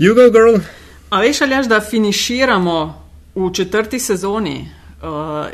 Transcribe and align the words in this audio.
Jugo 0.00 0.30
Girl. 0.30 0.60
A 1.10 1.20
veš, 1.20 1.40
ali 1.40 1.68
da 1.68 1.80
finiširamo 1.80 3.02
v 3.34 3.52
četrti 3.52 3.98
sezoni? 3.98 4.68
Uh, 5.02 5.08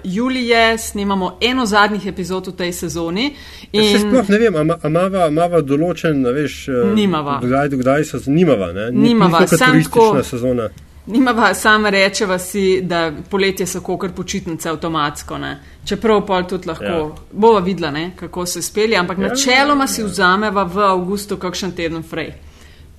julije 0.05 0.79
snemamo 0.79 1.39
eno 1.41 1.67
zadnjih 1.67 2.07
epizod 2.07 2.47
v 2.47 2.53
tej 2.53 2.73
sezoni. 2.73 3.37
In... 3.73 3.93
Se 3.93 3.99
sploh 3.99 4.29
ne 4.29 4.39
vem, 4.39 4.55
imamo 4.55 5.43
ama 5.43 5.61
določen, 5.61 6.23
veš, 6.35 6.69
nimava. 6.95 7.41
Kdaj, 7.43 7.69
kdaj 7.75 8.05
so 8.05 8.21
nimava, 8.27 8.71
ne? 8.73 8.87
Nimava, 8.91 9.41
ni 9.41 9.49
samo 9.49 9.73
turistična 9.73 10.23
sezona. 10.23 10.69
Nimava, 11.07 11.53
samo 11.55 11.91
rečeva 11.91 12.39
si, 12.39 12.81
da 12.83 13.11
poletje 13.31 13.67
so 13.67 13.81
kot 13.83 14.15
počitnice 14.15 14.71
avtomatsko, 14.71 15.39
ne? 15.39 15.57
čeprav 15.85 16.23
pol 16.27 16.47
tudi 16.47 16.69
lahko. 16.71 16.85
Ja. 16.85 17.31
Bova 17.33 17.61
videla, 17.61 17.91
ne? 17.91 18.13
kako 18.17 18.47
se 18.47 18.63
spelje, 18.63 18.97
ampak 18.97 19.19
ja, 19.19 19.29
načeloma 19.29 19.85
ja. 19.85 19.89
si 19.89 20.07
vzameva 20.07 20.63
v 20.63 20.87
avgustu 20.87 21.37
kakšen 21.37 21.75
teden 21.75 22.03
frej. 22.03 22.35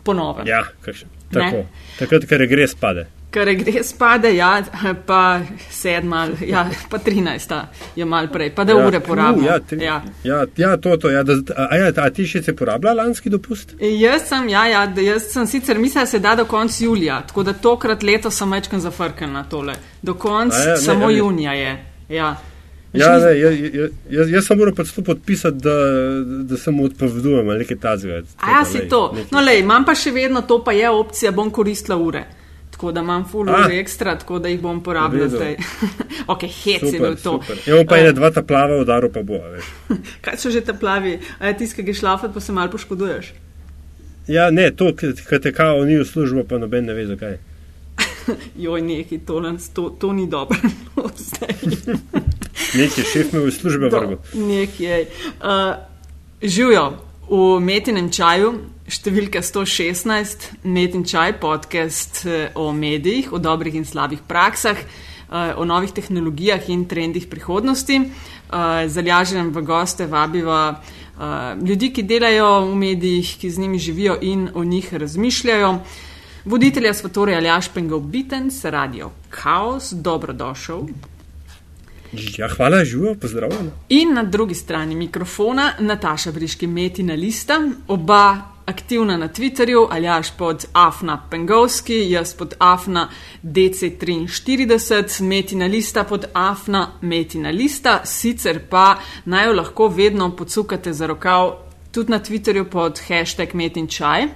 Ponovno. 0.03 0.43
Ja, 0.47 0.65
kakšen. 0.83 1.16
Tako. 1.33 1.65
Takrat, 1.99 2.25
ker 2.29 2.45
gre 2.47 2.67
spade. 2.67 3.05
Ker 3.31 3.49
gre 3.59 3.83
spade, 3.83 4.29
ja, 4.35 4.51
pa 5.05 5.41
sedma, 5.69 6.27
ja, 6.47 6.63
pa 6.89 6.99
trinajsta 7.03 7.59
je 7.95 8.05
mal 8.05 8.29
prej, 8.31 8.53
pa 8.55 8.63
da 8.63 8.77
ja, 8.77 8.87
ure 8.87 9.01
porabimo. 9.03 9.47
Ja, 9.47 9.59
ja. 9.81 9.97
ja, 10.23 10.45
ja, 10.57 10.77
to, 10.77 10.95
to, 10.97 11.11
ja, 11.11 11.23
da, 11.27 11.35
a, 11.55 11.67
ja, 11.75 11.91
a 11.91 12.09
ti 12.09 12.27
še 12.29 12.41
si 12.45 12.55
porabila 12.55 12.95
lanski 13.01 13.29
dopust? 13.33 13.75
Jaz 13.81 14.29
sem, 14.29 14.47
ja, 14.53 14.63
ja, 14.71 14.85
jaz 15.03 15.31
sem 15.33 15.47
sicer 15.49 15.79
mislila, 15.79 16.05
da 16.05 16.11
se 16.11 16.23
da 16.23 16.35
do 16.39 16.47
konca 16.47 16.83
julija, 16.83 17.21
tako 17.27 17.43
da 17.43 17.53
tokrat 17.53 18.03
leto 18.07 18.31
sem 18.31 18.51
večkrat 18.51 18.87
zafrknila 18.87 19.43
tole. 19.51 19.75
Do 20.01 20.15
konca 20.15 20.63
ja, 20.71 20.77
samo 20.77 21.11
ne, 21.11 21.17
junija 21.17 21.57
je. 21.57 21.73
Ja. 22.09 22.35
Ja, 22.97 23.17
ne, 23.19 23.33
jaz, 23.39 23.91
jaz, 24.09 24.31
jaz 24.31 24.47
sem 24.47 24.59
moral 24.59 24.75
pač 24.75 24.91
to 24.95 25.03
podpisati, 25.05 25.61
da, 25.63 25.75
da 26.49 26.57
se 26.57 26.71
mu 26.71 26.87
odpovedujem 26.89 27.49
ali 27.53 27.67
kaj 27.67 27.79
takega. 27.83 28.23
Ja, 28.41 28.63
si 28.65 28.87
to. 28.89 29.11
Nekaj. 29.15 29.31
No, 29.35 29.43
lej, 29.45 29.61
imam 29.63 29.85
pa 29.85 29.95
še 29.95 30.13
vedno 30.15 30.43
to, 30.47 30.59
pa 30.65 30.75
je 30.75 30.89
opcija, 30.89 31.33
bom 31.35 31.51
koristila 31.53 31.99
ure. 32.01 32.25
Tako 32.77 32.91
da 32.93 33.01
imam 33.01 33.23
full 33.25 33.49
ure 33.49 33.79
ekstra, 33.79 34.13
tako 34.21 34.39
da 34.39 34.51
jih 34.51 34.59
bom 34.61 34.83
porabila 34.85 35.25
zdaj. 35.31 35.55
ok, 36.33 36.43
hec 36.45 36.83
super, 36.83 36.93
je 36.93 36.99
bil 36.99 37.15
to. 37.23 37.39
Imamo 37.65 37.87
pa 37.89 37.97
ene 37.97 38.13
dva 38.13 38.29
ta 38.31 38.43
plava, 38.45 38.77
udaru 38.83 39.09
pa 39.13 39.23
bo. 39.25 39.41
kaj 40.25 40.37
so 40.37 40.53
že 40.53 40.61
ta 40.61 40.77
plavi? 40.77 41.17
A 41.39 41.49
je 41.49 41.57
tiskaj 41.63 41.93
šlafat, 41.97 42.33
pa 42.33 42.43
se 42.43 42.53
mal 42.53 42.69
poškoduješ? 42.69 43.33
Ja, 44.27 44.49
ne, 44.51 44.69
to, 44.75 44.91
kar 44.93 45.39
te 45.41 45.53
kao 45.55 45.85
ni 45.87 45.97
v 45.97 46.05
službo, 46.05 46.43
pa 46.43 46.59
noben 46.61 46.85
ne 46.85 46.93
ve 46.93 47.07
zakaj. 47.07 47.37
Joj, 48.65 48.81
neki, 48.81 49.19
to, 49.19 49.41
to, 49.73 49.89
to 49.89 50.13
ni 50.13 50.27
dobro. 50.27 50.57
Nekje 52.77 53.03
šef 53.03 53.33
me 53.33 53.39
v 53.39 53.51
službe 53.51 53.89
vrgo. 53.89 54.17
Nekje. 54.33 55.07
Uh, 55.41 55.75
živijo 56.41 56.91
v 57.29 57.59
Metinem 57.59 58.09
čaju, 58.11 58.53
številka 58.87 59.41
116, 59.43 60.47
Metin 60.63 61.03
čaj, 61.07 61.37
podcast 61.41 62.23
uh, 62.25 62.47
o 62.55 62.71
medijih, 62.75 63.31
o 63.33 63.39
dobrih 63.39 63.75
in 63.75 63.85
slabih 63.87 64.23
praksah, 64.27 64.77
uh, 64.77 65.55
o 65.59 65.65
novih 65.65 65.91
tehnologijah 65.95 66.69
in 66.69 66.85
trendih 66.87 67.27
prihodnosti. 67.27 67.99
Uh, 68.47 68.87
Zalažem 68.87 69.51
v 69.51 69.63
goste 69.63 70.07
vabiva 70.07 70.61
uh, 70.71 71.55
ljudi, 71.59 71.91
ki 71.95 72.03
delajo 72.07 72.67
v 72.71 72.75
medijih, 72.75 73.35
ki 73.39 73.51
z 73.51 73.63
njimi 73.63 73.79
živijo 73.79 74.19
in 74.21 74.49
o 74.53 74.63
njih 74.63 74.93
razmišljajo. 74.93 75.71
Voditelja 76.47 76.93
Svatorja 76.93 77.37
Aljaš 77.37 77.67
Pengov 77.73 77.99
Bitens, 77.99 78.65
radio 78.65 79.11
Chaos, 79.29 79.91
dobrodošel. 79.91 80.81
Ja, 82.37 82.47
hvala, 82.47 82.85
živo, 82.85 83.15
pozdravljena. 83.21 83.71
In 83.89 84.13
na 84.13 84.23
drugi 84.23 84.55
strani 84.55 84.95
mikrofona 84.95 85.73
Nataša 85.79 86.31
Briški, 86.31 86.67
Metina 86.67 87.13
Lista, 87.13 87.61
oba 87.87 88.37
aktivna 88.65 89.17
na 89.17 89.27
Twitterju, 89.27 89.87
Aljaš 89.91 90.31
pod 90.37 90.65
Afna 90.73 91.21
Pengovski, 91.29 92.11
jaz 92.11 92.33
pod 92.33 92.53
Afna 92.59 93.09
DC43, 93.43 95.21
Metina 95.23 95.65
Lista 95.65 96.03
pod 96.03 96.25
Afna 96.33 96.91
Metina 97.01 97.49
Lista, 97.49 98.01
sicer 98.05 98.59
pa 98.69 98.95
naj 99.25 99.45
jo 99.45 99.53
lahko 99.53 99.87
vedno 99.87 100.35
podsukate 100.35 100.93
za 100.93 101.07
rokav 101.07 101.66
tudi 101.97 102.13
na 102.13 102.21
Twitterju 102.21 102.69
pod 102.69 103.01
hashtag 103.09 103.57
Metin 103.57 103.89
Čaj. 103.89 104.29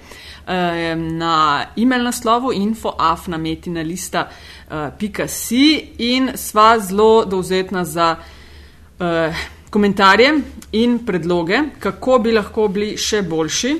Na 0.97 1.35
e-mail 1.77 2.09
naslovu 2.09 2.49
infoafnametinalista.com 2.57 4.59
pika.si 4.97 5.94
in 5.97 6.31
sva 6.35 6.79
zelo 6.79 7.25
dovzetna 7.25 7.85
za 7.85 8.16
uh, 8.16 9.35
komentarje 9.69 10.33
in 10.71 11.00
predloge, 11.05 11.59
kako 11.79 12.19
bi 12.19 12.31
lahko 12.31 12.67
bili 12.67 12.97
še 12.97 13.21
boljši. 13.21 13.77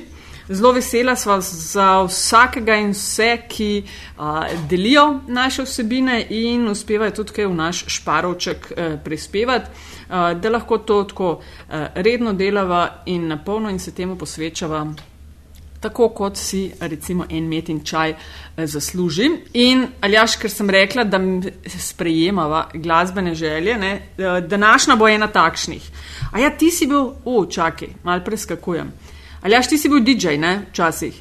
Zelo 0.52 0.72
vesela 0.74 1.14
sva 1.16 1.38
za 1.40 2.02
vsakega 2.04 2.74
in 2.82 2.90
vse, 2.92 3.30
ki 3.48 3.70
uh, 3.82 4.42
delijo 4.68 5.22
naše 5.28 5.64
vsebine 5.64 6.18
in 6.30 6.66
uspevajo 6.68 7.22
tudi 7.22 7.38
kaj 7.38 7.46
v 7.46 7.56
naš 7.56 7.84
šparovček 7.96 8.72
uh, 8.72 8.96
prispevati, 9.04 9.70
da 10.12 10.50
lahko 10.50 10.78
to 10.78 11.04
tako 11.04 11.30
uh, 11.32 11.74
redno 11.94 12.32
delava 12.32 13.02
in 13.06 13.26
na 13.28 13.38
polno 13.44 13.70
in 13.70 13.78
se 13.78 13.94
temu 13.94 14.18
posvečava 14.18 14.86
tako 15.82 16.08
kot 16.08 16.36
si 16.36 16.70
recimo 16.80 17.26
en 17.30 17.48
metin 17.48 17.80
čaj 17.84 18.10
eh, 18.10 18.66
zasluži. 18.66 19.28
In 19.58 19.86
aljaš, 20.00 20.36
ker 20.40 20.50
sem 20.50 20.70
rekla, 20.70 21.04
da 21.04 21.20
sprejemava 21.78 22.68
glasbene 22.74 23.34
želje, 23.34 23.76
ne, 23.78 23.92
eh, 23.94 24.40
današnja 24.46 24.96
bo 24.96 25.08
ena 25.08 25.26
takšnih. 25.26 25.90
A 26.32 26.40
ja, 26.40 26.50
ti 26.58 26.70
si 26.70 26.86
bil, 26.86 27.10
u, 27.24 27.46
čakaj, 27.50 27.88
mal 28.02 28.22
preskakujem. 28.24 28.92
Aljaš, 29.42 29.68
ti 29.68 29.78
si 29.78 29.90
bil 29.90 30.04
DJ, 30.06 30.36
ne, 30.38 30.54
včasih. 30.70 31.18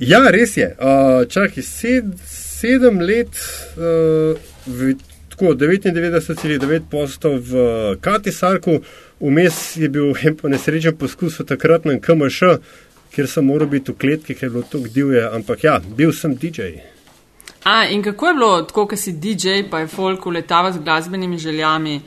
Ja, 0.00 0.22
res 0.32 0.56
je. 0.56 0.66
Uh, 0.80 1.28
čakaj, 1.28 1.62
sed, 1.62 2.14
sedem 2.26 3.00
let, 3.04 3.36
uh, 3.76 4.96
tako 5.40 5.54
99,9 5.56 6.80
postov 6.90 7.40
v 7.40 7.96
Katisarku, 8.00 8.80
vmes 9.20 9.76
je 9.76 9.88
bil 9.88 10.12
en 10.26 10.36
po 10.36 10.52
nesrečen 10.52 10.96
poskus 10.96 11.40
v 11.40 11.48
takratnem 11.48 12.00
KMŠ 12.00 12.60
kjer 13.10 13.26
sem 13.26 13.46
moral 13.46 13.66
biti 13.66 13.90
v 13.92 13.98
kletki, 13.98 14.34
ker 14.38 14.46
je 14.46 14.50
bilo 14.50 14.62
tako 14.62 14.88
divje, 14.94 15.22
ampak 15.34 15.64
ja, 15.64 15.80
bil 15.96 16.12
sem 16.12 16.36
DJ. 16.36 16.76
A, 17.64 17.88
in 17.90 18.02
kako 18.02 18.28
je 18.28 18.34
bilo, 18.34 18.50
tako, 18.62 18.86
ko 18.86 18.96
si 18.96 19.12
DJ, 19.12 19.64
pa 19.70 19.80
je 19.82 19.88
folk 19.90 20.26
uletava 20.26 20.72
z 20.72 20.78
glasbenimi 20.84 21.38
željami? 21.38 22.00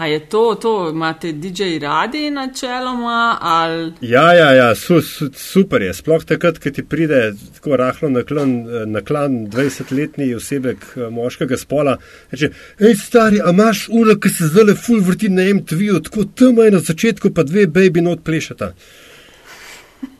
A 0.00 0.06
je 0.06 0.20
to, 0.28 0.54
to 0.60 0.90
imate 0.90 1.32
DJ 1.32 1.78
radi 1.78 2.30
načeloma? 2.30 3.38
Ali... 3.40 3.92
Ja, 4.00 4.32
ja, 4.32 4.52
ja 4.52 4.74
su, 4.74 5.02
su, 5.02 5.30
super 5.34 5.82
je. 5.82 5.94
Sploh 5.94 6.24
takrat, 6.24 6.58
ko 6.58 6.70
ti 6.70 6.84
pride 6.84 7.34
tako 7.54 7.76
rahlo 7.76 8.08
na 8.08 8.22
klan, 8.24 8.64
na 8.86 9.02
klan 9.04 9.34
20-letni 9.52 10.30
osebek 10.34 10.86
eh, 10.96 11.10
moškega 11.10 11.58
spola, 11.60 11.98
reče: 12.30 12.48
hej, 12.78 12.94
stari, 12.96 13.42
a 13.44 13.52
imaš 13.52 13.88
uro, 13.92 14.16
ki 14.16 14.32
se 14.32 14.48
zdaj 14.48 14.70
le 14.70 14.74
full 14.86 15.04
vrti 15.04 15.28
na 15.28 15.44
MTV, 15.54 16.00
tako 16.08 16.24
tam 16.24 16.64
je 16.64 16.70
na 16.70 16.80
začetku, 16.80 17.34
pa 17.36 17.44
dve 17.44 17.66
baby 17.66 18.00
not 18.00 18.24
plešata. 18.24 18.72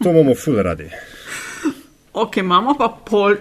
To 0.02 0.10
imamo 0.10 0.34
ful 0.34 0.60
radi. 0.60 0.90
Ok, 2.12 2.36
imamo 2.36 2.74
pa 2.74 2.88
pol. 3.06 3.36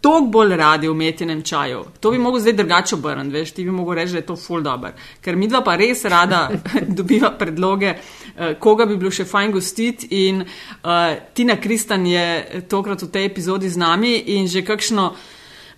Tok 0.00 0.30
bolj 0.32 0.56
radi 0.56 0.88
v 0.88 0.94
metinem 0.96 1.42
čaju. 1.44 1.84
To 2.00 2.10
bi 2.10 2.18
mogel 2.18 2.40
zdaj 2.40 2.54
drugače 2.56 2.94
obrniti, 2.94 3.34
veš, 3.36 3.50
ti 3.52 3.64
bi 3.64 3.70
mogel 3.70 3.94
reči, 3.94 4.12
da 4.12 4.18
je 4.18 4.26
to 4.26 4.36
full 4.36 4.62
dobro. 4.64 4.92
Ker 5.20 5.36
mi 5.36 5.48
dva 5.48 5.60
pa 5.60 5.74
res 5.76 6.04
rada 6.08 6.46
dobiva 6.98 7.30
predloge, 7.36 7.92
uh, 7.92 8.54
koga 8.58 8.86
bi 8.88 8.96
bilo 8.96 9.12
še 9.12 9.28
fajn 9.28 9.52
gostiti. 9.52 10.08
In 10.24 10.40
uh, 10.40 11.18
Tina 11.36 11.58
Kristan 11.60 12.06
je 12.08 12.64
tokrat 12.68 13.04
v 13.04 13.10
tej 13.12 13.28
epizodi 13.28 13.68
z 13.68 13.76
nami 13.76 14.16
in 14.38 14.48
že 14.48 14.64
kakšno, 14.64 15.10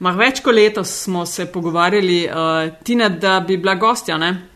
mah 0.07 0.17
več 0.17 0.39
kot 0.43 0.55
letos 0.55 0.95
smo 1.03 1.27
se 1.27 1.51
pogovarjali, 1.51 2.23
uh, 2.31 2.79
Tina, 2.87 3.11
da 3.11 3.41
bi 3.41 3.59
bila 3.59 3.75
gostja, 3.75 4.21
ne? 4.23 4.52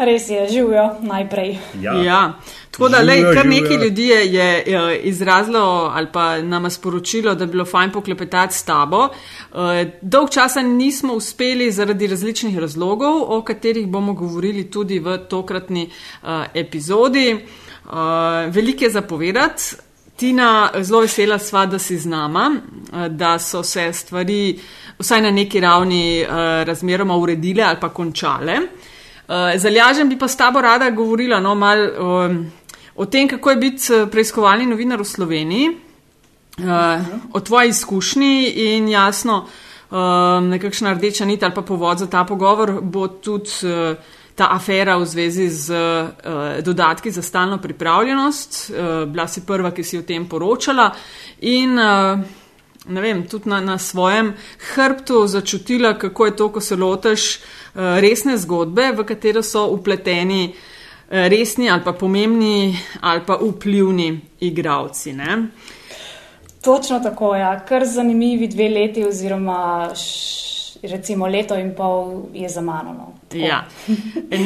Res 0.00 0.28
je, 0.28 0.48
živijo 0.48 0.96
najprej. 1.00 1.58
Ja. 1.80 1.92
ja. 2.02 2.32
Tako 2.70 2.88
da, 2.88 3.02
lej, 3.02 3.20
kar 3.34 3.46
nekaj 3.46 3.76
ljudi 3.76 4.06
je, 4.08 4.20
je, 4.32 5.00
izrazilo 5.10 5.60
ali 5.94 6.06
pa 6.12 6.38
nam 6.42 6.70
sporočilo, 6.70 7.34
da 7.34 7.46
bi 7.46 7.52
bilo 7.52 7.64
fajn 7.64 7.90
poklepetati 7.92 8.54
s 8.54 8.62
tabo. 8.62 8.98
Uh, 8.98 9.58
dolg 10.02 10.30
časa 10.30 10.62
nismo 10.62 11.12
uspeli 11.12 11.70
zaradi 11.72 12.06
različnih 12.06 12.58
razlogov, 12.58 13.22
o 13.28 13.42
katerih 13.42 13.86
bomo 13.86 14.12
govorili 14.12 14.70
tudi 14.70 14.98
v 14.98 15.18
tokratni 15.28 15.90
uh, 16.22 16.28
epizodi. 16.54 17.34
Uh, 17.34 17.92
Veliko 18.48 18.84
je 18.84 18.90
zapovedati. 18.90 19.76
Tina, 20.16 20.70
zelo 20.80 21.00
vesela 21.00 21.38
sva, 21.38 21.66
da 21.66 21.78
si 21.78 21.98
z 21.98 22.06
nama, 22.06 22.50
da 23.08 23.38
so 23.38 23.62
se 23.62 23.92
stvari 23.92 24.58
vsaj 24.98 25.22
na 25.22 25.30
neki 25.30 25.60
ravni 25.60 26.26
razmeroma 26.64 27.16
uredile 27.16 27.62
ali 27.62 27.80
pa 27.80 27.88
končale. 27.88 28.58
Zalažem 29.56 30.08
bi 30.10 30.18
pa 30.18 30.28
s 30.28 30.36
tabo 30.36 30.60
rada 30.60 30.90
govorila 30.90 31.38
no, 31.40 31.54
malo 31.54 32.48
o 33.00 33.06
tem, 33.06 33.28
kako 33.28 33.50
je 33.50 33.56
biti 33.56 33.94
eh, 33.94 34.06
preiskovalni 34.10 34.66
novinar 34.66 35.00
v 35.00 35.08
Sloveniji, 35.08 35.68
uh, 35.70 37.06
o 37.32 37.40
tvoji 37.40 37.68
izkušnji 37.68 38.52
in 38.76 38.88
jasno, 38.88 39.46
um, 39.90 40.48
nekakšna 40.52 40.92
rdeča 40.94 41.24
nit 41.24 41.42
ali 41.42 41.54
pa 41.54 41.62
povod 41.62 41.98
za 41.98 42.10
ta 42.10 42.24
pogovor 42.24 42.80
bo 42.82 43.08
tudi 43.08 43.50
uh, 43.64 43.96
ta 44.34 44.50
afera 44.52 44.96
v 44.96 45.06
zvezi 45.06 45.48
z 45.48 45.72
uh, 45.72 46.60
dodatki 46.64 47.10
za 47.10 47.22
stalno 47.22 47.58
pripravljenost. 47.58 48.70
Uh, 48.70 49.08
bila 49.08 49.28
si 49.28 49.46
prva, 49.46 49.70
ki 49.70 49.84
si 49.84 49.98
o 49.98 50.02
tem 50.02 50.28
poročala 50.28 50.90
in 51.40 51.78
uh, 51.78 52.20
ne 52.88 53.00
vem, 53.00 53.26
tudi 53.28 53.48
na, 53.48 53.60
na 53.60 53.78
svojem 53.78 54.34
hrbtu 54.74 55.26
začutila, 55.26 55.98
kako 55.98 56.26
je 56.26 56.36
to, 56.36 56.48
ko 56.52 56.60
se 56.60 56.76
lotiš 56.76 57.36
uh, 57.36 57.80
resne 58.00 58.36
zgodbe, 58.38 58.92
v 58.96 59.04
katero 59.04 59.42
so 59.42 59.66
upleteni 59.66 60.48
uh, 60.48 61.26
resni 61.28 61.70
ali 61.70 61.84
pa 61.84 61.92
pomembni 61.92 62.78
ali 63.00 63.20
pa 63.26 63.38
vplivni 63.42 64.20
igravci. 64.40 65.12
Ne? 65.12 65.46
Točno 66.64 67.00
tako, 67.00 67.34
ja. 67.36 67.60
kar 67.68 67.86
zanimivi 67.86 68.48
dve 68.48 68.68
leti 68.68 69.04
oziroma. 69.04 69.90
Recimo 70.82 71.26
leto 71.26 71.54
in 71.54 71.74
pol 71.74 72.30
je 72.32 72.48
za 72.48 72.60
mano. 72.60 72.92
No. 72.92 73.12
Ja. 73.32 73.66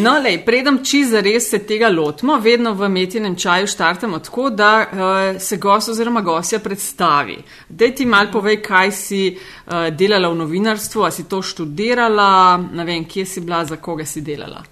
No, 0.03 0.17
lej, 0.19 0.41
predem, 0.45 0.81
če 0.85 1.05
za 1.07 1.21
res 1.23 1.47
se 1.51 1.61
tega 1.63 1.89
lotimo, 1.89 2.41
vedno 2.43 2.73
v 2.75 2.89
metinem 2.91 3.37
čaju 3.39 3.69
štartamo 3.71 4.19
tako, 4.19 4.49
da 4.51 4.73
uh, 4.83 5.41
se 5.41 5.57
gost 5.63 5.93
oziroma 5.95 6.25
gostja 6.27 6.59
predstavi. 6.59 7.39
Dej 7.69 7.95
ti 7.95 8.07
mal 8.07 8.33
povej, 8.33 8.59
kaj 8.67 8.93
si 8.93 9.23
uh, 9.31 9.89
delala 9.95 10.33
v 10.33 10.41
novinarstvu, 10.43 11.07
a 11.07 11.11
si 11.15 11.29
to 11.31 11.43
študirala, 11.43 12.59
ne 12.73 12.85
vem, 12.85 13.07
kje 13.07 13.27
si 13.27 13.45
bila, 13.45 13.63
za 13.65 13.79
koga 13.79 14.07
si 14.07 14.25
delala. 14.27 14.65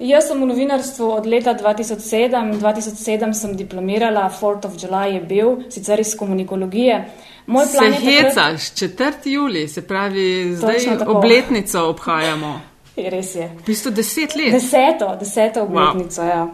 Jaz 0.00 0.30
sem 0.30 0.38
v 0.40 0.46
novinarstvu 0.48 1.10
od 1.12 1.26
leta 1.28 1.52
2007. 1.52 2.60
2007 2.60 3.34
sem 3.36 3.56
diplomirala, 3.56 4.30
4. 4.32 4.64
of 4.64 4.76
July 4.80 5.18
je 5.18 5.20
bil, 5.20 5.50
sicer 5.68 6.00
iz 6.00 6.14
komunikologije. 6.16 7.04
Moj 7.50 7.66
plan 7.72 7.92
se 7.92 8.06
je 8.06 8.22
hecaš, 8.22 8.70
takrat... 8.70 9.24
4. 9.24 9.30
juli, 9.32 9.68
se 9.68 9.82
pravi, 9.82 10.54
zdaj 10.54 10.76
obletnico 11.06 11.88
obhajamo. 11.88 12.60
Res 12.96 13.34
je. 13.34 13.50
V 13.58 13.66
bistvu 13.66 13.90
deset 13.90 14.34
let. 14.36 14.52
Deseto, 14.52 15.16
deseto 15.18 15.62
obletnico, 15.62 16.22
wow. 16.22 16.28
ja. 16.28 16.48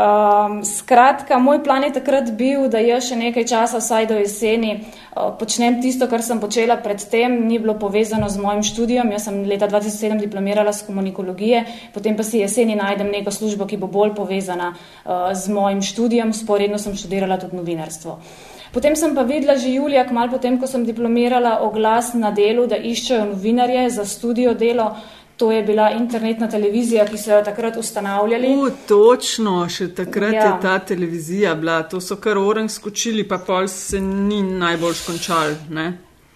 Um, 0.00 0.64
skratka, 0.64 1.38
moj 1.38 1.64
plan 1.64 1.84
je 1.84 1.92
takrat 1.92 2.30
bil, 2.38 2.68
da 2.72 2.80
jaz 2.80 3.08
še 3.10 3.16
nekaj 3.20 3.44
časa, 3.50 3.80
vsaj 3.82 4.06
do 4.08 4.16
jeseni, 4.16 4.70
uh, 4.80 5.32
počnem 5.38 5.80
tisto, 5.82 6.06
kar 6.08 6.22
sem 6.24 6.40
počela 6.40 6.78
predtem, 6.80 7.34
ni 7.46 7.58
bilo 7.60 7.74
povezano 7.78 8.28
z 8.30 8.40
mojim 8.40 8.62
študijem. 8.64 9.10
Jaz 9.12 9.26
sem 9.28 9.42
leta 9.50 9.68
2007 9.68 10.22
diplomirala 10.22 10.72
z 10.72 10.86
komunikologije, 10.86 11.64
potem 11.94 12.16
pa 12.16 12.24
si 12.24 12.40
jeseni 12.40 12.78
najdem 12.78 13.10
neko 13.12 13.34
službo, 13.34 13.66
ki 13.68 13.80
bo 13.82 13.90
bolj 13.92 14.14
povezana 14.16 14.72
uh, 14.72 15.34
z 15.34 15.52
mojim 15.52 15.82
študijem, 15.84 16.32
sporedno 16.34 16.78
sem 16.78 16.96
študirala 16.96 17.38
tudi 17.42 17.60
novinarstvo. 17.60 18.18
Potem 18.72 18.96
sem 18.96 19.14
pa 19.14 19.22
videla 19.22 19.56
že 19.58 19.68
julija, 19.68 20.06
malo 20.12 20.30
potem, 20.30 20.58
ko 20.58 20.66
sem 20.66 20.84
diplomirala, 20.86 21.58
oglas 21.66 22.14
na 22.14 22.30
delu, 22.30 22.66
da 22.66 22.76
iščejo 22.76 23.24
novinarje 23.32 23.88
za 23.90 24.04
študijo 24.04 24.54
delo. 24.54 24.92
To 25.40 25.48
je 25.52 25.62
bila 25.62 25.90
internetna 25.96 26.48
televizija, 26.52 27.06
ki 27.08 27.18
so 27.18 27.30
jo 27.32 27.40
takrat 27.44 27.76
ustanavljali. 27.80 28.50
U, 28.60 28.68
točno, 28.88 29.64
še 29.72 29.88
takrat 29.96 30.36
ja. 30.36 30.42
je 30.44 30.52
ta 30.60 30.74
televizija 30.78 31.54
bila. 31.56 31.80
To 31.88 32.00
so 32.00 32.18
kar 32.20 32.38
orang 32.38 32.68
skočili, 32.70 33.24
pa 33.28 33.38
pol 33.40 33.68
se 33.68 34.00
ni 34.00 34.42
najbolj 34.42 34.94
skončal. 35.00 35.56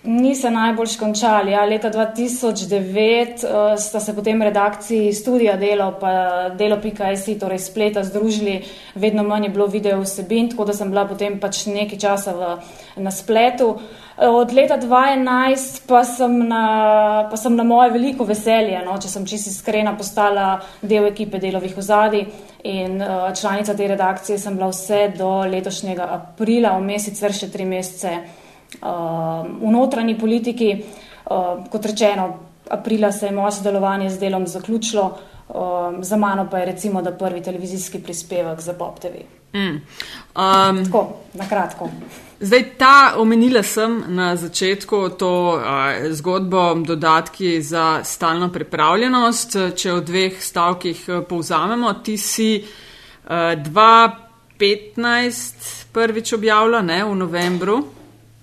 Niso 0.04 0.50
najbolj 0.50 0.98
končali. 1.00 1.52
Ja. 1.52 1.64
Leta 1.64 1.88
2009 1.90 3.44
uh, 3.44 3.72
eh, 3.72 3.76
sta 3.78 4.00
se 4.00 4.14
potem 4.14 4.42
redakciji 4.42 5.12
studija 5.12 5.56
Delo 5.56 5.86
in 6.02 6.56
Delo.js, 6.58 7.24
torej 7.40 7.58
spleta, 7.58 8.04
združili, 8.04 8.62
vedno 8.94 9.22
manj 9.22 9.44
je 9.44 9.48
bilo 9.48 9.66
video 9.66 10.00
vsebin, 10.00 10.50
tako 10.50 10.64
da 10.64 10.72
sem 10.72 10.90
bila 10.90 11.06
potem 11.08 11.40
pač 11.40 11.64
nekaj 11.66 11.98
časa 11.98 12.36
v, 12.36 12.50
na 12.96 13.10
spletu. 13.10 13.70
Uh, 14.18 14.28
od 14.42 14.52
leta 14.52 14.76
2011 14.76 15.80
pa 15.88 16.04
sem 16.04 16.38
na, 16.48 16.64
pa 17.30 17.36
sem 17.36 17.56
na 17.56 17.64
moje 17.64 17.96
veliko 17.96 18.28
veselje, 18.28 18.84
no, 18.84 19.00
če 19.00 19.08
sem 19.08 19.24
čisto 19.26 19.50
iskrena, 19.50 19.96
postala 19.96 20.60
del 20.82 21.08
ekipe 21.08 21.40
delovih 21.40 21.78
ozadij 21.78 22.28
in 22.64 23.00
uh, 23.00 23.32
članica 23.32 23.74
te 23.74 23.88
redakcije 23.88 24.38
sem 24.38 24.56
bila 24.56 24.68
vse 24.68 25.14
do 25.16 25.38
letošnjega 25.48 26.12
aprila, 26.12 26.76
v 26.76 26.90
mesec, 26.92 27.24
še 27.32 27.48
tri 27.48 27.64
mesece. 27.64 28.43
Um, 28.82 29.60
v 29.60 29.72
notranji 29.72 30.18
politiki, 30.18 30.84
um, 31.30 31.64
kot 31.70 31.86
rečeno, 31.86 32.38
aprila 32.70 33.12
se 33.12 33.26
je 33.26 33.32
moje 33.32 33.52
sodelovanje 33.52 34.10
z 34.10 34.18
delom 34.18 34.46
zaključilo, 34.46 35.18
um, 35.48 36.04
za 36.04 36.16
mano 36.16 36.48
pa 36.50 36.58
je 36.58 36.66
recimo, 36.66 37.02
da 37.02 37.12
prvi 37.12 37.42
televizijski 37.42 37.98
prispevek 37.98 38.60
za 38.60 38.72
Pop 38.72 39.00
TV. 39.00 39.14
Mm. 39.54 39.68
Um, 39.68 39.80
Tako, 40.84 41.16
na 41.34 41.48
kratko. 41.48 41.90
Zdaj, 42.40 42.64
ta 42.78 43.14
omenila 43.16 43.62
sem 43.62 44.04
na 44.08 44.36
začetku 44.36 45.08
to 45.18 45.54
uh, 45.54 45.60
zgodbo 46.10 46.74
dodatki 46.74 47.62
za 47.62 48.00
stalno 48.04 48.52
pripravljenost. 48.52 49.56
Če 49.76 49.92
v 49.92 50.04
dveh 50.04 50.42
stavkih 50.42 51.04
uh, 51.08 51.24
povzamemo, 51.28 51.92
ti 52.02 52.18
si 52.18 52.64
uh, 52.64 52.68
2015 53.30 55.86
prvič 55.92 56.32
objavila, 56.32 56.82
ne 56.82 57.04
v 57.04 57.14
novembru. 57.14 57.84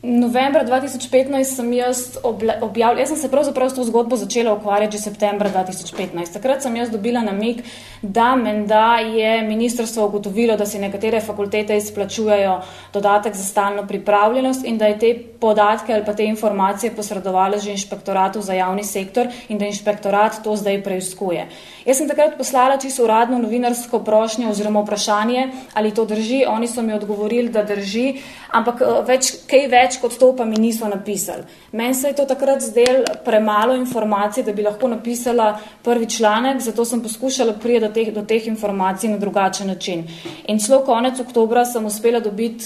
Novembra 0.03 0.63
2015 0.65 1.44
sem 1.44 1.74
jaz 1.74 2.18
objavila, 2.24 3.00
jaz 3.00 3.12
sem 3.12 3.18
se 3.18 3.30
pravzaprav 3.30 3.69
s 3.69 3.75
to 3.77 3.83
zgodbo 3.86 4.18
začela 4.18 4.53
ukvarjati 4.53 4.98
že 4.98 5.03
septembra 5.03 5.50
2015. 5.53 6.33
Takrat 6.33 6.63
sem 6.65 6.75
jaz 6.75 6.89
dobila 6.89 7.21
namig, 7.21 7.62
da 8.01 8.36
menda 8.36 8.98
je 8.98 9.44
ministrstvo 9.45 10.07
ugotovilo, 10.07 10.57
da 10.57 10.65
si 10.65 10.80
nekatere 10.81 11.19
fakultete 11.21 11.77
izplačujejo 11.77 12.56
dodatek 12.94 13.36
za 13.36 13.44
stalno 13.44 13.86
pripravljenost 13.88 14.65
in 14.65 14.77
da 14.77 14.89
je 14.89 15.00
te 15.00 15.13
podatke 15.39 15.94
ali 15.94 16.06
pa 16.06 16.13
te 16.13 16.25
informacije 16.25 16.95
posredovala 16.95 17.57
že 17.57 17.71
inšpektoratu 17.71 18.42
za 18.42 18.53
javni 18.53 18.83
sektor 18.83 19.27
in 19.50 19.57
da 19.57 19.65
inšpektorat 19.65 20.42
to 20.44 20.56
zdaj 20.56 20.81
preizkuje. 20.83 21.45
Jaz 21.86 21.98
sem 21.98 22.07
takrat 22.07 22.38
poslala 22.38 22.78
čisto 22.78 23.04
uradno 23.04 23.39
novinarsko 23.42 24.00
prošnjo 24.06 24.50
oziroma 24.50 24.83
vprašanje, 24.83 25.48
ali 25.74 25.94
to 25.94 26.06
drži. 26.06 26.44
Oni 26.48 26.68
so 26.68 26.81
mi 26.81 26.94
odgovorili, 26.94 27.50
da 27.50 27.63
drži, 27.63 28.22
ampak 28.51 28.81
eh, 28.81 29.00
več, 29.07 29.31
kaj 29.50 29.68
več 29.72 29.98
kot 30.01 30.18
to 30.19 30.31
pa 30.38 30.45
mi 30.45 30.60
niso 30.62 30.88
napisali. 30.88 31.44
Meni 31.72 31.94
se 31.98 32.12
je 32.12 32.19
to 32.19 32.25
takrat 32.30 32.62
zdel 32.62 33.01
premalo 33.25 33.75
informacij, 33.75 34.44
da 34.44 34.54
bi 34.54 34.62
lahko 34.62 34.88
napisala 34.88 35.56
prvi 35.83 36.10
članek, 36.10 36.62
zato 36.62 36.86
sem 36.86 37.01
poskušala 37.01 37.57
priti 37.57 37.80
do 37.80 37.89
teh, 37.89 38.13
do 38.13 38.22
teh 38.22 38.48
informacij 38.48 39.10
na 39.10 39.18
drugačen 39.18 39.68
način. 39.68 40.06
In 40.48 40.60
celo 40.60 40.84
konec 40.86 41.19
oktobra 41.19 41.66
sem 41.66 41.86
uspela 41.86 42.19
dobiti 42.19 42.66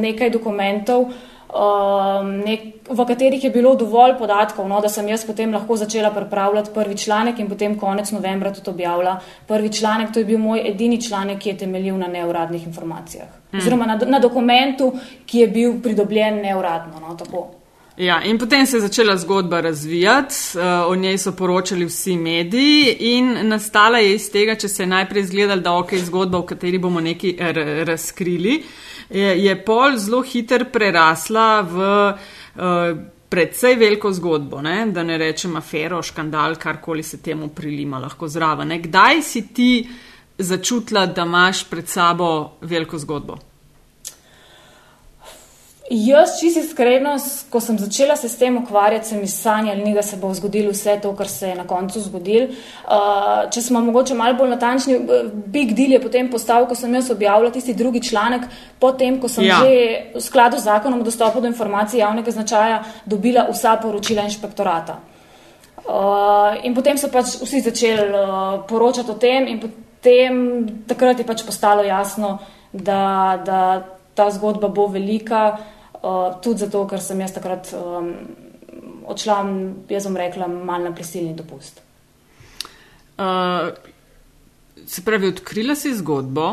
nekaj 0.00 0.30
dokumentov, 0.30 1.10
Um, 1.54 2.40
nek, 2.42 2.62
v 2.90 3.04
katerih 3.06 3.44
je 3.44 3.50
bilo 3.54 3.76
dovolj 3.78 4.16
podatkov, 4.18 4.66
no, 4.66 4.80
da 4.82 4.88
sem 4.90 5.06
jaz 5.06 5.22
potem 5.22 5.52
lahko 5.54 5.76
začela 5.78 6.10
pripravljati 6.10 6.72
prvi 6.74 6.96
članek 6.98 7.38
in 7.38 7.48
potem 7.48 7.76
konec 7.78 8.10
novembra 8.10 8.50
tudi 8.52 8.70
objavila 8.70 9.20
prvi 9.46 9.68
članek. 9.72 10.10
To 10.12 10.18
je 10.18 10.24
bil 10.24 10.38
moj 10.38 10.64
edini 10.66 10.98
članek, 11.02 11.38
ki 11.38 11.52
je 11.52 11.58
temeljil 11.58 11.98
na 11.98 12.08
neuradnih 12.10 12.66
informacijah. 12.66 13.28
Hmm. 13.50 13.60
Oziroma 13.60 13.86
na, 13.86 13.98
na 14.06 14.18
dokumentu, 14.18 14.92
ki 15.26 15.44
je 15.44 15.48
bil 15.48 15.76
pridobljen 15.82 16.40
neuradno. 16.42 17.00
No, 17.00 17.50
Ja, 17.96 18.18
in 18.26 18.38
potem 18.38 18.66
se 18.66 18.76
je 18.76 18.80
začela 18.80 19.14
zgodba 19.16 19.60
razvijati, 19.60 20.34
uh, 20.56 20.90
o 20.90 20.96
njej 20.96 21.18
so 21.18 21.32
poročali 21.32 21.84
vsi 21.86 22.16
mediji 22.16 22.96
in 23.00 23.48
nastala 23.48 23.98
je 23.98 24.14
iz 24.14 24.26
tega, 24.32 24.56
če 24.58 24.68
se 24.68 24.82
je 24.82 24.86
najprej 24.86 25.22
izgledalo, 25.22 25.60
da 25.60 25.76
ok, 25.78 25.94
zgodba, 25.94 26.38
v 26.38 26.46
kateri 26.50 26.78
bomo 26.78 27.00
nekaj 27.00 27.54
razkrili. 27.86 28.56
Uh, 28.58 28.93
je, 29.10 29.44
je 29.44 29.56
pol 29.64 29.96
zelo 29.96 30.22
hiter 30.22 30.68
prerasla 30.72 31.48
v 31.60 31.78
uh, 31.80 32.98
predvsej 33.28 33.74
veliko 33.74 34.12
zgodbo, 34.12 34.60
ne? 34.62 34.86
da 34.92 35.02
ne 35.02 35.18
rečem 35.18 35.56
afero, 35.56 36.02
škandal, 36.02 36.54
karkoli 36.60 37.02
se 37.02 37.22
temu 37.22 37.48
prilima 37.48 37.98
lahko 37.98 38.28
zraven. 38.28 38.76
Kdaj 38.82 39.22
si 39.22 39.46
ti 39.54 39.88
začutila, 40.38 41.06
da 41.06 41.24
imaš 41.26 41.64
pred 41.70 41.88
sabo 41.88 42.58
veliko 42.60 42.98
zgodbo? 42.98 43.53
Jaz, 45.90 46.38
čisto 46.40 46.60
iskreno, 46.60 47.18
ko 47.52 47.60
sem 47.60 47.76
začela 47.78 48.16
se 48.16 48.28
s 48.28 48.38
tem 48.40 48.56
ukvarjati, 48.56 49.08
sem 49.08 49.26
sanjala, 49.28 49.92
da 49.92 50.02
se 50.02 50.16
bo 50.16 50.30
zgodilo 50.34 50.70
vse 50.72 50.96
to, 51.02 51.12
kar 51.12 51.28
se 51.28 51.48
je 51.48 51.54
na 51.54 51.66
koncu 51.68 52.00
zgodilo. 52.00 52.46
Uh, 52.48 53.50
če 53.52 53.60
smo 53.62 53.82
mogoče 53.84 54.14
malo 54.16 54.38
bolj 54.38 54.54
natančni, 54.54 54.96
big 55.52 55.74
deal 55.76 55.92
je 55.92 56.00
potem 56.00 56.30
postal, 56.32 56.64
ko 56.66 56.74
sem 56.74 56.94
jaz 56.94 57.10
objavila 57.12 57.52
tisti 57.52 57.74
drugi 57.76 58.00
članek, 58.00 58.48
potem, 58.80 59.20
ko 59.20 59.28
sem 59.28 59.44
ja. 59.44 59.60
že 59.60 60.16
v 60.16 60.22
skladu 60.24 60.56
z 60.56 60.64
zakonom 60.70 61.04
o 61.04 61.04
dostopu 61.04 61.42
do 61.44 61.52
informacij 61.52 62.00
javnega 62.00 62.32
značaja 62.32 62.80
dobila 63.04 63.44
vsa 63.52 63.76
poročila 63.76 64.24
inšpektorata. 64.24 64.96
Uh, 65.84 66.64
in 66.64 66.72
potem 66.72 66.96
so 66.96 67.12
pač 67.12 67.36
vsi 67.42 67.60
začeli 67.60 68.08
uh, 68.08 68.62
poročati 68.64 69.12
o 69.12 69.20
tem, 69.20 69.52
in 69.52 69.60
potem 69.60 70.40
takrat 70.88 71.20
je 71.20 71.28
pač 71.28 71.44
postalo 71.44 71.84
jasno, 71.84 72.38
da, 72.72 73.36
da 73.44 73.60
ta 74.14 74.30
zgodba 74.30 74.68
bo 74.68 74.86
velika. 74.86 75.46
Uh, 76.04 76.36
tudi 76.44 76.66
zato, 76.66 76.84
ker 76.86 77.00
sem 77.00 77.20
jaz 77.20 77.32
takrat 77.32 77.70
um, 77.78 78.10
odšla, 79.08 79.38
jaz 79.88 80.06
bom 80.08 80.16
rekla, 80.20 80.48
malo 80.48 80.90
na 80.90 80.92
prisilni 80.94 81.32
dopust. 81.36 81.80
Uh, 83.16 83.72
se 84.86 85.04
pravi, 85.04 85.28
odkrila 85.28 85.74
si 85.74 85.94
zgodbo, 85.96 86.50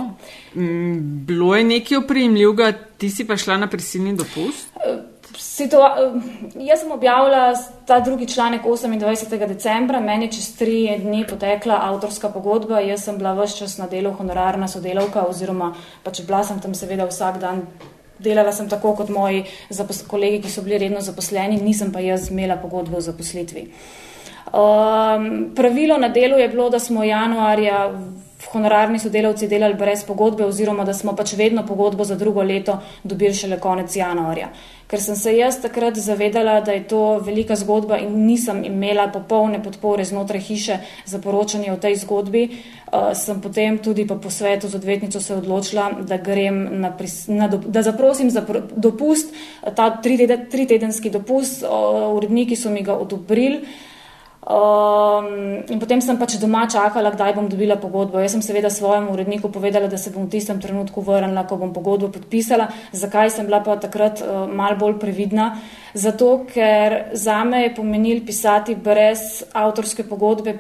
bilo 1.28 1.56
je 1.56 1.64
nekaj 1.64 1.98
oprijemljivega, 1.98 2.72
ti 2.98 3.10
si 3.10 3.28
pa 3.28 3.38
šla 3.38 3.58
na 3.58 3.68
prisilni 3.68 4.16
dopust? 4.16 4.70
Situa 5.52 5.88
jaz 6.56 6.80
sem 6.80 6.92
objavila 6.92 7.54
ta 7.86 8.00
drugi 8.00 8.28
članek 8.28 8.64
28. 8.64 9.48
decembra, 9.48 10.00
meni 10.00 10.26
je 10.26 10.32
čez 10.32 10.46
tri 10.58 10.98
dni 10.98 11.26
potekla 11.28 11.80
avtorska 11.90 12.30
pogodba, 12.30 12.80
jaz 12.80 13.04
sem 13.04 13.18
bila 13.18 13.34
vse 13.36 13.58
čas 13.58 13.76
na 13.78 13.88
delu 13.92 14.14
honorarna 14.16 14.68
sodelavka 14.72 15.26
oziroma 15.28 15.74
pač 16.04 16.22
bila 16.28 16.44
sem 16.48 16.62
tam 16.64 16.76
seveda 16.76 17.10
vsak 17.10 17.42
dan 17.42 17.66
delala 18.20 18.52
sem 18.56 18.70
tako 18.70 18.96
kot 18.96 19.10
moji 19.10 19.44
kolegi, 20.08 20.42
ki 20.42 20.50
so 20.50 20.64
bili 20.64 20.78
redno 20.78 21.02
zaposleni, 21.02 21.60
nisem 21.62 21.92
pa 21.92 22.00
jaz 22.00 22.32
imela 22.32 22.56
pogodbo 22.56 22.98
o 22.98 23.02
zaposlitvi. 23.02 23.68
Um, 24.54 25.52
pravilo 25.56 25.98
na 25.98 26.08
delu 26.10 26.38
je 26.38 26.48
bilo, 26.48 26.70
da 26.70 26.80
smo 26.80 27.04
januarja 27.04 27.90
honorarni 28.52 29.00
sodelavci 29.00 29.48
delali 29.48 29.74
brez 29.74 30.04
pogodbe 30.04 30.46
oziroma 30.46 30.84
da 30.84 30.94
smo 30.94 31.16
pač 31.16 31.34
vedno 31.38 31.66
pogodbo 31.68 32.04
za 32.04 32.16
drugo 32.16 32.44
leto 32.44 32.80
dobili 33.04 33.34
šele 33.34 33.60
konec 33.60 33.96
januarja. 33.96 34.50
Ker 34.92 35.00
sem 35.00 35.16
se 35.16 35.32
jaz 35.38 35.62
takrat 35.64 35.96
zavedala, 35.96 36.58
da 36.62 36.74
je 36.76 36.84
to 36.88 37.20
velika 37.24 37.56
zgodba 37.56 37.98
in 38.04 38.26
nisem 38.26 38.64
imela 38.68 39.08
popolne 39.08 39.62
podpore 39.64 40.04
znotraj 40.04 40.42
hiše 40.44 40.78
za 41.06 41.20
poročanje 41.24 41.72
o 41.72 41.78
tej 41.78 41.96
zgodbi, 42.02 42.42
uh, 42.50 43.14
sem 43.16 43.40
potem 43.42 43.78
tudi 43.78 44.04
po 44.08 44.18
posvetu 44.20 44.68
z 44.68 44.76
odvetnico 44.76 45.22
se 45.22 45.36
odločila, 45.36 45.92
da 46.02 46.18
grem 46.18 46.82
na, 46.82 46.92
na 47.28 47.48
da 47.48 47.82
zaprosim 47.82 48.30
za 48.30 48.44
dopust, 48.76 49.32
ta 49.76 49.90
tri, 50.02 50.28
tri 50.52 50.68
tedenski 50.68 51.10
dopust, 51.10 51.64
uh, 51.64 52.12
uredniki 52.18 52.56
so 52.56 52.70
mi 52.70 52.84
ga 52.84 52.98
odobrili. 53.00 53.64
Um, 54.42 55.62
in 55.70 55.78
potem 55.78 56.02
sem 56.02 56.18
pač 56.18 56.40
doma 56.42 56.64
čakala, 56.66 57.12
kdaj 57.14 57.36
bom 57.38 57.46
dobila 57.46 57.78
pogodbo. 57.78 58.18
Jaz 58.18 58.34
sem 58.34 58.42
seveda 58.42 58.72
svojemu 58.74 59.14
uredniku 59.14 59.52
povedala, 59.54 59.86
da 59.88 60.02
se 60.02 60.10
bom 60.10 60.26
v 60.26 60.34
tistem 60.34 60.58
trenutku 60.58 61.04
vrnila, 61.06 61.46
ko 61.46 61.60
bom 61.62 61.70
pogodbo 61.74 62.10
podpisala. 62.10 62.72
Zakaj 62.90 63.30
sem 63.30 63.46
bila 63.46 63.62
pa 63.62 63.78
takrat 63.78 64.26
uh, 64.26 64.50
mal 64.50 64.74
bolj 64.82 64.98
previdna? 64.98 65.62
Zato, 65.94 66.48
ker 66.50 67.14
za 67.14 67.44
me 67.46 67.68
je 67.68 67.76
pomenil 67.78 68.26
pisati 68.26 68.74
brez 68.74 69.44
avtorske 69.54 70.10
pogodbe 70.10 70.58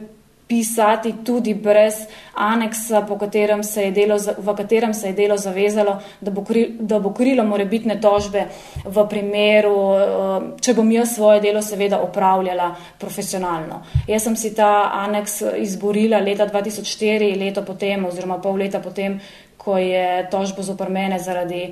pisati 0.52 1.14
tudi 1.24 1.54
brez 1.54 2.02
aneksa, 2.36 3.06
katerem 3.20 3.62
delo, 3.96 4.18
v 4.38 4.56
katerem 4.56 4.94
se 4.94 5.08
je 5.08 5.14
delo 5.14 5.38
zavezalo, 5.38 5.94
da 6.22 6.32
bo, 6.32 6.44
kri, 6.44 6.66
da 6.80 7.00
bo 7.00 7.14
krilo 7.16 7.46
morebitne 7.48 7.96
tožbe 8.02 8.44
v 8.84 9.06
primeru, 9.10 9.76
eh, 9.96 10.50
če 10.62 10.74
bom 10.76 10.92
jaz 10.92 11.16
svoje 11.16 11.40
delo 11.40 11.62
seveda 11.62 12.02
opravljala 12.04 12.74
profesionalno. 13.00 13.80
Jaz 14.08 14.28
sem 14.28 14.36
si 14.36 14.52
ta 14.56 14.92
aneks 15.06 15.40
izborila 15.64 16.20
leta 16.20 16.50
2004, 16.52 17.32
leto 17.40 17.64
potem 17.64 18.04
oziroma 18.06 18.42
pol 18.44 18.60
leta 18.60 18.84
potem, 18.84 19.22
ko 19.58 19.78
je 19.78 20.28
tožbo 20.32 20.66
zopr 20.66 20.90
mene 20.90 21.20
zaradi 21.20 21.70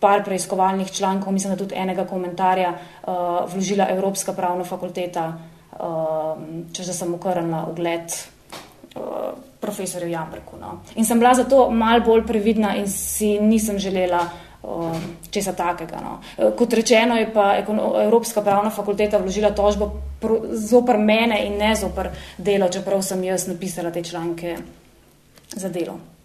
par 0.00 0.22
preiskovalnih 0.24 0.92
člankov, 0.92 1.32
mislim, 1.32 1.54
da 1.54 1.58
tudi 1.58 1.74
enega 1.74 2.04
komentarja, 2.04 2.74
uh, 2.76 3.48
vložila 3.48 3.88
Evropska 3.88 4.36
pravna 4.36 4.64
fakulteta 4.64 5.30
um, 5.80 6.64
če 6.72 6.82
že 6.82 6.94
sem 6.96 7.14
ukrnila 7.14 7.66
ugled 7.70 8.16
uh, 8.96 9.36
profesorju 9.60 10.08
Jambrku. 10.10 10.58
No. 10.60 10.80
In 10.96 11.04
sem 11.04 11.18
bila 11.18 11.34
zato 11.34 11.70
mal 11.70 12.00
bolj 12.04 12.26
previdna 12.26 12.74
in 12.76 12.88
si 12.88 13.36
nisem 13.40 13.78
želela 13.78 14.24
uh, 14.26 14.96
česa 15.30 15.52
takega. 15.52 16.00
No. 16.00 16.18
Uh, 16.36 16.52
kot 16.56 16.72
rečeno 16.72 17.16
je 17.16 17.30
pa 17.32 17.56
Evropska 18.04 18.42
pravna 18.42 18.70
fakulteta 18.70 19.18
vložila 19.18 19.50
tožbo 19.50 19.92
zopr 20.50 20.98
mene 20.98 21.44
in 21.46 21.58
ne 21.58 21.74
zopr 21.76 22.10
delo, 22.38 22.68
čeprav 22.68 23.02
sem 23.02 23.24
jaz 23.24 23.46
napisala 23.48 23.90
te 23.90 24.02
članke 24.02 24.56
za 25.56 25.68
delo. 25.68 26.15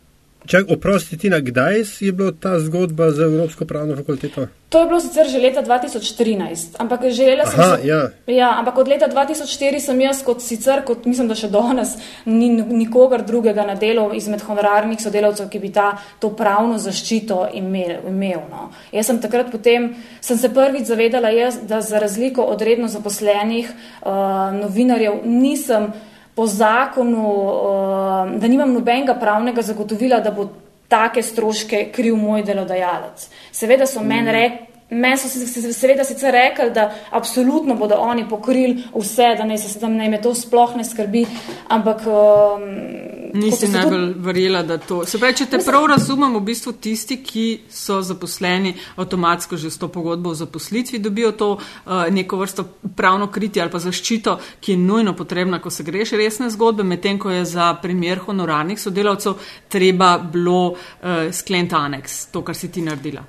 Čak, 0.45 0.71
oprosti, 0.73 1.17
Tina, 1.17 1.39
kdaj 1.39 1.83
je 1.99 2.11
bila 2.11 2.31
ta 2.31 2.59
zgodba 2.59 3.11
za 3.11 3.23
Evropsko 3.23 3.65
pravno 3.65 3.95
fakulteto? 3.95 4.47
To 4.69 4.79
je 4.79 4.85
bilo 4.85 4.99
sicer 4.99 5.27
že 5.29 5.37
leta 5.37 5.61
2013, 5.63 6.79
ampak 6.79 7.05
želela 7.09 7.45
sem. 7.45 7.59
Aha, 7.59 7.77
ja. 7.83 8.09
ja, 8.27 8.49
ampak 8.59 8.77
od 8.77 8.87
leta 8.87 9.07
2004 9.09 9.79
sem 9.79 10.01
jaz, 10.01 10.23
kot 10.25 10.41
sicer, 10.41 10.81
kot 10.85 11.05
mislim, 11.05 11.27
da 11.27 11.35
še 11.35 11.51
danes, 11.51 11.93
ni 12.25 12.49
nikogar 12.49 13.21
drugega 13.27 13.67
na 13.67 13.75
delu 13.75 14.09
izmed 14.17 14.41
honorarnih 14.41 15.01
sodelavcev, 15.01 15.49
ki 15.51 15.59
bi 15.59 15.69
ta, 15.75 15.91
to 16.19 16.33
pravno 16.33 16.79
zaščito 16.81 17.49
imel. 17.53 17.99
imel 18.09 18.47
no. 18.49 18.71
Jaz 18.95 19.11
sem 19.11 19.21
takrat 19.21 19.51
potem, 19.51 19.91
sem 20.21 20.39
se 20.41 20.49
prvič 20.49 20.89
zavedala, 20.89 21.29
jaz, 21.29 21.59
da 21.67 21.83
za 21.85 21.99
razliko 21.99 22.47
od 22.49 22.61
redno 22.61 22.87
zaposlenih 22.87 23.69
uh, 23.69 24.55
novinarjev 24.57 25.21
nisem 25.27 25.91
po 26.35 26.47
zakonu, 26.47 27.27
uh, 27.27 28.31
da 28.39 28.47
nimam 28.47 28.73
nobenega 28.73 29.15
pravnega 29.19 29.61
zagotovila, 29.61 30.19
da 30.19 30.31
bo 30.31 30.47
take 30.91 31.23
stroške 31.23 31.85
kriv 31.95 32.15
moj 32.19 32.43
delodajalec. 32.43 33.27
Seveda 33.51 33.87
so 33.87 34.01
mm. 34.01 34.07
meni 34.07 34.31
rekli, 34.31 34.70
Meni 34.91 35.17
so 35.17 35.29
se 35.29 35.73
seveda 35.73 36.03
sicer 36.03 36.33
rekli, 36.33 36.71
da 36.75 36.95
absolutno 37.09 37.75
bodo 37.75 37.95
oni 37.95 38.25
pokrili 38.29 38.83
vse, 38.95 39.35
da 39.37 39.45
naj 39.45 39.57
se 39.57 39.79
tam 39.79 39.95
naj 39.95 40.09
me 40.09 40.21
to 40.21 40.33
sploh 40.35 40.75
ne 40.75 40.83
skrbi, 40.83 41.25
ampak. 41.67 42.01
Um, 42.07 43.31
Nisi 43.33 43.67
najbolj 43.71 44.13
tudi... 44.13 44.25
verjela, 44.25 44.63
da 44.63 44.77
to. 44.77 45.05
Se 45.05 45.19
pravi, 45.19 45.37
če 45.39 45.45
te 45.53 45.61
prav 45.63 45.87
razumem, 45.93 46.35
v 46.35 46.43
bistvu 46.51 46.73
tisti, 46.83 47.21
ki 47.23 47.45
so 47.71 48.01
zaposleni 48.03 48.75
avtomatsko 48.99 49.55
že 49.57 49.71
s 49.71 49.79
to 49.79 49.87
pogodbo 49.87 50.35
o 50.35 50.35
zaposlitvi, 50.35 50.99
dobijo 50.99 51.31
to 51.31 51.51
uh, 51.55 52.05
neko 52.11 52.43
vrsto 52.43 52.67
pravno 52.95 53.31
kritje 53.31 53.63
ali 53.63 53.71
pa 53.71 53.79
zaščito, 53.79 54.37
ki 54.59 54.75
je 54.75 54.77
nujno 54.77 55.15
potrebna, 55.15 55.63
ko 55.63 55.71
se 55.71 55.87
greš 55.87 56.17
resne 56.19 56.49
zgodbe, 56.51 56.83
medtem 56.83 57.19
ko 57.19 57.31
je 57.31 57.45
za 57.45 57.73
primer 57.81 58.19
honorarnih 58.27 58.79
sodelavcev 58.79 59.39
treba 59.71 60.17
bilo 60.17 60.73
uh, 60.73 61.29
skleniti 61.31 61.79
aneks, 61.79 62.25
to, 62.35 62.43
kar 62.43 62.59
si 62.59 62.67
ti 62.67 62.83
naredila. 62.83 63.23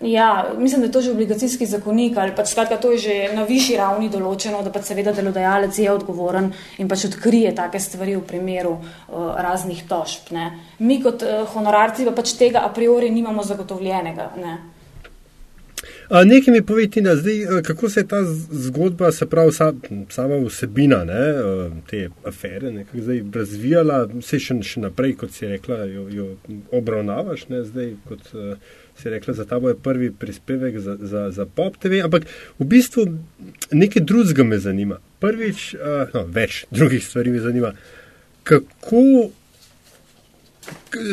Ja, 0.00 0.54
mislim, 0.58 0.80
da 0.80 0.86
je 0.86 0.92
to 0.92 1.00
že 1.00 1.10
obligacijski 1.10 1.66
zakonik 1.66 2.16
ali 2.16 2.34
pač 2.36 2.50
skratka, 2.52 2.76
to 2.76 2.92
je 2.92 2.98
že 2.98 3.14
na 3.34 3.46
višji 3.48 3.78
ravni 3.80 4.10
določeno, 4.12 4.60
da 4.62 4.70
pač 4.70 4.90
seveda 4.92 5.12
delodajalec 5.16 5.78
je 5.78 5.88
odgovoren 5.90 6.52
in 6.78 6.88
pač 6.88 7.06
odkrije 7.08 7.54
take 7.56 7.80
stvari 7.80 8.16
v 8.16 8.26
primeru 8.28 8.76
uh, 8.76 9.32
raznih 9.40 9.86
tožb. 9.88 10.32
Ne. 10.36 10.50
Mi 10.78 11.00
kot 11.02 11.24
uh, 11.24 11.48
honorarci 11.54 12.04
pa 12.04 12.12
pač 12.12 12.36
tega 12.36 12.60
a 12.60 12.68
priori 12.68 13.10
nimamo 13.10 13.42
zagotovljenega. 13.42 14.30
Ne. 14.36 14.56
Nekaj 16.10 16.52
mi 16.52 16.62
povedi, 16.62 17.00
zdaj, 17.00 17.62
kako 17.66 17.88
se 17.90 18.00
je 18.00 18.06
ta 18.08 18.20
zgodba, 18.68 19.12
se 19.12 19.26
pravi, 19.26 19.52
sa, 19.52 19.72
sama 20.10 20.36
vsebina 20.44 21.04
ne, 21.04 21.22
te 21.90 22.08
afere, 22.24 22.70
nekako 22.70 23.00
zdaj 23.00 23.22
razvijala, 23.34 23.98
se 24.22 24.38
še, 24.38 24.60
še 24.62 24.80
naprej, 24.84 25.16
kot 25.18 25.34
si 25.34 25.48
rekla, 25.50 25.82
jo, 25.90 26.06
jo 26.10 26.28
obravnavaš, 26.70 27.48
ne, 27.48 27.64
zdaj 27.64 27.94
kot. 28.08 28.34
Uh, 28.34 28.82
si 29.02 29.10
rekla, 29.10 29.34
za 29.34 29.44
ta 29.44 29.58
bo 29.60 29.74
prvi 29.74 30.10
prispevek 30.10 30.78
za, 30.78 30.96
za, 31.00 31.30
za 31.30 31.46
Pop 31.46 31.76
TV, 31.76 32.00
ampak 32.04 32.26
v 32.58 32.64
bistvu 32.64 33.06
nekaj 33.72 34.02
drugega 34.02 34.44
me 34.44 34.58
zanima. 34.58 34.98
Prvič, 35.20 35.74
uh, 35.74 36.12
no, 36.14 36.24
več 36.32 36.64
drugih 36.70 37.04
stvari 37.04 37.30
me 37.30 37.40
zanima. 37.40 37.72
Kako 38.46 39.30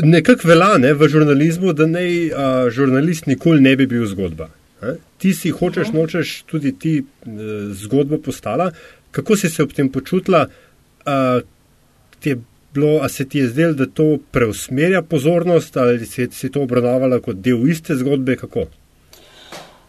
nekako 0.04 0.48
velja 0.48 0.78
ne, 0.78 0.94
v 0.94 1.08
žurnalizmu, 1.10 1.74
da 1.74 1.88
naj 1.88 2.12
uh, 2.28 2.36
žurnalist 2.74 3.28
nikoli 3.28 3.62
ne 3.62 3.75
bi 3.75 3.88
bil 3.88 4.06
zgodba. 4.10 4.50
Eh? 4.82 4.96
Ti 5.18 5.34
si 5.34 5.50
hočeš, 5.50 5.88
-huh. 5.88 5.94
nočeš 5.94 6.44
tudi 6.48 6.72
ti 6.80 7.04
uh, 7.04 7.42
zgodbo 7.72 8.18
postala. 8.18 8.72
Kako 9.12 9.36
si 9.36 9.50
se 9.50 9.63
ob 9.63 9.74
tem 9.74 9.90
počutila? 9.90 10.48
Uh, 11.06 11.42
bilo, 12.74 13.00
a 13.01 13.10
se 13.10 13.25
ti 13.30 13.39
je 13.39 13.48
zdelo, 13.48 13.74
da 13.74 13.86
to 13.86 14.18
preusmerja 14.32 15.01
pozornost 15.01 15.77
ali 15.77 16.06
si, 16.06 16.27
si 16.32 16.51
to 16.51 16.63
obravnavala 16.63 17.20
kot 17.20 17.36
del 17.36 17.68
iste 17.70 17.96
zgodbe? 17.96 18.36
Kako? 18.38 18.65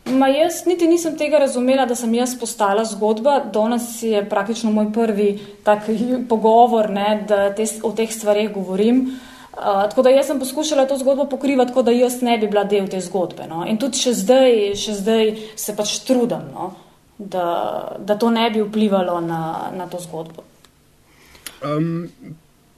Ma 0.04 0.28
jaz 0.28 0.66
niti 0.66 0.86
nisem 0.88 1.16
tega 1.16 1.38
razumela, 1.40 1.86
da 1.86 1.94
sem 1.96 2.12
jaz 2.14 2.34
postala 2.40 2.84
zgodba. 2.84 3.38
Danes 3.52 4.02
je 4.02 4.20
praktično 4.28 4.72
moj 4.72 4.92
prvi 4.92 5.38
tak 5.64 5.88
pogovor, 6.28 6.90
ne, 6.90 7.24
da 7.28 7.54
te, 7.54 7.64
o 7.82 7.92
teh 7.96 8.12
stvarih 8.12 8.52
govorim. 8.52 9.06
Uh, 9.54 9.86
tako 9.88 10.02
da 10.02 10.10
jaz 10.10 10.26
sem 10.26 10.38
poskušala 10.38 10.86
to 10.86 10.98
zgodbo 10.98 11.24
pokrivati, 11.30 11.70
tako 11.70 11.82
da 11.82 11.90
jaz 11.90 12.20
ne 12.22 12.38
bi 12.38 12.46
bila 12.50 12.64
del 12.64 12.88
te 12.90 13.00
zgodbe. 13.00 13.46
No. 13.48 13.64
In 13.66 13.78
tudi 13.78 14.02
še 14.02 14.12
zdaj, 14.18 14.74
še 14.76 14.96
zdaj 14.98 15.30
se 15.56 15.76
pač 15.78 15.98
trudim, 16.04 16.50
no, 16.52 16.72
da, 17.18 17.46
da 17.98 18.18
to 18.18 18.32
ne 18.34 18.48
bi 18.50 18.64
vplivalo 18.66 19.20
na, 19.24 19.70
na 19.76 19.86
to 19.88 20.02
zgodbo. 20.02 20.44
Um, 21.64 22.10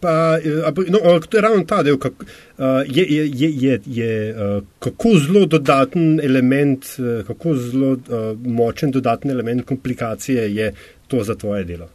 Pa, 0.07 0.39
eh, 0.39 0.91
no, 0.95 1.19
to 1.19 1.37
je 1.37 1.43
ravno 1.43 1.65
ta 1.67 1.83
del, 1.83 1.99
kak, 1.99 2.23
uh, 2.23 2.65
je, 2.87 3.05
je, 3.11 3.51
je, 3.59 3.81
je, 3.87 4.35
kako 4.79 5.17
zelo 5.19 5.47
dodaten 5.47 6.21
element, 6.23 6.87
kako 7.27 7.55
zelo 7.55 7.97
močen 8.45 8.95
dodaten 8.95 9.31
element 9.31 9.67
komplikacije 9.67 10.55
je 10.55 10.73
to 11.09 11.25
za 11.25 11.35
tvoje 11.35 11.65
delo. 11.65 11.89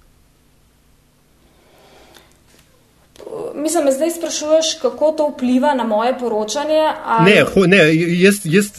Mislim, 3.55 3.85
me 3.85 3.91
zdaj 3.91 4.09
sprašuješ, 4.11 4.73
kako 4.81 5.11
to 5.11 5.27
vpliva 5.35 5.73
na 5.75 5.83
moje 5.83 6.13
poročanje? 6.19 6.81
Ali... 7.05 7.31
Ne, 7.31 7.43
ho, 7.43 7.65
ne, 7.67 7.79
jaz, 7.95 8.41
jaz 8.43 8.71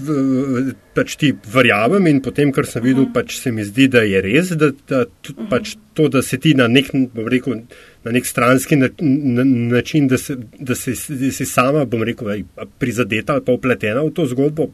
pač 0.94 1.14
ti 1.16 1.32
verjamem 1.54 2.06
in 2.10 2.20
potem, 2.24 2.52
kar 2.52 2.66
sem 2.68 2.82
videl, 2.82 3.04
uh 3.04 3.08
mhm. 3.08 3.12
-huh. 3.12 3.14
pač 3.14 3.36
se 3.38 3.52
mi 3.52 3.64
zdi, 3.64 3.88
da 3.88 4.02
je 4.02 4.20
res, 4.20 4.50
da, 4.50 4.70
da 4.88 5.04
t, 5.04 5.32
uh 5.32 5.36
mhm. 5.36 5.44
-huh. 5.44 5.48
pač 5.50 5.76
to, 5.94 6.08
da 6.08 6.22
se 6.22 6.38
ti 6.38 6.54
na 6.54 6.68
nek, 6.68 6.90
rekel, 7.26 7.54
na 8.04 8.10
nek 8.12 8.26
stranski 8.26 8.76
na, 8.76 8.88
na, 9.00 9.44
način, 9.44 10.08
da, 10.08 10.18
se, 10.18 10.36
da, 10.58 10.74
se, 10.74 10.90
da 11.08 11.32
si 11.32 11.46
sama, 11.46 11.84
bom 11.84 12.02
rekel, 12.02 12.28
prizadeta 12.78 13.32
ali 13.32 13.44
pa 13.44 13.52
upletena 13.52 14.02
v 14.02 14.10
to 14.10 14.26
zgodbo, 14.26 14.66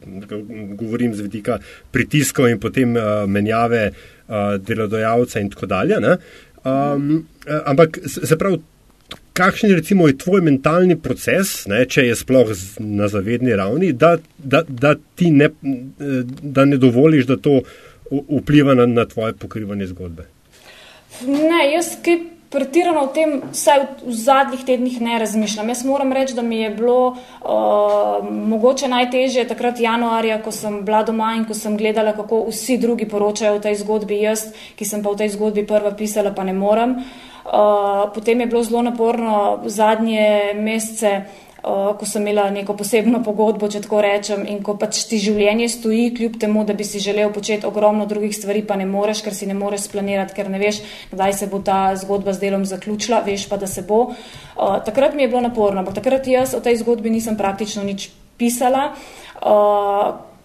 govorim 0.75 1.13
z 1.15 1.21
vidika 1.21 1.59
pritiskov 1.91 2.49
in 2.49 2.59
potem 2.59 2.95
uh, 2.95 3.03
menjave 3.27 3.91
uh, 3.91 4.35
delodajalca 4.57 5.39
in 5.39 5.49
tako 5.49 5.65
dalje. 5.65 5.95
Um, 6.63 7.27
ampak 7.65 7.99
se 8.05 8.37
pravi 8.37 8.57
kakšen 9.39 9.75
recimo, 9.75 10.07
je 10.07 10.17
tvoj 10.17 10.41
mentalni 10.43 10.97
proces, 10.99 11.63
ne, 11.71 11.83
če 11.87 12.09
je 12.09 12.17
sploh 12.19 12.51
na 12.83 13.07
zavedni 13.11 13.55
ravni, 13.55 13.93
da, 13.93 14.17
da, 14.37 14.63
da 14.67 14.95
ti 15.15 15.31
ne, 15.31 15.51
da 16.57 16.65
ne 16.67 16.79
dovoliš, 16.81 17.29
da 17.29 17.39
to 17.39 17.61
vpliva 18.11 18.75
na, 18.75 18.89
na 18.89 19.05
tvoje 19.07 19.37
pokrivanje 19.39 19.87
zgodbe? 19.93 20.27
Ne, 21.27 21.61
jaz 21.73 21.95
kaj 22.03 22.19
pretirano 22.49 23.03
o 23.05 23.09
tem, 23.13 23.35
vsaj 23.53 23.83
v 24.01 24.13
zadnjih 24.17 24.63
tednih 24.65 24.95
ne 25.05 25.19
razmišljam. 25.21 25.69
Jaz 25.69 25.83
moram 25.85 26.13
reči, 26.17 26.33
da 26.33 26.41
mi 26.41 26.63
je 26.63 26.69
bilo 26.73 27.11
uh, 27.11 28.25
mogoče 28.25 28.89
najtežje 28.89 29.45
takrat 29.51 29.79
januarja, 29.79 30.39
ko 30.41 30.51
sem 30.51 30.79
bila 30.85 31.03
doma 31.05 31.35
in 31.37 31.45
ko 31.45 31.53
sem 31.53 31.77
gledala, 31.77 32.15
kako 32.17 32.47
vsi 32.49 32.79
drugi 32.81 33.05
poročajo 33.09 33.59
o 33.59 33.63
tej 33.63 33.77
zgodbi, 33.83 34.17
jaz, 34.23 34.47
ki 34.79 34.87
sem 34.89 35.05
pa 35.05 35.13
v 35.13 35.21
tej 35.21 35.35
zgodbi 35.37 35.67
prva 35.69 35.93
pisala, 35.93 36.33
pa 36.33 36.47
ne 36.47 36.57
morem. 36.57 36.97
Uh, 36.97 37.28
potem 38.13 38.41
je 38.41 38.47
bilo 38.47 38.63
zelo 38.63 38.81
naporno 38.81 39.61
zadnje 39.65 40.53
mesece 40.55 41.21
ko 41.61 42.05
sem 42.05 42.23
imela 42.23 42.49
neko 42.49 42.73
posebno 42.77 43.19
pogodbo, 43.23 43.67
če 43.67 43.81
tako 43.83 44.01
rečem, 44.03 44.45
in 44.47 44.61
ko 44.63 44.75
pač 44.79 45.01
ti 45.09 45.19
življenje 45.19 45.67
stoji, 45.73 46.13
kljub 46.15 46.37
temu, 46.39 46.63
da 46.65 46.73
bi 46.73 46.87
si 46.87 47.01
želel 47.03 47.33
početi 47.35 47.67
ogromno 47.67 48.05
drugih 48.09 48.35
stvari, 48.35 48.63
pa 48.65 48.77
ne 48.79 48.87
moreš, 48.87 49.23
ker 49.25 49.35
si 49.35 49.47
ne 49.49 49.57
moreš 49.57 49.89
splanirati, 49.89 50.35
ker 50.37 50.49
ne 50.51 50.61
veš, 50.61 50.81
kdaj 51.11 51.35
se 51.41 51.49
bo 51.51 51.59
ta 51.59 51.95
zgodba 51.99 52.33
z 52.33 52.45
delom 52.45 52.65
zaključila, 52.69 53.21
veš 53.27 53.49
pa, 53.51 53.59
da 53.59 53.67
se 53.67 53.83
bo. 53.83 54.09
Uh, 54.09 54.79
takrat 54.85 55.15
mi 55.15 55.25
je 55.25 55.31
bilo 55.33 55.43
naporno, 55.43 55.83
ampak 55.83 55.99
takrat 55.99 56.27
jaz 56.27 56.55
o 56.55 56.63
tej 56.63 56.79
zgodbi 56.83 57.11
nisem 57.11 57.37
praktično 57.37 57.83
nič 57.83 58.09
pisala. 58.39 58.93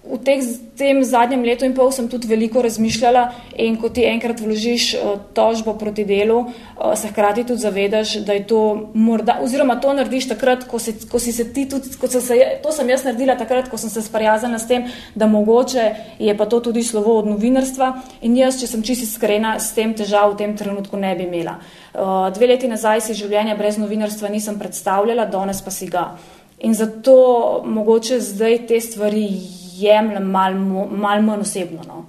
V 0.04 0.18
teh, 0.20 0.44
tem 0.76 1.00
zadnjem 1.00 1.40
letu 1.40 1.64
in 1.64 1.72
pol 1.72 1.88
sem 1.88 2.04
tudi 2.12 2.28
veliko 2.28 2.60
razmišljala 2.60 3.22
in 3.56 3.78
ko 3.80 3.88
ti 3.88 4.02
enkrat 4.04 4.42
vložiš 4.44 4.84
uh, 4.98 5.14
tožbo 5.32 5.72
proti 5.80 6.04
delu, 6.04 6.42
uh, 6.44 6.92
se 6.92 7.08
hkrati 7.08 7.46
tudi 7.48 7.64
zavedaš, 7.64 8.12
da 8.20 8.36
je 8.36 8.42
to 8.44 8.58
morda, 8.92 9.38
oziroma 9.40 9.78
to 9.80 9.94
narediš 9.96 10.28
takrat, 10.34 10.66
ko, 10.68 10.78
si, 10.78 10.92
ko 11.08 11.16
si 11.18 11.32
se 11.32 11.48
ti 11.56 11.64
tudi, 11.70 11.88
ko 11.96 12.10
sem 12.12 12.20
se, 12.20 12.36
to 12.60 12.72
sem 12.76 12.92
jaz 12.92 13.06
naredila 13.08 13.38
takrat, 13.40 13.72
ko 13.72 13.80
sem 13.80 13.88
se 13.88 14.04
sparjazala 14.04 14.60
s 14.60 14.68
tem, 14.68 14.84
da 15.14 15.24
mogoče 15.24 15.88
je 16.20 16.36
pa 16.36 16.46
to 16.52 16.60
tudi 16.60 16.84
slovo 16.84 17.16
od 17.22 17.32
novinarstva 17.32 17.94
in 18.28 18.36
jaz, 18.36 18.60
če 18.60 18.68
sem 18.76 18.84
čisto 18.84 19.08
iskrena, 19.08 19.56
s 19.56 19.72
tem 19.72 19.96
težav 19.96 20.34
v 20.34 20.40
tem 20.44 20.56
trenutku 20.56 21.00
ne 21.00 21.16
bi 21.16 21.24
imela. 21.24 21.56
Uh, 21.94 22.28
dve 22.34 22.52
leti 22.52 22.68
nazaj 22.68 23.06
si 23.08 23.16
življenja 23.16 23.56
brez 23.56 23.80
novinarstva 23.80 24.28
nisem 24.28 24.60
predstavljala, 24.60 25.30
danes 25.32 25.64
pa 25.64 25.72
si 25.72 25.88
ga. 25.88 26.10
In 26.60 26.76
zato 26.76 27.62
mogoče 27.64 28.20
zdaj 28.20 28.66
te 28.68 28.80
stvari 28.80 29.63
jemljem 29.80 30.30
malo 30.30 30.88
mal 30.90 31.22
manj 31.22 31.40
osebno. 31.40 31.82
No. 31.86 32.06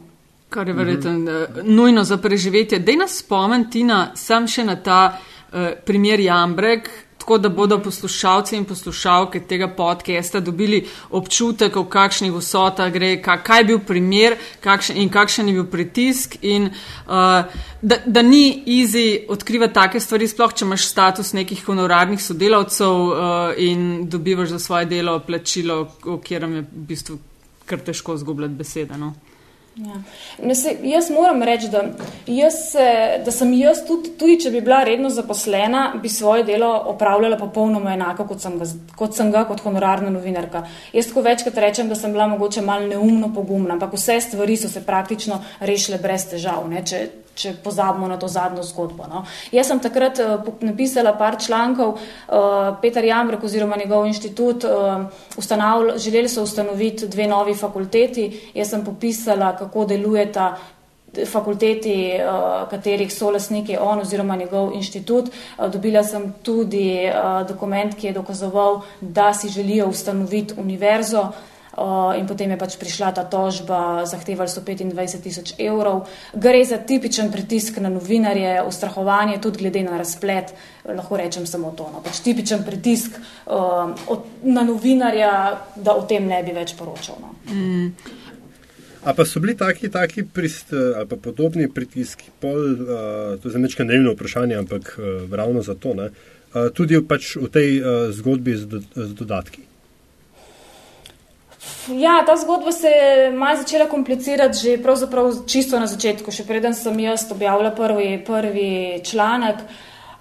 Kar 0.49 0.67
je 0.67 0.73
verjetno 0.73 1.11
mm 1.11 1.27
-hmm. 1.27 1.63
nujno 1.63 2.03
za 2.03 2.17
preživetje. 2.17 2.79
Dej 2.79 2.95
nas 2.95 3.17
spomniti 3.17 3.83
na 3.83 4.11
sam 4.15 4.47
še 4.47 4.63
na 4.63 4.75
ta 4.75 5.17
uh, 5.53 5.59
primer 5.85 6.19
Jambrek, 6.19 6.89
tako 7.17 7.37
da 7.37 7.49
bodo 7.49 7.79
poslušalci 7.79 8.55
in 8.55 8.65
poslušalke 8.65 9.39
tega 9.39 9.67
podcasta 9.67 10.39
dobili 10.39 10.85
občutek, 11.09 11.75
v 11.75 11.83
kakšnih 11.89 12.31
vsotah 12.31 12.91
gre, 12.93 13.21
kaj 13.21 13.59
je 13.59 13.65
bil 13.65 13.79
primer 13.79 14.35
kakšen, 14.61 14.97
in 14.97 15.09
kakšen 15.09 15.47
je 15.47 15.53
bil 15.53 15.65
pritisk. 15.65 16.35
In, 16.41 16.69
uh, 17.07 17.11
da, 17.81 17.95
da 18.05 18.21
ni 18.21 18.63
easy 18.67 19.25
odkrivati 19.29 19.73
take 19.73 19.99
stvari, 19.99 20.27
sploh 20.27 20.53
če 20.53 20.65
imaš 20.65 20.85
status 20.85 21.33
nekih 21.33 21.65
honorarnih 21.65 22.21
sodelavcev 22.21 22.91
uh, 22.91 23.53
in 23.57 24.09
dobivaš 24.09 24.49
za 24.49 24.59
svoje 24.59 24.85
delo 24.85 25.19
plačilo, 25.19 25.83
v 26.05 26.19
katerem 26.21 26.55
je 26.55 26.61
v 26.61 26.85
bistvu 26.93 27.17
kar 27.65 27.79
težko 27.79 28.17
zgubljati 28.17 28.53
besede. 28.53 28.97
No? 28.97 29.13
Ja. 29.75 30.53
Se, 30.55 30.77
jaz 30.83 31.09
moram 31.11 31.43
reči, 31.43 31.67
da, 31.67 31.81
jaz 32.31 32.53
se, 32.71 32.85
da 33.25 33.31
sem 33.31 33.51
jaz 33.53 33.81
tudi, 33.87 34.13
tudi, 34.15 34.37
če 34.45 34.51
bi 34.53 34.61
bila 34.63 34.77
redno 34.87 35.09
zaposlena, 35.11 35.81
bi 36.01 36.09
svoje 36.09 36.45
delo 36.47 36.69
opravljala 36.93 37.35
popolnoma 37.37 37.91
enako, 37.93 38.23
kot 38.29 38.45
sem 38.45 38.55
ga 38.59 38.69
kot, 38.95 39.17
sem 39.17 39.33
ga, 39.33 39.43
kot 39.49 39.59
honorarna 39.65 40.13
novinarka. 40.15 40.63
Jaz 40.95 41.09
tako 41.09 41.25
večkrat 41.27 41.59
rečem, 41.59 41.91
da 41.91 41.99
sem 41.99 42.15
bila 42.15 42.29
mogoče 42.31 42.63
malo 42.63 42.87
neumno 42.87 43.33
pogumna, 43.35 43.75
ampak 43.75 43.97
vse 43.99 44.21
stvari 44.23 44.55
so 44.57 44.71
se 44.71 44.85
praktično 44.85 45.41
rešile 45.59 45.99
brez 45.99 46.29
težav. 46.31 46.63
Ne? 46.71 46.85
Če, 46.87 47.03
če 47.35 47.53
pozabimo 47.63 48.07
na 48.07 48.17
to 48.17 48.27
zadnjo 48.27 48.63
zgodbo. 48.63 49.07
No. 49.11 49.23
Jaz 49.51 49.67
sem 49.67 49.79
takrat 49.83 50.19
uh, 50.23 50.47
napisala 50.63 51.15
par 51.19 51.37
člankov, 51.41 51.97
uh, 51.97 52.75
Peter 52.81 53.03
Jamrek 53.03 53.43
oziroma 53.43 53.77
njegov 53.77 54.07
inštitut, 54.07 54.63
uh, 54.63 55.97
želeli 55.97 56.29
so 56.29 56.43
ustanoviti 56.43 57.07
dve 57.07 57.27
novi 57.27 57.55
fakulteti, 57.55 58.51
jaz 58.53 58.69
sem 58.69 58.85
popisala, 58.85 59.55
kako 59.57 59.85
delujeta 59.85 60.55
fakulteti, 61.31 62.19
katerih 62.69 63.13
so 63.13 63.29
lasniki 63.31 63.77
on 63.79 64.01
oziroma 64.03 64.35
njegov 64.35 64.73
inštitut. 64.75 65.29
Dobila 65.71 66.03
sem 66.03 66.33
tudi 66.43 67.07
dokument, 67.47 67.95
ki 67.95 68.07
je 68.07 68.13
dokazoval, 68.13 68.81
da 68.99 69.33
si 69.33 69.49
želijo 69.49 69.87
ustanoviti 69.87 70.53
univerzo. 70.57 71.29
In 72.15 72.23
potem 72.23 72.51
je 72.51 72.57
pač 72.57 72.77
prišla 72.79 73.11
ta 73.11 73.27
tožba, 73.27 74.07
zahtevali 74.07 74.47
so 74.47 74.63
25 74.63 74.95
tisoč 75.19 75.59
evrov. 75.59 76.07
Gre 76.31 76.63
za 76.63 76.79
tipičen 76.79 77.27
pritisk 77.31 77.83
na 77.83 77.91
novinarje, 77.91 78.63
ustrahovanje, 78.63 79.41
tudi 79.43 79.59
glede 79.59 79.83
na 79.83 79.99
razplet, 79.99 80.55
lahko 80.87 81.19
rečem 81.19 81.43
samo 81.43 81.75
to. 81.75 81.89
No. 81.91 81.99
Pač 81.99 82.23
tipičen 82.23 82.63
pritisk 82.63 83.19
uh, 83.19 83.91
od, 84.07 84.23
na 84.47 84.63
novinarja, 84.63 85.33
da 85.75 85.99
o 85.99 86.07
tem 86.07 86.23
ne 86.31 86.39
bi 86.47 86.55
več 86.55 86.77
poročal. 86.79 87.19
No. 87.19 87.35
Mm. 87.51 87.91
A 89.05 89.13
pa 89.13 89.27
so 89.27 89.43
bili 89.43 89.53
taki, 89.59 89.91
taki 89.91 90.23
prist, 90.23 90.71
ali 90.71 91.05
pa 91.11 91.19
podobni 91.19 91.67
pritiski, 91.67 92.31
pol, 92.39 92.55
uh, 92.55 93.35
to 93.35 93.51
je 93.51 93.53
za 93.53 93.59
nečka 93.59 93.83
nevno 93.83 94.15
vprašanje, 94.15 94.63
ampak 94.63 94.95
uh, 94.95 95.27
ravno 95.27 95.59
zato, 95.59 95.91
ne, 95.93 96.07
uh, 96.07 96.71
tudi 96.71 97.03
pač 97.03 97.35
v 97.35 97.51
tej 97.51 97.69
uh, 97.83 97.87
zgodbi 98.15 98.55
z, 98.55 98.63
do, 98.71 98.79
z 98.95 99.11
dodatki. 99.11 99.74
Ja, 101.87 102.23
ta 102.25 102.35
zgodba 102.37 102.71
se 102.71 102.87
je 102.87 103.31
malo 103.31 103.57
začela 103.57 103.85
komplicirati 103.85 104.57
že 104.57 104.77
čisto 105.47 105.79
na 105.79 105.87
začetku, 105.87 106.31
še 106.31 106.45
preden 106.45 106.73
sem 106.73 106.99
jaz 106.99 107.29
objavila 107.31 107.71
prvi, 107.71 108.23
prvi 108.25 109.01
članek. 109.03 109.61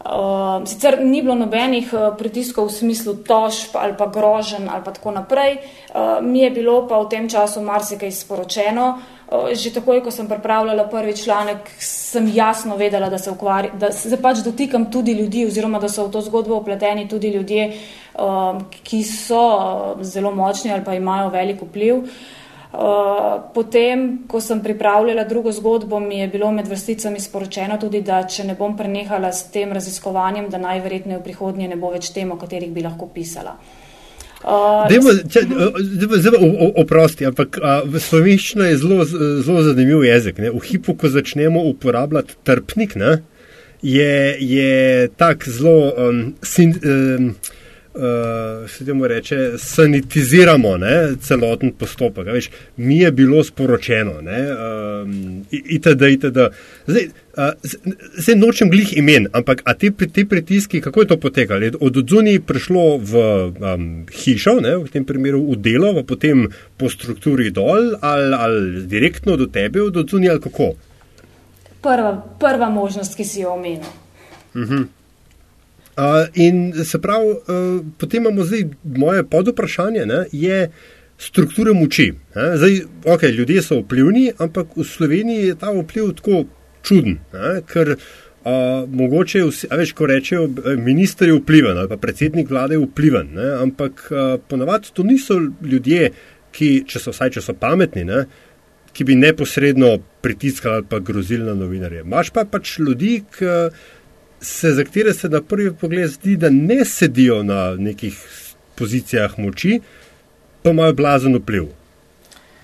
Uh, 0.05 0.61
sicer 0.69 0.99
ni 1.01 1.23
bilo 1.23 1.33
nobenih 1.35 1.89
uh, 1.97 2.11
pritiskov 2.19 2.69
v 2.69 2.73
smislu 2.77 3.15
tožb 3.25 3.73
ali 3.81 3.97
pa 3.97 4.05
grožen 4.13 4.69
ali 4.69 4.85
pa 4.85 4.93
tako 4.93 5.17
naprej, 5.17 5.57
uh, 5.57 6.21
mi 6.21 6.45
je 6.45 6.51
bilo 6.51 6.85
pa 6.85 7.01
v 7.01 7.09
tem 7.09 7.25
času 7.25 7.65
marsikaj 7.65 8.13
sporočeno. 8.13 9.01
Uh, 9.33 9.57
že 9.57 9.73
takoj, 9.73 10.05
ko 10.05 10.13
sem 10.13 10.29
pripravljala 10.29 10.85
prvi 10.93 11.17
članek, 11.17 11.73
sem 11.81 12.29
jasno 12.29 12.77
vedela, 12.77 13.09
da 13.09 13.19
se, 13.19 13.31
ukvari, 13.33 13.73
da 13.81 13.93
se 13.93 14.21
pač 14.21 14.45
dotikam 14.45 14.91
tudi 14.93 15.17
ljudi 15.17 15.47
oziroma 15.49 15.81
da 15.81 15.89
so 15.89 16.05
v 16.05 16.13
to 16.13 16.21
zgodbo 16.21 16.61
upleteni 16.61 17.09
tudi 17.09 17.33
ljudje, 17.33 17.69
uh, 17.73 18.04
ki 18.83 19.03
so 19.05 19.43
uh, 19.97 20.03
zelo 20.03 20.31
močni 20.35 20.73
ali 20.73 20.85
pa 20.85 20.95
imajo 20.95 21.31
velik 21.31 21.63
vpliv. 21.63 22.05
Uh, 22.75 23.39
potem, 23.55 24.25
ko 24.27 24.41
sem 24.41 24.59
pripravljala 24.63 25.25
drugo 25.25 25.53
zgodbo, 25.53 26.01
mi 26.01 26.19
je 26.19 26.29
bilo 26.29 26.51
med 26.53 26.67
vrsticami 26.67 27.21
sporočeno 27.21 27.79
tudi, 27.79 28.01
da 28.03 28.25
če 28.27 28.49
ne 28.49 28.57
bom 28.59 28.75
prenehala 28.77 29.31
s 29.33 29.47
tem 29.55 29.73
raziskovanjem, 29.73 30.49
da 30.51 30.59
najverjetneje 30.59 31.21
v 31.21 31.23
prihodnje 31.23 31.69
ne 31.71 31.79
bo 31.79 31.93
več 31.95 32.11
tem, 32.11 32.33
o 32.35 32.39
katerih 32.39 32.73
bi 32.75 32.83
lahko 32.83 33.07
pisala. 33.15 33.55
Uh, 34.45 34.91
zelo 36.21 36.41
oprosti, 36.83 37.25
ampak 37.31 37.61
a, 37.63 37.77
v 37.87 38.03
slovenščini 38.03 38.67
je 38.73 38.81
zelo, 38.83 39.07
zelo 39.07 39.63
zanimiv 39.65 40.03
jezik. 40.05 40.43
Ne? 40.43 40.51
V 40.51 40.61
hipu, 40.67 40.97
ko 40.99 41.09
začnemo 41.09 41.63
uporabljati 41.71 42.37
trpnik, 42.43 42.99
ne? 42.99 43.21
je, 43.85 44.37
je 44.41 45.09
tak 45.17 45.49
zelo. 45.49 45.93
Um, 45.97 46.35
sin, 46.43 46.75
um, 46.85 47.35
uh, 47.95 48.71
se 48.71 48.85
temu 48.85 49.07
reče, 49.07 49.59
sanitiziramo 49.59 50.77
ne, 50.77 51.17
celoten 51.21 51.73
postopek. 51.73 52.27
Veš, 52.27 52.51
mi 52.77 52.99
je 52.99 53.13
bilo 53.13 53.45
sporočeno, 53.45 54.13
um, 54.21 55.45
itd. 55.51 56.03
itd. 56.11 56.39
Zdaj, 56.87 57.09
uh, 57.37 57.45
zdaj 58.17 58.37
nočem 58.37 58.71
glih 58.71 58.97
imen, 58.97 59.29
ampak 59.33 59.63
te, 59.79 59.91
te 60.13 60.25
pritiski, 60.25 60.81
kako 60.81 61.01
je 61.01 61.07
to 61.07 61.17
potekalo? 61.17 61.71
Od 61.81 61.97
odzuni 61.97 62.41
prišlo 62.41 62.99
v 62.99 63.15
um, 63.75 64.07
hišo, 64.13 64.59
ne, 64.61 64.77
v 64.77 64.91
tem 64.93 65.05
primeru 65.05 65.45
v 65.53 65.61
delo, 65.63 65.95
pa 65.95 66.03
potem 66.03 66.49
po 66.77 66.91
strukturi 66.91 67.51
dol, 67.51 67.95
ali, 68.01 68.35
ali 68.35 68.83
direktno 68.87 69.37
do 69.37 69.47
tebe, 69.47 69.83
od 69.83 69.97
odzuni 69.97 70.29
ali 70.29 70.41
kako? 70.41 70.75
Prva, 71.85 72.17
prva 72.41 72.71
možnost, 72.73 73.17
ki 73.17 73.25
si 73.25 73.41
jo 73.41 73.55
omenil. 73.55 73.91
Uh 74.55 74.61
mhm. 74.61 74.75
-huh. 74.75 74.87
Uh, 75.95 76.27
in 76.35 76.73
se 76.85 76.99
pravi, 76.99 77.31
uh, 77.31 77.85
potem 77.99 78.23
imamo 78.23 78.45
zdaj 78.45 78.65
moje 78.83 79.25
podoprašanje, 79.25 80.07
ne, 80.07 80.25
je 80.33 80.71
struktura 81.19 81.73
moči. 81.73 82.13
Zdaj, 82.35 82.81
okay, 83.05 83.31
ljudje 83.31 83.63
so 83.63 83.79
vplivni, 83.79 84.33
ampak 84.39 84.75
v 84.77 84.85
Sloveniji 84.85 85.47
je 85.47 85.55
ta 85.55 85.71
vpliv 85.71 86.11
tako 86.19 86.45
čuden, 86.83 87.21
ne, 87.33 87.61
ker 87.71 87.95
uh, 87.95 88.01
mogoče, 88.91 89.45
vsi, 89.47 89.71
veš, 89.71 89.93
ko 89.95 90.09
rečejo, 90.11 90.49
minister 90.83 91.31
je 91.31 91.39
vpliven 91.39 91.79
ali 91.79 91.89
pa 91.89 91.97
predsednik 91.97 92.51
vlade 92.51 92.75
je 92.75 92.83
vpliven, 92.83 93.31
ne, 93.39 93.53
ampak 93.63 94.09
uh, 94.11 94.35
ponavadi 94.49 94.91
to 94.93 95.07
niso 95.07 95.39
ljudje, 95.63 96.11
ki, 96.55 96.71
če 96.87 97.01
so 97.03 97.15
vsaj 97.15 97.37
če 97.39 97.43
so 97.47 97.55
pametni, 97.59 98.05
ne, 98.07 98.25
ki 98.95 99.07
bi 99.07 99.17
neposredno 99.19 99.97
pritiskali 100.23 100.83
ali 100.83 100.87
pa 100.91 100.99
grozili 100.99 101.47
na 101.47 101.55
novinarje. 101.59 102.05
Maš 102.07 102.31
pa 102.35 102.45
pač 102.47 102.79
ljudi, 102.79 103.21
ki 103.39 103.47
se, 104.45 104.73
za 104.73 104.85
katere 104.85 105.13
se 105.15 105.29
na 105.29 105.43
prvi 105.43 105.73
pogled 105.75 106.11
zdi, 106.11 106.37
da 106.37 106.51
ne 106.51 106.85
sedijo 106.85 107.43
na 107.43 107.75
nekih 107.75 108.19
pozicijah 108.75 109.39
moči, 109.39 109.81
pa 110.63 110.71
imajo 110.71 110.93
blazen 110.93 111.37
vpliv. 111.37 111.69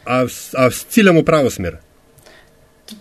A, 0.05 0.27
a 0.57 0.71
ciljamo 0.71 1.23
pravo 1.23 1.51
smer? 1.51 1.77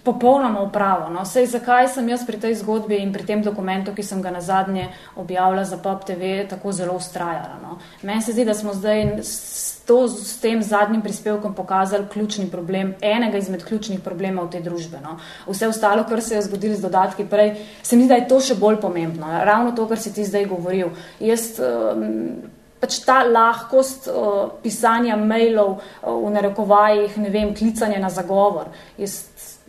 Popolnoma 0.03 0.61
upravo. 0.61 1.09
No. 1.09 1.25
Sej, 1.25 1.45
zakaj 1.45 1.87
sem 1.93 2.09
jaz 2.09 2.25
pri 2.27 2.39
tej 2.39 2.55
zgodbi 2.61 2.99
in 3.01 3.13
pri 3.13 3.25
tem 3.25 3.41
dokumentu, 3.41 3.93
ki 3.95 4.03
sem 4.03 4.21
ga 4.21 4.31
na 4.31 4.41
zadnje 4.41 4.89
objavila 5.15 5.63
za 5.65 5.77
POP 5.77 6.05
TV, 6.05 6.45
tako 6.49 6.71
zelo 6.71 6.95
ustrajala? 6.95 7.57
No. 7.61 7.77
Meni 8.03 8.21
se 8.21 8.35
zdi, 8.35 8.45
da 8.45 8.53
smo 8.53 8.73
zdaj 8.73 9.23
s, 9.23 9.81
to, 9.85 10.07
s 10.07 10.37
tem 10.41 10.61
zadnjim 10.63 11.01
prispevkom 11.01 11.55
pokazali 11.55 12.07
ključni 12.11 12.49
problem, 12.51 12.93
enega 13.01 13.37
izmed 13.37 13.65
ključnih 13.65 13.99
problemov 14.05 14.51
te 14.51 14.61
družbe. 14.61 15.01
No. 15.03 15.17
Vse 15.47 15.67
ostalo, 15.67 16.05
kar 16.09 16.21
se 16.21 16.35
je 16.35 16.45
zgodilo 16.45 16.75
z 16.75 16.85
dodatki 16.85 17.25
prej, 17.25 17.55
se 17.83 17.95
mi 17.95 18.05
zdi, 18.05 18.13
da 18.13 18.21
je 18.21 18.27
to 18.27 18.39
še 18.39 18.55
bolj 18.55 18.79
pomembno. 18.81 19.27
Ravno 19.43 19.71
to, 19.71 19.87
kar 19.87 19.99
si 19.99 20.13
ti 20.13 20.25
zdaj 20.25 20.45
govoril. 20.53 20.95
Jaz, 21.19 21.51
um, 21.59 22.49
Pač 22.79 23.01
ta 23.03 23.25
lahkost 23.27 24.07
uh, 24.07 24.55
pisanja 24.63 25.17
mailov 25.19 25.73
uh, 25.75 26.13
v 26.15 26.29
narekovajih, 26.31 27.17
ne 27.19 27.31
vem, 27.33 27.51
klicanje 27.51 27.99
na 27.99 28.07
zagovor. 28.07 28.69
Jaz 28.95 29.17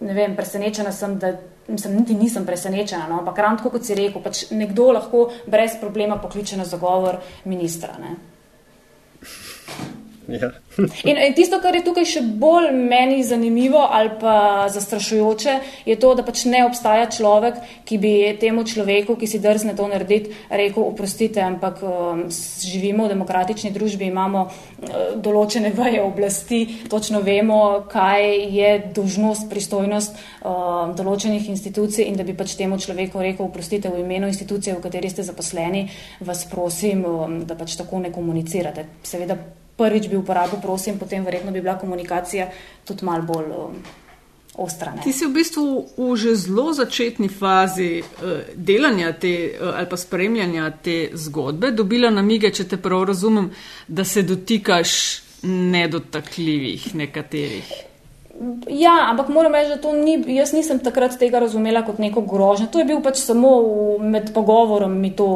ne 0.00 0.14
vem, 0.14 0.36
presenečena 0.36 0.92
sem, 0.92 1.18
da 1.18 1.34
mislim, 1.68 1.96
niti 1.96 2.14
nisem 2.14 2.46
presenečena, 2.46 3.08
no, 3.08 3.18
ampak 3.20 3.38
ravno 3.38 3.70
kot 3.70 3.84
si 3.84 3.94
rekel, 3.94 4.22
pač 4.22 4.46
nekdo 4.50 4.90
lahko 4.96 5.28
brez 5.46 5.76
problema 5.80 6.18
pokliče 6.18 6.56
na 6.56 6.64
zagovor 6.64 7.20
ministra. 7.44 7.94
Ne. 8.00 8.16
Ja. 10.28 10.50
in, 11.04 11.16
in 11.16 11.35
tisto, 11.35 11.59
kar 11.62 11.74
je 11.74 11.83
tukaj 11.85 12.04
še 12.06 12.20
bolj 12.38 12.68
meni 12.76 13.22
zanimivo 13.26 13.80
ali 13.83 14.12
pa 14.20 14.68
zastrašujoče, 14.70 15.54
je 15.88 15.96
to, 15.98 16.12
da 16.14 16.22
pač 16.26 16.44
ne 16.50 16.62
obstaja 16.66 17.09
človek, 17.11 17.61
ki 17.88 17.98
bi 17.98 18.12
temu 18.40 18.62
človeku, 18.68 19.16
ki 19.18 19.26
si 19.26 19.40
drzne 19.42 19.74
to 19.78 19.88
narediti, 19.90 20.35
rekel: 20.50 20.85
oprostite, 20.85 21.42
ampak 21.42 21.83
um, 21.83 22.24
živimo 22.30 23.06
v 23.09 23.14
demokratični 23.14 23.72
družbi, 23.74 24.11
imamo 24.11 24.44
uh, 24.46 24.98
določene 25.18 25.72
vaje 25.74 26.02
oblasti, 26.04 26.61
točno 26.90 27.22
vemo, 27.26 27.87
kaj 27.90 28.28
je 28.54 28.70
dožnost, 28.96 29.48
pristojnost 29.50 30.20
uh, 30.20 30.92
določenih 30.96 31.48
institucij 31.50 32.06
in 32.06 32.20
da 32.20 32.26
bi 32.28 32.37
pač 32.37 32.54
temu 32.61 32.78
človeku 32.78 33.24
rekel: 33.24 33.48
oprostite, 33.48 33.90
v 33.90 34.04
imenu 34.04 34.30
institucije, 34.30 34.76
v 34.76 34.85
kateri 34.85 35.11
ste 35.11 35.26
zaposleni, 35.26 35.88
vas 36.20 36.44
prosim, 36.50 37.02
um, 37.09 37.40
da 37.48 37.59
pač 37.59 37.74
tako 37.80 38.04
ne 38.04 38.14
komunicirate. 38.14 38.87
Seveda, 39.02 39.40
prvič 39.81 40.11
bi 40.12 40.21
uporabil, 40.21 40.61
prosim, 40.61 40.99
potem 41.01 41.25
verjetno 41.25 41.55
bi 41.57 41.64
bila 41.64 41.79
komunikacija 41.81 42.51
tudi 42.85 43.09
mal 43.09 43.25
bolj 43.25 43.51
um, 43.57 43.81
ostra. 44.61 44.93
Ne? 44.95 45.03
Ti 45.05 45.12
si 45.16 45.27
v 45.27 45.33
bistvu 45.35 45.66
v 45.97 46.11
že 46.21 46.37
zelo 46.37 46.73
začetni 46.77 47.29
fazi 47.33 48.03
uh, 48.03 48.45
delanja 48.55 49.12
te 49.12 49.35
uh, 49.57 49.73
ali 49.75 49.88
pa 49.88 49.97
spremljanja 49.97 50.71
te 50.85 50.99
zgodbe 51.14 51.73
dobila 51.73 52.12
namige, 52.12 52.53
če 52.53 52.69
te 52.69 52.77
prav 52.77 53.09
razumem, 53.12 53.51
da 53.88 54.05
se 54.05 54.23
dotikaš 54.23 54.93
nedotakljivih 55.43 56.95
nekaterih. 56.95 57.89
Ja, 58.68 59.07
ampak 59.11 59.29
moram 59.29 59.53
reči, 59.53 59.68
da 59.68 59.76
to 59.76 59.92
ni, 59.92 60.14
jaz 60.33 60.55
nisem 60.57 60.79
takrat 60.81 61.18
tega 61.20 61.42
razumela 61.42 61.83
kot 61.85 61.98
neko 62.00 62.22
grožnjo. 62.24 62.70
To 62.72 62.81
je 62.81 62.87
bil 62.88 63.03
pač 63.05 63.20
samo 63.20 63.50
med 64.00 64.31
pogovorom 64.35 64.94
mi 65.00 65.11
to 65.16 65.26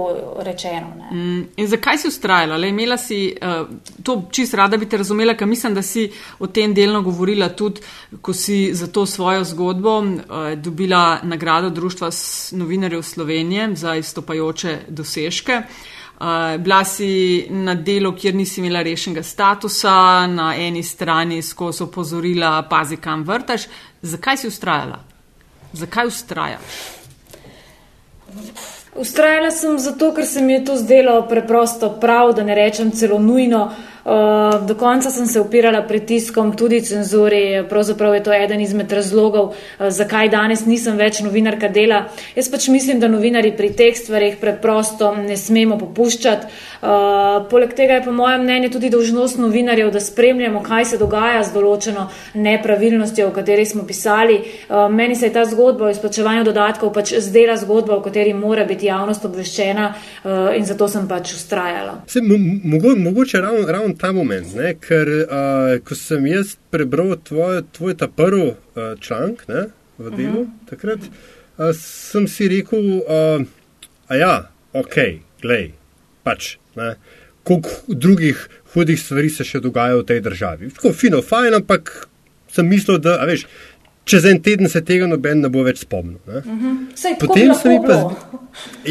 rečeno. 0.40 1.10
Mm, 1.12 1.42
in 1.60 1.68
zakaj 1.68 2.00
si 2.00 2.08
ustrajala? 2.08 2.56
Le, 2.56 2.70
imela 2.72 2.96
si 2.96 3.18
uh, 3.36 3.66
to 4.02 4.22
čist 4.32 4.56
rada 4.56 4.80
bi 4.80 4.88
te 4.88 4.96
razumela, 4.96 5.34
ker 5.36 5.48
mislim, 5.48 5.76
da 5.76 5.82
si 5.82 6.06
o 6.38 6.48
tem 6.48 6.72
delno 6.74 7.02
govorila 7.04 7.50
tudi, 7.52 7.84
ko 8.24 8.32
si 8.32 8.70
za 8.74 8.88
to 8.88 9.04
svojo 9.06 9.44
zgodbo 9.44 9.98
uh, 9.98 10.54
dobila 10.56 11.18
nagrado 11.22 11.70
Društva 11.70 12.08
novinarjev 12.52 13.02
Slovenije 13.02 13.74
za 13.76 13.98
izstopajoče 14.00 14.78
dosežke. 14.88 15.60
Uh, 15.60 16.03
Uh, 16.14 16.60
bila 16.62 16.84
si 16.84 17.46
na 17.50 17.74
delu, 17.74 18.12
kjer 18.14 18.34
nisi 18.34 18.60
imela 18.60 18.82
rešenega 18.82 19.22
statusa, 19.22 20.26
na 20.26 20.54
eni 20.56 20.82
strani 20.82 21.42
skozi 21.42 21.82
opozorila, 21.82 22.62
pazi, 22.70 22.96
kam 22.96 23.24
vrtaš. 23.24 23.66
Zakaj 24.02 24.36
si 24.36 24.48
ustrajala? 24.48 25.00
Zakaj 25.72 26.06
ustrajaš? 26.06 26.76
Ustrajala 28.94 29.50
sem 29.50 29.78
zato, 29.78 30.12
ker 30.14 30.26
se 30.26 30.42
mi 30.42 30.52
je 30.52 30.64
to 30.64 30.76
zdelo 30.76 31.26
preprosto 31.28 31.90
prav, 32.00 32.32
da 32.32 32.44
ne 32.44 32.54
rečem 32.54 32.90
celo 32.90 33.18
nujno. 33.18 33.64
Uh, 33.64 33.93
do 34.66 34.74
konca 34.74 35.10
sem 35.10 35.26
se 35.26 35.40
upirala 35.40 35.82
pritiskom, 35.82 36.52
tudi 36.56 36.80
cenzuri, 36.84 37.64
pravzaprav 37.68 38.14
je 38.14 38.22
to 38.22 38.32
eden 38.32 38.60
izmed 38.60 38.92
razlogov, 38.92 39.44
uh, 39.44 39.88
zakaj 39.88 40.28
danes 40.28 40.66
nisem 40.66 40.96
več 40.96 41.22
novinarka 41.24 41.68
dela. 41.68 42.04
Jaz 42.36 42.50
pač 42.52 42.68
mislim, 42.68 43.00
da 43.00 43.08
novinari 43.08 43.54
pri 43.56 43.70
teh 43.72 43.96
stvarih 43.96 44.36
preprosto 44.40 45.14
ne 45.16 45.36
smemo 45.36 45.78
popuščati. 45.80 46.46
Uh, 46.84 47.46
poleg 47.50 47.72
tega 47.72 47.98
je 47.98 48.04
po 48.04 48.12
mojem 48.12 48.44
mnenju 48.44 48.70
tudi 48.76 48.90
dožnost 48.92 49.38
novinarjev, 49.40 49.90
da 49.94 50.00
spremljamo, 50.00 50.62
kaj 50.62 50.84
se 50.84 51.00
dogaja 51.00 51.40
z 51.44 51.54
določeno 51.54 52.08
nepravilnostjo, 52.34 53.30
o 53.30 53.34
kateri 53.34 53.64
smo 53.66 53.86
pisali. 53.88 54.36
Meni 54.90 55.16
se 55.16 55.26
je 55.26 55.32
ta 55.32 55.44
zgodba 55.48 55.86
o 55.88 55.92
izplačevanju 55.92 56.44
dodatkov 56.44 56.92
pač 56.92 57.14
zdela 57.24 57.56
zgodba, 57.56 57.96
o 57.96 58.04
kateri 58.04 58.34
mora 58.36 58.66
biti 58.68 58.86
javnost 58.90 59.24
obveščena 59.24 59.88
in 60.58 60.66
zato 60.68 60.88
sem 60.92 61.08
pač 61.08 61.32
ustrajala. 61.38 62.02
Se, 62.10 62.20
mo 62.20 62.94
mogoče 62.96 63.40
ravno 63.40 63.64
rav 63.94 64.00
ta 64.00 64.12
moment, 64.12 64.54
ne? 64.54 64.74
ker 64.74 65.08
uh, 65.08 65.78
ko 65.84 65.94
sem 65.94 66.26
jaz 66.26 66.56
prebral 66.70 67.16
tvoj, 67.16 67.62
tvoj 67.72 67.96
ta 67.96 68.08
prvi 68.08 68.54
uh, 68.54 68.98
članek 69.00 69.46
v 69.98 70.10
delu, 70.10 70.40
uh 70.40 70.46
mhm. 70.46 70.50
-huh. 70.50 70.70
takrat 70.70 70.98
uh, 71.58 71.72
sem 71.72 72.28
si 72.28 72.48
rekel, 72.48 73.02
uh, 73.06 73.46
a 74.08 74.14
ja, 74.16 74.50
ok, 74.72 74.94
glej, 75.42 75.72
pač, 76.22 76.56
koliko 77.42 77.70
drugih 77.88 78.48
hudih 78.74 79.00
stvari 79.00 79.30
se 79.30 79.44
še 79.44 79.60
dogaja 79.60 79.96
v 79.96 80.04
tej 80.04 80.20
državi. 80.20 80.70
Tako 80.70 80.92
fino, 80.92 81.22
fajn, 81.22 81.54
ampak 81.54 82.08
sem 82.52 82.66
mislil, 82.68 82.98
da, 82.98 83.20
a 83.22 83.26
veš. 83.26 83.46
Čez 84.04 84.24
en 84.24 84.42
teden 84.42 84.68
se 84.68 84.84
tega 84.84 85.06
noben 85.06 85.40
ne 85.40 85.48
bo 85.48 85.62
več 85.62 85.78
spomnil. 85.80 86.18
Uh 86.26 86.34
-huh. 86.34 86.86
Sej, 86.94 87.16
potem 87.20 87.54
se 87.54 87.68
mi 87.68 87.78
pa 87.86 87.94
zdi, 87.94 88.16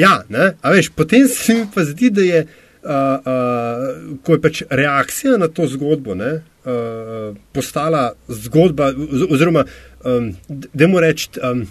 ja, 0.01 0.23
veš, 0.63 0.89
potem 0.89 1.27
se 1.27 1.53
mi 1.53 1.67
pa 1.75 1.83
zdi, 1.83 2.09
da 2.09 2.21
je 2.21 2.47
uh, 2.83 4.17
ko 4.23 4.37
je 4.37 4.41
pač 4.41 4.63
reakcija 4.69 5.37
na 5.37 5.47
to 5.47 5.67
zgodbo 5.67 6.15
ne, 6.15 6.33
uh, 6.65 7.35
postala 7.55 8.11
zgodba, 8.27 8.91
oziroma 9.29 9.65
um, 10.03 10.33
da 10.49 10.87
mu 10.87 11.03
rečem. 11.03 11.41
Um, 11.43 11.65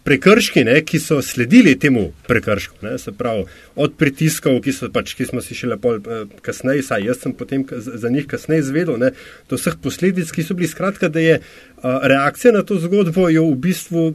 Prekrški, 0.00 0.62
ne, 0.64 0.78
ki 0.80 0.96
so 0.96 1.18
sledili 1.20 1.74
temu 1.78 2.06
prekršku, 2.24 2.78
ne, 2.86 2.94
se 2.98 3.12
pravi, 3.12 3.42
od 3.76 3.98
pritiskov, 4.00 4.56
ki, 4.64 4.72
pač, 4.94 5.12
ki 5.14 5.26
smo 5.28 5.42
si 5.44 5.52
še 5.54 5.68
lepo 5.74 5.92
kasneje, 6.40 6.86
saj 6.86 7.04
jaz 7.04 7.20
sem 7.20 7.34
potem 7.36 7.66
za 7.68 8.08
njih 8.08 8.24
kasneje 8.26 8.64
izvedel, 8.64 8.96
ne, 8.96 9.10
do 9.52 9.58
vseh 9.60 9.76
posledic, 9.84 10.32
ki 10.32 10.46
so 10.46 10.56
bili 10.56 10.70
skratka, 10.72 11.12
da 11.12 11.20
je 11.20 11.36
uh, 11.36 12.00
reakcija 12.08 12.54
na 12.56 12.64
to 12.64 12.80
zgodbo 12.80 13.28
jo 13.28 13.44
v 13.52 13.60
bistvu 13.68 14.06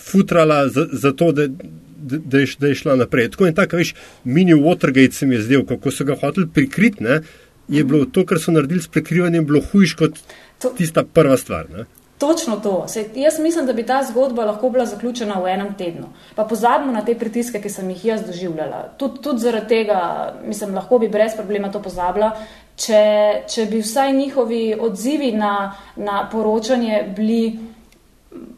futrala 0.00 0.64
za, 0.72 0.88
za 1.04 1.12
to, 1.12 1.28
da, 1.36 1.46
da, 2.02 2.38
je, 2.38 2.46
da 2.58 2.66
je 2.66 2.74
šla 2.74 2.96
naprej. 2.96 3.30
Tako 3.30 3.46
in 3.46 3.54
tako, 3.54 3.80
veš, 3.80 3.94
mini 4.24 4.54
Watergate 4.54 5.12
se 5.12 5.26
mi 5.26 5.34
je 5.34 5.46
zdel, 5.48 5.64
kako 5.66 5.90
so 5.90 6.04
ga 6.04 6.16
hoteli 6.20 6.48
prikriti, 6.54 7.04
ne, 7.04 7.22
je 7.68 7.84
bilo 7.84 8.04
to, 8.04 8.26
kar 8.26 8.40
so 8.40 8.52
naredili 8.52 8.82
s 8.82 8.88
prikrivanjem, 8.88 9.46
bilo 9.46 9.62
hujš 9.72 9.94
kot 9.98 10.18
to, 10.62 10.74
tista 10.76 11.04
prva 11.04 11.36
stvar. 11.36 11.70
Ne. 11.70 11.84
Točno 12.22 12.56
to. 12.56 12.84
Se, 12.88 13.04
jaz 13.14 13.38
mislim, 13.38 13.66
da 13.66 13.72
bi 13.72 13.82
ta 13.86 14.02
zgodba 14.02 14.44
lahko 14.44 14.70
bila 14.70 14.86
zaključena 14.86 15.40
v 15.42 15.48
enem 15.50 15.72
tednu. 15.78 16.12
Pa 16.34 16.44
pozabimo 16.44 16.92
na 16.92 17.04
te 17.04 17.16
pritiske, 17.18 17.58
ki 17.60 17.70
sem 17.70 17.88
jih 17.90 18.04
jaz 18.04 18.22
doživljala. 18.26 18.82
Tudi 18.98 19.22
tud 19.22 19.40
zaradi 19.42 19.68
tega, 19.68 19.98
mislim, 20.46 20.74
lahko 20.74 20.98
bi 21.02 21.08
brez 21.08 21.34
problema 21.36 21.72
to 21.72 21.82
pozabila, 21.82 22.30
če, 22.76 23.02
če 23.50 23.66
bi 23.70 23.82
vsaj 23.82 24.12
njihovi 24.12 24.62
odzivi 24.80 25.32
na, 25.32 25.72
na 25.96 26.28
poročanje 26.32 27.02
bili 27.16 27.42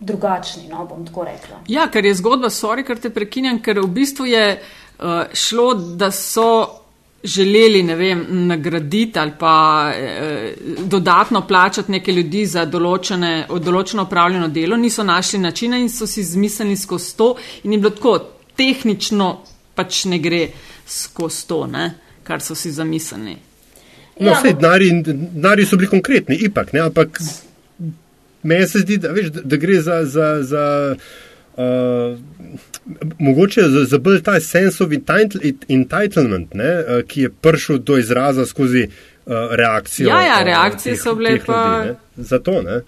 drugačni, 0.01 0.69
no, 0.69 0.87
bom 0.87 1.07
tako 1.07 1.25
rekla. 1.25 1.61
Ja, 1.69 1.89
ker 1.91 2.05
je 2.05 2.15
zgodba, 2.15 2.51
sorry, 2.51 2.85
ker 2.87 3.01
te 3.01 3.11
prekinjam, 3.11 3.61
ker 3.65 3.81
v 3.81 3.91
bistvu 3.97 4.27
je 4.29 4.47
uh, 4.55 5.35
šlo, 5.35 5.73
da 5.99 6.11
so 6.15 6.85
želeli, 7.25 7.83
ne 7.83 7.97
vem, 7.97 8.27
nagraditi 8.47 9.19
ali 9.19 9.33
pa 9.39 9.93
eh, 9.97 10.55
dodatno 10.79 11.47
plačati 11.47 11.93
neke 11.93 12.13
ljudi 12.13 12.45
za 12.47 12.67
določene, 12.69 13.47
določeno 13.49 14.05
upravljeno 14.05 14.49
delo, 14.53 14.77
niso 14.77 15.03
našli 15.05 15.41
načina 15.41 15.79
in 15.81 15.89
so 15.89 16.07
si 16.07 16.23
zmislili 16.23 16.77
skozi 16.77 17.17
to 17.17 17.31
in 17.63 17.73
je 17.73 17.79
bilo 17.79 17.95
tako, 17.97 18.19
tehnično 18.57 19.31
pač 19.75 20.05
ne 20.05 20.19
gre 20.21 20.43
skozi 20.87 21.47
to, 21.49 21.65
ne, 21.67 21.87
kar 22.23 22.45
so 22.45 22.55
si 22.55 22.73
zamislili. 22.73 23.39
No, 24.21 24.29
ja, 24.29 24.37
vse, 24.39 24.53
denari 24.55 25.65
so 25.67 25.81
bili 25.81 25.89
konkretni, 25.91 26.37
ipak, 26.45 26.73
ne, 26.77 26.85
ampak 26.91 27.19
meni 28.45 28.69
se 28.69 28.85
zdi, 28.85 28.99
da, 29.03 29.11
veš, 29.17 29.33
da, 29.35 29.43
da 29.45 29.57
gre 29.57 29.81
za, 29.81 30.05
za, 30.05 30.29
za 30.43 30.65
uh, 31.57 32.19
mogoče 33.19 33.63
za, 33.63 33.85
za 33.85 33.99
bolj 33.99 34.23
ta 34.23 34.39
sense 34.41 34.85
of 34.85 34.91
entitlement, 35.69 36.55
ne, 36.55 36.73
uh, 36.79 37.03
ki 37.09 37.27
je 37.27 37.31
prišel 37.41 37.79
do 37.79 37.99
izraza 37.99 38.47
skozi 38.47 38.87
uh, 38.87 39.35
reakcijo. 39.51 40.09
Ja, 40.09 40.23
ja, 40.23 40.43
reakcije 40.45 40.93
uh, 40.93 40.99
teh, 40.99 41.03
so 41.03 41.15
bile 41.15 41.39
pa. 41.47 41.85
Ljudi, 41.87 41.99
Zato, 42.17 42.63
ne. 42.63 42.81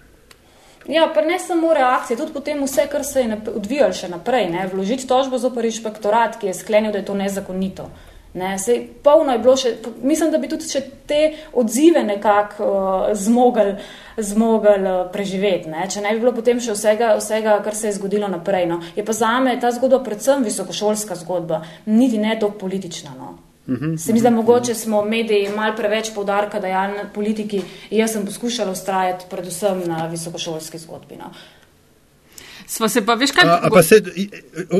Ja, 0.87 1.11
pa 1.15 1.21
ne 1.21 1.39
samo 1.39 1.73
reakcije, 1.73 2.17
tudi 2.17 2.33
potem 2.33 2.63
vse, 2.63 2.87
kar 2.91 3.03
se 3.03 3.21
je 3.21 3.37
odvijalo 3.55 3.93
še 3.93 4.07
naprej. 4.07 4.47
Ne? 4.49 4.69
Vložiti 4.71 5.07
tožbo 5.07 5.39
zoper 5.39 5.65
inšpektorat, 5.67 6.39
ki 6.39 6.47
je 6.47 6.53
sklenil, 6.53 6.93
da 6.95 7.01
je 7.01 7.05
to 7.09 7.15
nezakonito. 7.15 7.89
Ne? 8.37 8.53
Sej, 8.59 8.83
polno 9.03 9.33
je 9.33 9.41
bilo 9.43 9.55
še, 9.57 9.73
mislim, 10.01 10.31
da 10.31 10.37
bi 10.41 10.49
tudi 10.51 10.69
še 10.69 10.83
te 11.09 11.21
odzive 11.57 12.03
nekako 12.05 12.67
uh, 12.67 13.07
zmogli 13.17 13.77
zmogel 14.17 14.85
uh, 14.85 15.01
preživeti. 15.13 15.69
Ne? 15.69 15.85
Če 15.89 16.01
ne 16.01 16.13
bi 16.13 16.23
bilo 16.23 16.33
potem 16.33 16.61
še 16.61 16.73
vsega, 16.73 17.15
vsega 17.19 17.57
kar 17.65 17.75
se 17.77 17.91
je 17.91 17.97
zgodilo 17.99 18.29
naprej. 18.31 18.69
No? 18.69 18.79
Je 18.95 19.05
pa 19.05 19.13
za 19.13 19.35
me 19.41 19.57
ta 19.61 19.73
zgodba 19.75 20.01
predvsem 20.05 20.45
visokošolska 20.47 21.19
zgodba, 21.21 21.61
niti 21.85 22.21
ne 22.21 22.37
toliko 22.39 22.65
politična. 22.65 23.13
No? 23.17 23.35
-hmm. 23.67 23.97
Se 23.97 24.13
mi 24.13 24.19
zdi, 24.19 24.29
da 24.29 24.35
mogoče 24.35 24.73
smo 24.73 25.01
mediji 25.01 25.49
malo 25.55 25.75
preveč 25.75 26.13
povdarka 26.15 26.59
dajali 26.59 26.97
na 26.97 27.09
politiki 27.13 27.61
jaz 27.91 28.11
sem 28.11 28.25
poskušala 28.25 28.71
ustrajati 28.71 29.25
predvsem 29.29 29.83
na 29.85 30.07
visokošolski 30.07 30.77
zgodbi. 30.77 31.15
No. 31.15 31.31
Sva 32.67 32.89
se 32.91 33.01
pa 33.05 33.15
veš 33.15 33.31
kaj? 33.31 33.47
A, 33.47 33.59
a 33.63 33.69
pa 33.71 33.83
se, 33.83 34.01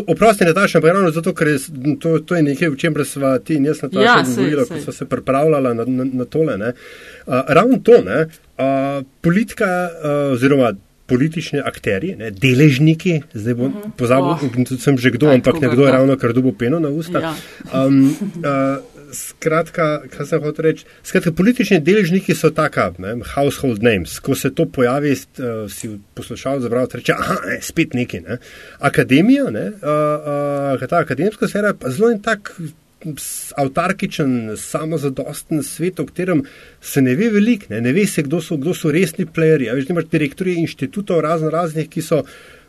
oprosti 0.07 0.45
Nataša, 0.45 0.81
pa 0.83 0.91
ravno 0.91 1.11
zato, 1.15 1.33
ker 1.33 1.53
je, 1.53 1.59
to, 2.03 2.17
to 2.19 2.35
je 2.35 2.43
nekaj, 2.43 2.73
v 2.73 2.79
čem 2.79 2.97
sva 3.07 3.37
ti 3.39 3.55
in 3.55 3.69
jaz 3.69 3.81
Nataša 3.85 4.03
ja, 4.03 4.17
govorila, 4.27 4.65
ko 4.67 4.81
sva 4.83 4.93
se 4.93 5.07
pripravljala 5.07 5.73
na, 5.73 5.85
na, 5.87 6.07
na 6.23 6.25
tole. 6.25 6.57
Ne. 6.57 6.73
A, 7.27 7.45
ravno 7.47 7.79
to, 7.83 8.01
ne, 8.03 8.25
a, 8.57 8.67
politika 9.21 9.69
a, 9.87 10.17
oziroma 10.35 10.73
politični 11.07 11.61
akteri, 11.63 12.15
ne, 12.19 12.33
deležniki, 12.35 13.21
zdaj 13.33 13.55
bom 13.55 13.65
uh 13.65 13.71
mhm. 13.71 13.87
-huh. 13.87 13.95
pozabil, 13.97 14.31
oh. 14.31 14.79
sem 14.79 14.97
že 14.97 15.11
kdo, 15.11 15.31
ampak 15.31 15.61
nekdo 15.61 15.85
je 15.85 15.91
ravno 15.91 16.17
kar 16.17 16.33
dubo 16.33 16.51
peno 16.51 16.79
na 16.79 16.89
usta. 16.89 17.19
Ja. 17.19 17.35
Um, 17.85 18.15
uh, 18.43 18.96
skratka, 19.13 19.87
kaj 20.11 20.29
sem 20.29 20.43
hotel 20.43 20.65
reči? 20.67 20.87
Skratka, 21.05 21.31
politični 21.35 21.79
deležniki 21.83 22.35
so 22.35 22.51
taka, 22.55 22.89
ne, 23.01 23.15
household 23.35 23.83
names. 23.83 24.17
Ko 24.23 24.35
se 24.35 24.51
to 24.55 24.65
pojavi, 24.65 25.13
uh, 25.13 25.67
si 25.71 25.91
poslušal, 26.17 26.61
zabral, 26.65 26.89
reče, 26.93 27.15
aha, 27.15 27.37
ne, 27.45 27.59
spet 27.61 27.95
neki. 27.97 28.23
Ne. 28.25 28.39
Akademija, 28.79 29.49
ne, 29.53 29.69
uh, 29.77 30.75
uh, 30.81 30.87
ta 30.89 31.03
akademska 31.03 31.47
sfera, 31.47 31.73
pa 31.77 31.91
zelo 31.93 32.11
in 32.13 32.21
tak 32.23 32.53
avtarkičen, 33.61 34.55
samozadosten 34.57 35.61
svet, 35.63 35.99
v 36.01 36.07
katerem 36.09 36.41
se 36.81 37.01
ne 37.01 37.13
ve 37.15 37.29
veliko, 37.29 37.69
ne, 37.69 37.81
ne 37.81 37.93
ve 37.93 38.07
se, 38.09 38.25
kdo 38.25 38.41
so, 38.41 38.57
kdo 38.57 38.73
so 38.73 38.91
resni 38.91 39.27
playerji. 39.29 39.69
Veš, 39.75 39.93
imaš 39.93 40.09
direktorje 40.11 40.57
inštitutov 40.63 41.21
razno 41.25 41.53
raznih, 41.53 41.89
ki 41.89 42.03
so. 42.03 42.23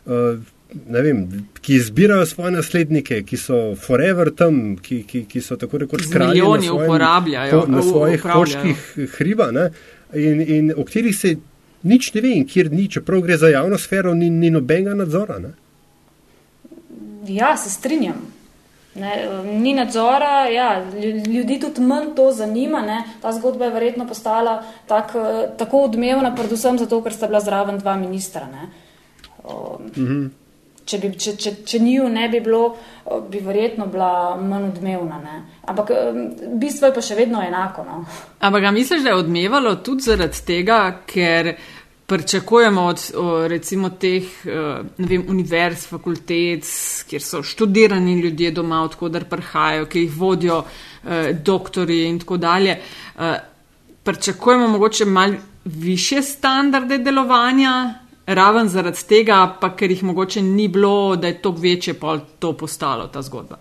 Uh, 0.05 0.39
Vem, 0.73 1.47
ki 1.61 1.75
izbirajo 1.75 2.25
svoje 2.25 2.51
naslednike, 2.51 3.23
ki 3.25 3.37
so 3.37 3.75
forever 3.75 4.29
tam, 4.35 4.75
ki, 4.77 5.01
ki, 5.03 5.23
ki 5.25 5.41
so 5.41 5.57
tako 5.57 5.77
rekoč 5.81 6.05
kralji 6.13 6.41
na, 6.41 6.61
svojim, 6.61 7.05
po, 7.51 7.65
na 7.67 7.81
svojih 7.81 8.21
koških 8.21 8.83
hriba 9.17 9.49
ne, 9.51 9.69
in, 10.13 10.41
in 10.41 10.73
o 10.77 10.85
katerih 10.85 11.15
se 11.17 11.35
nič 11.83 12.13
ne 12.13 12.21
ve 12.21 12.33
in 12.37 12.45
kjer 12.45 12.69
ni, 12.71 12.85
čeprav 12.87 13.21
gre 13.25 13.37
za 13.37 13.49
javno 13.49 13.77
sfero, 13.77 14.13
ni, 14.13 14.29
ni 14.29 14.51
nobenega 14.53 14.93
nadzora. 14.93 15.39
Ne. 15.39 15.55
Ja, 17.27 17.55
se 17.57 17.69
strinjam. 17.69 18.21
Ne, 18.95 19.13
ni 19.45 19.73
nadzora, 19.73 20.49
ja, 20.53 20.85
ljudi 21.27 21.59
tudi 21.59 21.81
manj 21.81 22.13
to 22.15 22.31
zanima. 22.31 22.81
Ne. 22.81 23.03
Ta 23.21 23.31
zgodba 23.33 23.65
je 23.65 23.73
verjetno 23.73 24.07
postala 24.07 24.59
tak, 24.87 25.15
tako 25.57 25.81
odmevna, 25.87 26.35
predvsem 26.35 26.77
zato, 26.77 27.01
ker 27.01 27.13
sta 27.13 27.27
bila 27.27 27.41
zraven 27.41 27.79
dva 27.79 27.95
ministra. 27.97 28.45
Um, 29.43 29.89
mm 29.95 30.05
-hmm. 30.05 30.29
Če, 30.89 30.97
bi, 30.97 31.11
če, 31.13 31.35
če, 31.37 31.51
če 31.69 31.79
njiju 31.85 32.07
ne 32.09 32.25
bi 32.29 32.39
bilo, 32.41 32.63
bi 33.29 33.41
verjetno 33.45 33.85
bila 33.91 34.35
manj 34.41 34.71
odmevna. 34.71 35.19
Ne. 35.21 35.41
Ampak 35.69 35.91
bistvo 36.61 36.89
je 36.89 36.95
pa 36.95 37.03
še 37.05 37.17
vedno 37.19 37.43
enako. 37.45 37.85
No. 37.85 37.99
Ampak 38.39 38.71
misliš, 38.73 39.03
da 39.05 39.13
je 39.13 39.19
odmevalo 39.21 39.75
tudi 39.85 40.07
zaradi 40.09 40.41
tega, 40.47 40.79
ker 41.05 41.53
pričakujemo 42.09 42.81
od 42.89 43.01
recimo 43.47 43.91
teh 44.01 44.23
vem, 44.97 45.25
univerz, 45.29 45.85
fakultet, 45.91 46.65
kjer 47.09 47.21
so 47.21 47.43
študirani 47.45 48.17
ljudje 48.23 48.51
doma, 48.57 48.81
odkudar 48.87 49.27
prihajajo, 49.29 49.85
ki 49.85 50.07
jih 50.07 50.17
vodijo 50.17 50.63
eh, 50.63 51.33
doktori 51.33 52.01
in 52.07 52.19
tako 52.23 52.39
dalje. 52.41 52.79
Eh, 52.79 53.37
pričakujemo 54.03 54.67
mogoče 54.67 55.05
mal 55.05 55.37
više 55.65 56.21
standarde 56.21 56.97
delovanja, 56.97 57.93
raven 58.35 58.69
zaradi 58.69 59.03
tega, 59.07 59.39
pa 59.61 59.71
ker 59.75 59.91
jih 59.91 60.03
mogoče 60.03 60.41
ni 60.41 60.67
bilo, 60.67 61.15
da 61.15 61.27
je 61.27 61.41
to 61.41 61.51
večje 61.51 61.93
pol 61.93 62.19
to 62.39 62.53
postalo 62.57 63.07
ta 63.07 63.21
zgodba. 63.21 63.57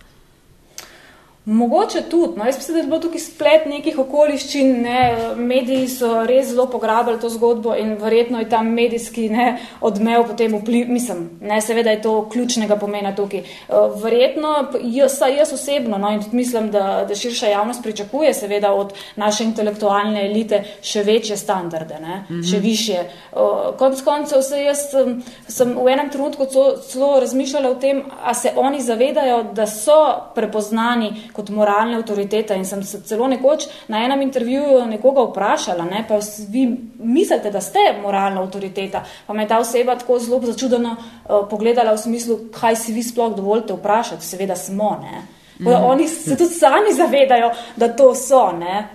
Mogoče 1.49 2.03
tudi. 2.11 2.39
No. 2.39 2.45
Jaz 2.45 2.57
mislim, 2.57 2.75
da 2.75 2.81
je 2.81 2.87
bilo 2.87 2.99
tukaj 2.99 3.21
splet 3.21 3.67
nekih 3.67 3.99
okoliščin. 3.99 4.83
Ne. 4.83 5.17
Mediji 5.37 5.89
so 5.89 6.11
res 6.29 6.51
zelo 6.51 6.67
pograbili 6.69 7.21
to 7.21 7.29
zgodbo 7.33 7.73
in 7.75 7.95
verjetno 7.97 8.39
je 8.39 8.49
tam 8.49 8.69
medijski 8.77 9.29
ne, 9.33 9.47
odmev 9.81 10.27
potem 10.29 10.53
vpliv. 10.59 10.91
Mislim, 10.93 11.31
ne, 11.41 11.61
seveda 11.65 11.91
je 11.91 12.03
to 12.03 12.13
ključnega 12.29 12.77
pomena 12.77 13.15
tukaj. 13.17 13.41
Eh, 13.41 13.95
verjetno, 14.03 14.51
jaz, 14.83 15.17
jaz 15.39 15.53
osebno, 15.53 15.99
no, 15.99 16.11
in 16.13 16.21
tudi 16.23 16.37
mislim, 16.37 16.69
da, 16.71 17.05
da 17.09 17.15
širša 17.15 17.47
javnost 17.47 17.83
pričakuje 17.83 18.35
seveda 18.35 18.73
od 18.73 18.93
naše 19.17 19.45
intelektualne 19.45 20.27
elite 20.27 20.61
še 20.83 21.03
večje 21.03 21.37
standarde, 21.37 21.97
ne, 22.01 22.17
mm 22.29 22.35
-hmm. 22.35 22.51
še 22.51 22.61
više. 22.61 22.93
Eh, 22.93 23.73
konc 23.79 24.03
koncev 24.03 24.43
se 24.43 24.63
jaz 24.63 24.85
sem, 24.91 25.23
sem 25.49 25.75
v 25.85 25.89
enem 25.89 26.11
trenutku 26.11 26.47
celo 26.91 27.21
razmišljala 27.21 27.71
o 27.71 27.75
tem, 27.75 28.05
a 28.25 28.35
se 28.35 28.53
oni 28.57 28.83
zavedajo, 28.83 29.43
da 29.43 29.67
so 29.67 29.99
prepoznani 30.35 31.13
kot 31.39 31.53
moralne 31.55 32.01
avtoritete. 32.01 32.57
In 32.59 32.67
sem 32.67 32.83
se 32.83 33.01
celo 33.07 33.29
nekoč 33.31 33.69
na 33.89 34.03
enem 34.05 34.27
intervjuju 34.27 34.83
nekoga 34.91 35.29
vprašala, 35.31 35.87
ne, 35.87 36.03
pa 36.09 36.19
vi 36.51 36.67
mislite, 36.99 37.53
da 37.55 37.63
ste 37.63 37.79
moralna 38.03 38.43
avtoriteta. 38.43 39.05
Pa 39.27 39.35
me 39.35 39.47
je 39.47 39.53
ta 39.55 39.63
oseba 39.63 39.95
tako 39.99 40.19
zelo 40.19 40.43
začudeno 40.43 40.97
uh, 40.99 41.47
pogledala 41.51 41.95
v 41.95 42.03
smislu, 42.03 42.39
kaj 42.61 42.77
si 42.77 42.93
vi 42.93 43.07
sploh 43.07 43.37
dovolite 43.37 43.79
vprašati. 43.79 44.27
Seveda 44.27 44.57
smo. 44.57 44.97
Ne. 45.03 45.23
Mm. 45.59 45.75
Oni 45.85 46.09
se 46.09 46.37
tudi 46.37 46.55
sami 46.55 46.95
zavedajo, 46.97 47.51
da 47.77 47.89
to 47.89 48.15
so. 48.15 48.51
Ne. 48.53 48.89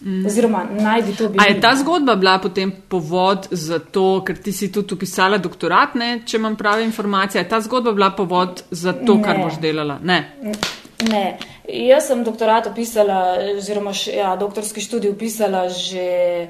Mm. 0.00 0.26
Oziroma, 0.26 0.64
naj 0.70 1.02
bi 1.02 1.12
to 1.16 1.28
bilo. 1.28 1.44
Je 1.48 1.60
ta 1.60 1.74
zgodba 1.76 2.14
bila 2.16 2.38
potem 2.38 2.72
povod 2.88 3.48
za 3.50 3.78
to, 3.78 4.22
ker 4.24 4.38
ti 4.42 4.52
si 4.52 4.70
tudi 4.72 4.94
upisala 4.94 5.38
doktorat, 5.38 5.94
ne, 5.94 6.10
če 6.24 6.36
imam 6.36 6.56
prave 6.56 6.84
informacije? 6.84 7.42
Je 7.42 7.48
ta 7.48 7.60
zgodba 7.60 7.92
bila 7.92 8.10
povod 8.16 8.62
za 8.70 8.92
to, 8.92 9.18
ne. 9.18 9.22
kar 9.22 9.42
boš 9.42 9.58
delala? 9.60 9.98
Ne. 10.02 10.20
ne. 11.10 11.24
Jaz 11.72 12.08
sem 12.10 12.24
doktorat 12.24 12.66
opisala, 12.66 13.38
oziroma 13.56 13.92
ja, 14.14 14.34
doktorski 14.36 14.80
študij 14.80 15.10
opisala 15.10 15.68
že 15.68 16.48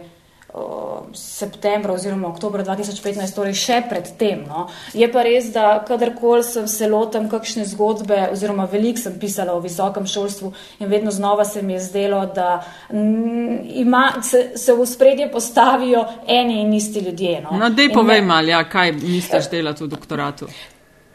o, 0.55 1.07
septembra 1.15 1.93
oziroma 1.93 2.29
oktober 2.29 2.65
2015, 2.65 3.35
torej 3.35 3.55
še 3.59 3.81
pred 3.89 4.09
tem. 4.19 4.43
No. 4.49 4.67
Je 4.95 5.07
pa 5.13 5.23
res, 5.27 5.51
da 5.55 5.81
kadarkoli 5.87 6.45
sem 6.47 6.67
se 6.71 6.89
lotem 6.91 7.29
kakšne 7.31 7.65
zgodbe, 7.71 8.19
oziroma 8.33 8.67
veliko 8.71 9.03
sem 9.03 9.19
pisala 9.21 9.55
o 9.55 9.63
visokem 9.63 10.07
šolstvu 10.07 10.53
in 10.81 10.91
vedno 10.91 11.11
znova 11.15 11.45
se 11.45 11.63
mi 11.63 11.77
je 11.77 11.85
zdelo, 11.87 12.25
da 12.35 12.65
ima, 12.91 14.05
se, 14.23 14.51
se 14.57 14.75
v 14.75 14.87
spredje 14.87 15.31
postavijo 15.31 16.05
eni 16.27 16.61
in 16.65 16.75
isti 16.75 17.05
ljudje. 17.07 17.41
No, 17.47 17.59
no 17.59 17.71
dej 17.71 17.93
povej 17.95 18.23
mal, 18.27 18.49
ja, 18.49 18.65
kaj 18.69 18.93
misliš 18.99 19.51
delati 19.51 19.85
v 19.85 19.93
doktoratu? 19.95 20.51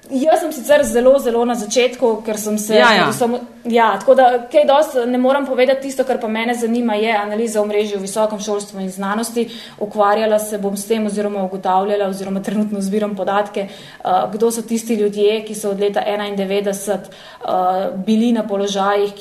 Jaz 0.09 0.39
sem 0.39 0.51
sicer 0.53 0.83
zelo, 0.85 1.19
zelo 1.19 1.45
na 1.45 1.55
začetku, 1.57 2.21
ker 2.25 2.37
sem 2.37 2.57
se. 2.61 2.75
Ja, 2.77 2.91
ja. 2.93 3.05
Samo, 3.13 3.39
ja, 3.65 3.87
tako 3.99 4.13
da, 4.15 4.25
kaj 4.51 4.65
dosti 4.69 5.05
ne 5.09 5.17
moram 5.17 5.45
povedati, 5.45 5.87
tisto, 5.87 6.03
kar 6.05 6.19
pa 6.21 6.27
mene 6.29 6.53
zanima, 6.53 6.93
je 6.93 7.13
analiza 7.17 7.61
omrežja 7.61 7.97
v 7.97 8.05
visokem 8.05 8.39
šolstvu 8.39 8.83
in 8.83 8.91
znanosti. 8.91 9.47
Ukvarjala 9.81 10.37
se 10.39 10.59
bom 10.61 10.77
s 10.77 10.85
tem, 10.85 11.05
oziroma 11.09 11.43
ugotavljala, 11.43 12.09
oziroma 12.13 12.43
trenutno 12.45 12.81
zbiram 12.81 13.15
podatke, 13.15 13.67
uh, 13.67 14.29
kdo 14.33 14.51
so 14.51 14.61
tisti 14.61 14.95
ljudje, 14.95 15.39
ki 15.47 15.55
so 15.55 15.71
od 15.73 15.81
leta 15.81 16.03
1991 16.05 16.99
uh, 17.41 18.05
bili 18.05 18.31
na 18.31 18.45
položajih, 18.47 19.13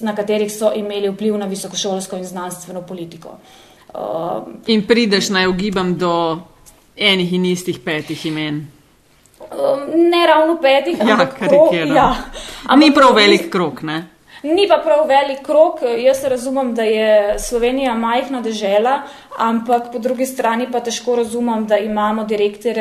na 0.00 0.14
katerih 0.16 0.52
so 0.52 0.72
imeli 0.74 1.10
vpliv 1.12 1.36
na 1.38 1.46
visokošolsko 1.46 2.16
in 2.16 2.24
znanstveno 2.24 2.82
politiko. 2.82 3.36
Uh, 3.94 4.48
in 4.66 4.86
prideš 4.86 5.28
naj 5.28 5.46
ugibam 5.52 5.98
do 5.98 6.40
enih 6.96 7.32
in 7.32 7.44
istih 7.44 7.80
petih 7.84 8.26
imen. 8.26 8.73
Um, 9.52 10.10
ne 10.10 10.26
ravno 10.26 10.56
petih, 10.62 10.98
ja, 10.98 11.12
ampak 11.12 11.38
krok, 11.38 11.72
ja. 11.72 12.14
ampak 12.64 12.78
ni 12.78 12.94
prav 12.94 13.14
velik 13.14 13.50
krok. 13.50 13.82
Ne? 13.82 14.14
Ni 14.44 14.66
pa 14.68 14.76
prav 14.84 15.06
velik 15.08 15.40
krok. 15.42 15.78
Jaz 16.04 16.24
razumem, 16.24 16.74
da 16.74 16.82
je 16.82 17.38
Slovenija 17.38 17.94
majhna 17.94 18.42
država, 18.44 19.02
ampak 19.38 19.88
po 19.92 19.98
drugi 19.98 20.26
strani 20.26 20.66
pa 20.72 20.80
težko 20.84 21.16
razumem, 21.16 21.66
da 21.66 21.78
imamo 21.78 22.26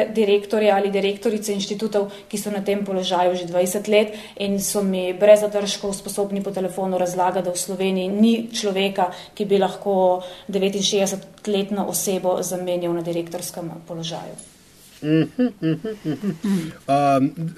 direktorje 0.10 0.72
ali 0.72 0.92
direktorice 0.92 1.54
inštitutov, 1.54 2.10
ki 2.28 2.38
so 2.38 2.52
na 2.52 2.60
tem 2.64 2.84
položaju 2.86 3.36
že 3.36 3.48
20 3.48 3.88
let 3.90 4.12
in 4.38 4.60
so 4.60 4.84
mi 4.84 5.14
brez 5.14 5.40
zadržkov 5.40 5.94
sposobni 5.94 6.44
po 6.44 6.52
telefonu 6.52 6.98
razlagati, 6.98 7.46
da 7.46 7.52
v 7.52 7.60
Sloveniji 7.60 8.08
ni 8.08 8.50
človeka, 8.52 9.12
ki 9.34 9.46
bi 9.46 9.58
lahko 9.58 10.24
69-letno 10.50 11.88
osebo 11.88 12.42
zamenjal 12.42 12.94
na 12.94 13.02
direktorskem 13.02 13.72
položaju. 13.88 14.53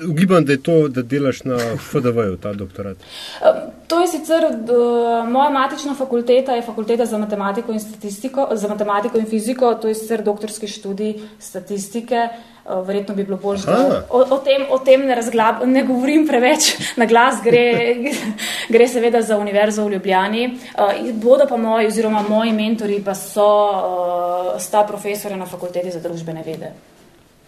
Ugibam, 0.10 0.46
da 0.46 0.52
je 0.52 0.62
to, 0.64 0.88
da 0.88 1.02
delaš 1.02 1.44
na 1.44 1.58
FDV-ju, 1.92 2.38
ta 2.38 2.54
doktorat. 2.54 2.98
Um, 3.42 3.76
To 3.88 4.00
je 4.00 4.08
sicer 4.08 4.46
uh, 4.46 5.30
moja 5.30 5.50
matična 5.50 5.94
fakulteta, 5.96 6.56
je 6.56 6.62
fakulteta 6.62 7.06
za 7.06 7.18
matematiko 7.18 7.72
in 7.72 7.80
statistiko, 7.80 8.48
za 8.52 8.68
matematiko 8.68 9.18
in 9.18 9.26
fiziko, 9.26 9.74
to 9.76 9.88
je 9.88 9.96
sicer 9.96 10.24
doktorski 10.24 10.68
študij 10.68 11.14
statistike. 11.40 12.28
Uh, 12.66 12.88
verjetno 12.88 13.16
bi 13.16 13.24
bilo 13.24 13.38
bolj 13.38 13.58
žal. 13.58 13.92
O, 14.10 14.20
o, 14.20 14.40
o 14.70 14.80
tem 14.80 15.06
ne, 15.06 15.16
razglab, 15.16 15.62
ne 15.70 15.84
govorim 15.86 16.26
preveč 16.28 16.72
na 17.00 17.06
glas, 17.06 17.44
gre, 17.44 17.96
gre 18.74 18.88
seveda 18.88 19.22
za 19.22 19.38
Univerzo 19.38 19.86
v 19.86 19.94
Ljubljani. 19.94 20.48
Uh, 20.74 21.14
bodo 21.14 21.46
pa 21.50 21.58
moji, 21.58 21.88
oziroma 21.88 22.26
moji 22.30 22.58
mentori, 22.58 23.04
pa 23.06 23.14
so 23.14 23.48
uh, 23.70 24.52
sta 24.62 24.82
profesore 24.88 25.38
na 25.38 25.46
fakulteti 25.46 25.94
za 25.94 26.02
družbene 26.02 26.44
vede. 26.46 26.74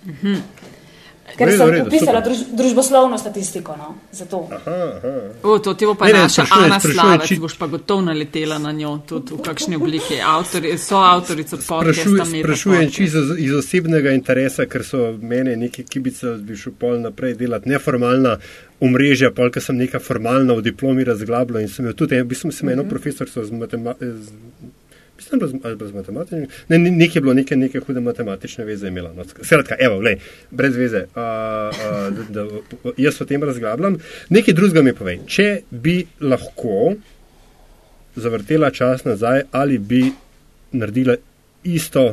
Uh 0.06 0.10
mhm. 0.10 0.36
-huh. 0.36 0.42
Ker 1.36 1.50
sem 1.52 1.82
upisala 1.84 2.22
druž, 2.24 2.38
družboslovno 2.56 3.18
statistiko. 3.20 3.76
No, 3.78 3.90
aha, 4.56 4.76
aha. 4.98 5.12
O, 5.44 5.58
to 5.60 5.74
ti 5.74 5.86
bo 5.86 5.94
pa 6.00 6.08
ne, 6.08 6.22
naša 6.24 6.44
ne, 6.44 6.50
Ana 6.56 6.80
Slavec, 6.80 7.26
či... 7.28 7.36
boš 7.44 7.58
pa 7.60 7.68
gotovo 7.68 8.02
naletela 8.02 8.58
na 8.64 8.72
njo, 8.72 8.94
tudi 9.08 9.36
v 9.36 9.44
kakšni 9.44 9.76
obliki. 9.76 10.22
Avtori, 10.24 10.72
so 10.80 11.02
avtorica 11.04 11.60
podcasta. 11.68 12.26
Sprašujem 12.32 12.90
čisto 12.96 13.26
iz 13.38 13.54
osebnega 13.60 14.16
interesa, 14.16 14.70
ker 14.72 14.88
so 14.88 15.12
mene 15.22 15.58
neki 15.60 15.84
kibice, 15.84 16.38
bi 16.40 16.56
šel 16.56 16.78
pol 16.80 16.98
naprej 17.04 17.36
delati 17.44 17.76
neformalna 17.76 18.38
omrežja, 18.80 19.34
pol, 19.36 19.52
ker 19.52 19.64
sem 19.64 19.78
neka 19.78 20.00
formalna 20.00 20.56
v 20.56 20.64
diplomi 20.72 21.04
razglabljala 21.04 21.66
in 21.66 21.70
sem 21.70 21.92
jo 21.92 21.94
tudi, 21.94 22.22
v 22.24 22.32
bistvu 22.32 22.56
sem 22.56 22.70
eno 22.70 22.84
-hmm. 22.84 22.90
profesorico 22.90 23.44
z 23.44 23.52
matematiko. 23.52 24.16
Mislim, 25.18 25.40
da 25.40 25.70
je 25.70 25.76
bilo 25.76 25.90
z 25.90 25.94
matematiko. 25.94 26.36
Ne, 26.68 26.78
nekaj 26.78 27.16
je 27.16 27.22
bilo, 27.22 27.34
nekaj, 27.34 27.58
nekaj 27.58 27.82
hude 27.82 28.00
matematične 28.00 28.66
veze 28.66 28.88
imela. 28.88 29.14
No, 29.14 29.26
skratka, 29.44 29.76
evo, 29.80 30.00
lej, 30.02 30.20
brez 30.52 30.76
veze. 30.78 31.06
Uh, 31.16 31.22
uh, 31.74 32.28
da, 32.30 32.44
da, 32.44 32.92
jaz 32.98 33.22
o 33.22 33.26
tem 33.26 33.44
razglabljam. 33.44 33.98
Nekaj 34.30 34.54
drugega 34.54 34.84
mi 34.86 34.94
povej. 34.94 35.22
Če 35.28 35.48
bi 35.72 36.00
lahko 36.22 36.94
zavrtela 38.16 38.72
čas 38.72 39.06
nazaj, 39.06 39.48
ali 39.52 39.78
bi 39.78 40.04
naredila 40.72 41.18
isto 41.64 42.10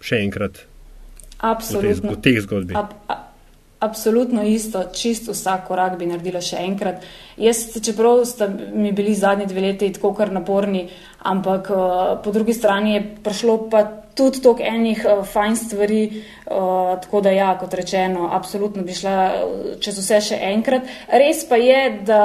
še 0.00 0.20
enkrat? 0.24 0.64
Absolutno. 1.38 2.12
V 2.12 2.20
teh 2.22 2.40
zgodbih. 2.42 2.76
Ab, 2.76 2.92
ab, 3.06 3.27
absolutno 3.78 4.42
isto, 4.42 4.82
čist 4.92 5.28
vsak 5.28 5.68
korak 5.68 5.98
bi 5.98 6.08
naredila 6.10 6.40
še 6.42 6.58
enkrat. 6.64 7.04
Jaz, 7.38 7.78
čeprav 7.84 8.24
ste 8.26 8.48
mi 8.74 8.90
bili 8.92 9.14
zadnji 9.14 9.46
dve 9.46 9.68
leti 9.68 9.92
tako 9.94 10.12
kar 10.18 10.32
naporni, 10.34 10.88
ampak 11.22 11.70
uh, 11.70 12.18
po 12.24 12.34
drugi 12.34 12.54
strani 12.54 12.94
je 12.96 13.04
prišlo 13.22 13.56
pa 13.70 13.84
tudi 14.18 14.42
toliko 14.42 14.66
enih 14.66 15.04
uh, 15.06 15.22
fajn 15.26 15.56
stvari, 15.56 16.00
uh, 16.10 16.96
tako 17.04 17.22
da 17.22 17.30
ja, 17.30 17.52
kot 17.60 17.74
rečeno, 17.78 18.30
absolutno 18.34 18.82
bi 18.82 18.96
šla 18.98 19.14
čez 19.84 20.02
vse 20.02 20.20
še 20.30 20.40
enkrat. 20.50 20.90
Res 21.14 21.44
pa 21.46 21.60
je, 21.62 21.78
da 22.06 22.24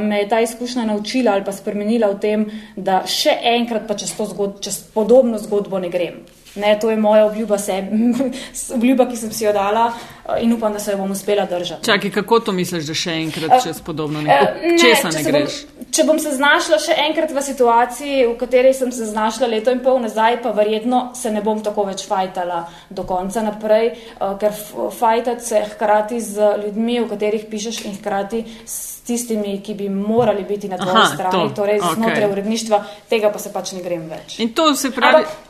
me 0.00 0.22
je 0.22 0.30
ta 0.32 0.40
izkušnja 0.40 0.88
naučila 0.88 1.36
ali 1.36 1.44
pa 1.44 1.52
spremenila 1.52 2.08
v 2.14 2.20
tem, 2.24 2.48
da 2.76 3.02
še 3.04 3.36
enkrat 3.56 3.84
pa 3.88 4.00
čez, 4.00 4.16
zgod 4.16 4.62
čez 4.64 4.80
podobno 4.96 5.36
zgodbo 5.42 5.82
ne 5.82 5.92
grem. 5.92 6.24
Ne, 6.56 6.78
to 6.80 6.90
je 6.90 6.96
moja 6.96 7.26
obljuba, 7.26 7.58
sebi, 7.58 8.14
obljuba, 8.76 9.06
ki 9.10 9.16
sem 9.16 9.32
si 9.32 9.44
jo 9.44 9.52
dala 9.52 9.90
eh, 9.92 10.42
in 10.42 10.52
upam, 10.52 10.72
da 10.72 10.78
se 10.78 10.90
jo 10.90 10.98
bom 10.98 11.10
uspela 11.10 11.46
držati. 11.46 11.84
Čakaj, 11.84 12.10
kako 12.10 12.40
to 12.40 12.52
misliš, 12.52 12.86
da 12.88 12.94
še 12.94 13.16
enkrat 13.22 13.60
čez 13.64 13.80
podobno 13.84 14.22
nekaj? 14.22 14.42
Uh, 14.42 14.66
ne, 14.72 14.78
Česa 14.80 15.12
ne 15.12 15.22
greš? 15.26 15.60
Bom, 15.66 15.86
če 15.92 16.06
bom 16.08 16.18
se 16.22 16.32
znašla 16.36 16.80
še 16.82 16.96
enkrat 17.06 17.36
v 17.36 17.44
situaciji, 17.50 18.26
v 18.26 18.34
kateri 18.40 18.72
sem 18.74 18.92
se 18.92 19.10
znašla 19.12 19.50
leto 19.52 19.74
in 19.74 19.84
pol 19.84 20.00
nazaj, 20.02 20.40
pa 20.42 20.54
verjetno 20.56 21.10
se 21.14 21.30
ne 21.30 21.44
bom 21.44 21.62
tako 21.64 21.86
več 21.90 22.06
fajtala 22.08 22.64
do 22.90 23.06
konca 23.08 23.44
naprej, 23.44 23.92
uh, 24.18 24.34
ker 24.40 24.56
fajtati 24.98 25.44
se 25.44 25.64
hkrati 25.74 26.20
z 26.20 26.52
ljudmi, 26.64 27.00
v 27.04 27.08
katerih 27.14 27.48
pišeš 27.50 27.84
in 27.86 27.98
hkrati 28.00 28.44
s 28.64 28.96
tistimi, 29.06 29.60
ki 29.62 29.74
bi 29.74 29.88
morali 29.88 30.44
biti 30.44 30.68
na 30.68 30.78
tvoji 30.78 31.06
strani, 31.14 31.48
to. 31.48 31.54
torej 31.54 31.80
okay. 31.80 31.94
znotraj 31.94 32.30
uredništva, 32.30 32.84
tega 33.08 33.30
pa 33.32 33.38
se 33.38 33.52
pač 33.52 33.72
ne 33.76 33.82
grem 33.82 34.08
več. 34.10 34.40
In 34.42 34.52
to 34.54 34.72
se 34.74 34.90
pravi. 34.90 35.22
Ampak, 35.22 35.45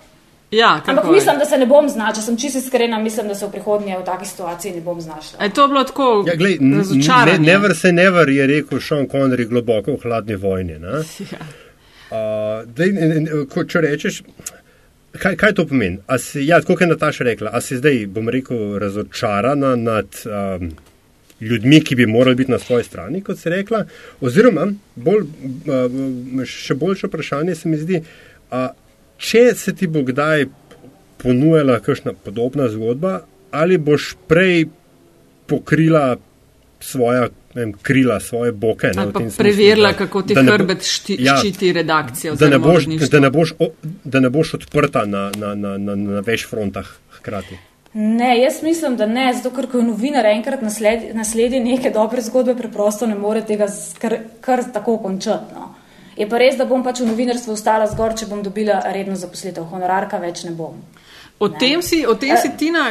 Ja, 0.51 0.83
Ampak 0.87 1.05
mislim, 1.11 1.39
da 1.39 1.45
se 1.45 1.59
ne 1.59 1.67
bom 1.67 1.89
znašla, 1.89 2.23
sem 2.23 2.37
čisto 2.37 2.59
iskrena, 2.59 2.99
mislim, 2.99 3.29
da 3.29 3.35
se 3.35 3.47
v 3.47 3.51
prihodnje 3.51 3.99
v 3.99 4.05
taki 4.05 4.27
situaciji 4.27 4.73
ne 4.73 4.81
bom 4.81 5.01
znašla. 5.01 5.45
Je 5.45 5.51
to 5.51 5.69
bilo 5.69 5.85
tako? 5.85 6.25
Ja, 6.27 6.37
glej, 6.37 6.59
ne, 6.61 7.39
never 7.39 7.75
se 7.77 7.93
never 7.93 8.29
je 8.29 8.47
rekel 8.47 8.81
Sean 8.81 9.09
Connery 9.09 9.49
globoko 9.49 9.97
v 9.97 10.03
hladni 10.03 10.37
vojni. 10.37 10.79
Ja. 11.33 11.47
Uh, 12.11 12.69
dej, 12.71 12.93
ko, 13.51 13.65
če 13.67 13.81
rečeš, 13.83 14.21
kaj, 15.19 15.35
kaj 15.37 15.55
to 15.59 15.65
pomeni? 15.67 15.99
Si, 16.23 16.45
ja, 16.47 16.61
kot 16.63 16.81
je 16.81 16.87
Nataša 16.87 17.25
rekla, 17.27 17.51
a 17.51 17.61
si 17.61 17.81
zdaj, 17.81 18.05
bom 18.15 18.31
rekel, 18.31 18.77
razočarana 18.79 19.73
nad 19.75 20.21
um, 20.23 20.71
ljudmi, 21.41 21.81
ki 21.83 21.99
bi 21.99 22.07
morali 22.07 22.39
biti 22.39 22.55
na 22.55 22.61
svoji 22.63 22.87
strani, 22.87 23.25
kot 23.27 23.43
si 23.43 23.51
rekla, 23.51 23.83
oziroma 24.23 24.69
bolj, 24.95 25.27
uh, 25.67 26.47
še 26.47 26.79
boljše 26.79 27.11
vprašanje 27.11 27.59
se 27.59 27.75
mi 27.75 27.83
zdi. 27.83 28.05
Uh, 28.55 28.71
če 29.19 29.55
se 29.55 29.75
ti 29.75 29.87
bo 29.87 30.03
kdaj 30.07 30.47
ponujala 31.23 31.81
kakšna 31.81 32.13
podobna 32.25 32.69
zgodba, 32.69 33.21
ali 33.51 33.79
boš 33.79 34.15
prej 34.29 34.67
pokrila 35.47 36.17
svoja 36.81 37.29
vem, 37.57 37.73
krila, 37.83 38.21
svoje 38.21 38.53
boke. 38.53 38.91
Ne, 38.97 39.07
preverila, 39.39 39.93
da, 39.93 39.99
kako 39.99 40.23
ti 40.23 40.35
hrbet 40.35 40.85
šti, 40.85 41.17
ja, 41.21 41.39
ščiti 41.41 41.73
redakcijo. 41.73 42.35
Da 42.37 42.51
ne, 42.53 42.59
boš, 42.59 42.89
da, 43.11 43.21
ne 43.21 43.31
boš, 43.31 43.55
da 44.05 44.21
ne 44.21 44.31
boš 44.31 44.55
odprta 44.61 45.07
na, 45.09 45.31
na, 45.37 45.55
na, 45.55 45.77
na, 45.79 45.97
na 45.97 46.25
več 46.27 46.45
frontah 46.51 46.91
hkrati. 47.19 47.59
Ne, 47.97 48.35
jaz 48.43 48.61
mislim, 48.63 48.99
da 49.01 49.07
ne, 49.09 49.31
zato 49.33 49.55
ker 49.57 49.71
ko 49.73 49.81
novinar 49.81 50.29
enkrat 50.29 50.61
nasledi, 50.61 51.15
nasledi 51.17 51.63
neke 51.65 51.91
dobre 51.95 52.21
zgodbe, 52.21 52.53
preprosto 52.59 53.09
ne 53.09 53.17
more 53.17 53.41
tega 53.49 53.71
kar, 54.03 54.19
kar 54.45 54.67
tako 54.75 54.99
končati. 55.07 55.57
No. 55.57 55.73
Je 56.17 56.27
pa 56.29 56.39
res, 56.41 56.57
da 56.57 56.65
bom 56.65 56.83
pač 56.85 57.03
v 57.03 57.11
novinarstvu 57.11 57.53
ostala 57.53 57.87
zgor, 57.91 58.15
če 58.17 58.29
bom 58.31 58.41
dobila 58.45 58.81
redno 58.95 59.17
zaposlitev, 59.21 59.67
honorarka 59.73 60.21
več 60.23 60.47
ne 60.49 60.55
bom. 60.57 60.79
O 61.39 61.51
ne. 61.53 61.59
tem 61.61 61.83
si, 61.85 62.01
o 62.09 62.15
tem 62.17 62.37
si 62.41 62.49
uh, 62.49 62.57
Tina 62.57 62.87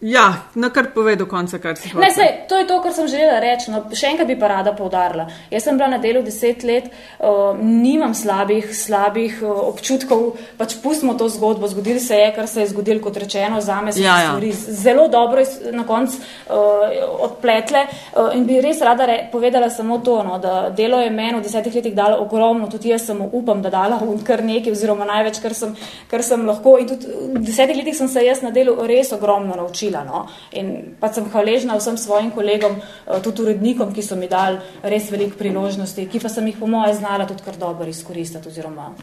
Ja, 0.00 0.34
na 0.54 0.68
kar 0.70 0.90
pove 0.94 1.14
do 1.16 1.24
konca, 1.26 1.58
kar 1.58 1.76
si 1.80 1.88
hoče. 1.88 2.24
To 2.48 2.58
je 2.58 2.66
to, 2.68 2.76
kar 2.82 2.92
sem 2.92 3.06
želela 3.08 3.38
reči. 3.40 3.70
No, 3.72 3.78
še 3.94 4.10
enkrat 4.10 4.28
bi 4.28 4.34
pa 4.36 4.50
rada 4.50 4.74
povdarila. 4.76 5.24
Jaz 5.48 5.64
sem 5.64 5.78
bila 5.78 5.86
na 5.94 5.98
delu 6.02 6.20
deset 6.26 6.64
let, 6.66 6.90
uh, 7.24 7.54
nimam 7.56 8.12
slabih, 8.12 8.68
slabih 8.76 9.38
uh, 9.40 9.62
občutkov, 9.70 10.34
pač 10.58 10.74
pustimo 10.82 11.14
to 11.16 11.30
zgodbo. 11.32 11.70
Zgodil 11.72 12.00
se 12.04 12.18
je, 12.20 12.26
kar 12.36 12.50
se 12.50 12.60
je 12.60 12.72
zgodil, 12.74 13.00
kot 13.00 13.16
rečeno, 13.22 13.62
za 13.64 13.78
me 13.80 13.94
so 13.94 14.02
ja, 14.02 14.18
ja. 14.20 14.34
stvari 14.34 14.50
zelo 14.52 15.06
dobro 15.08 15.46
na 15.72 15.86
koncu 15.88 16.20
uh, 16.20 16.92
odpletle. 17.30 17.86
Uh, 18.12 18.34
in 18.36 18.44
bi 18.50 18.60
res 18.60 18.84
rada 18.84 19.08
re, 19.08 19.16
povedala 19.32 19.72
samo 19.72 20.02
to, 20.04 20.18
no, 20.26 20.36
da 20.42 20.68
delo 20.74 21.00
je 21.00 21.14
meni 21.14 21.38
v 21.38 21.46
desetih 21.46 21.80
letih 21.80 21.96
dalo 21.96 22.20
ogromno, 22.26 22.68
tudi 22.68 22.92
jaz 22.92 23.06
sem 23.08 23.24
upam, 23.24 23.64
da 23.64 23.72
dala 23.72 24.02
kar 24.26 24.44
nekaj, 24.44 24.76
oziroma 24.76 25.08
največ, 25.08 25.40
kar 25.40 25.56
sem, 25.56 25.72
kar 26.12 26.26
sem 26.26 26.44
lahko. 26.44 26.76
In 26.82 26.92
tudi 26.92 27.08
v 27.38 27.46
desetih 27.46 27.80
letih 27.80 27.96
sem 27.96 28.10
se 28.10 28.28
jaz 28.28 28.44
na 28.44 28.52
delu 28.52 28.76
res 28.84 29.16
ogromno 29.16 29.56
naučila 29.56 29.93
naredila. 29.94 30.04
No? 30.04 30.28
In 30.52 30.96
pa 31.00 31.12
sem 31.12 31.24
hvaležna 31.30 31.76
vsem 31.78 31.96
svojim 31.98 32.30
kolegom, 32.30 32.76
eh, 32.76 33.22
tudi 33.22 33.42
urednikom, 33.42 33.94
ki 33.94 34.02
so 34.02 34.16
mi 34.16 34.28
dali 34.28 34.58
res 34.82 35.10
veliko 35.10 35.36
priložnosti, 35.38 36.08
ki 36.08 36.20
pa 36.20 36.28
sem 36.28 36.46
jih 36.46 36.56
po 36.58 36.66
moje 36.66 36.94
znala 36.94 37.26
tudi 37.26 37.42
kar 37.44 37.56
dobro 37.56 37.86
izkoristiti. 37.86 38.48
Oziroma, 38.48 38.94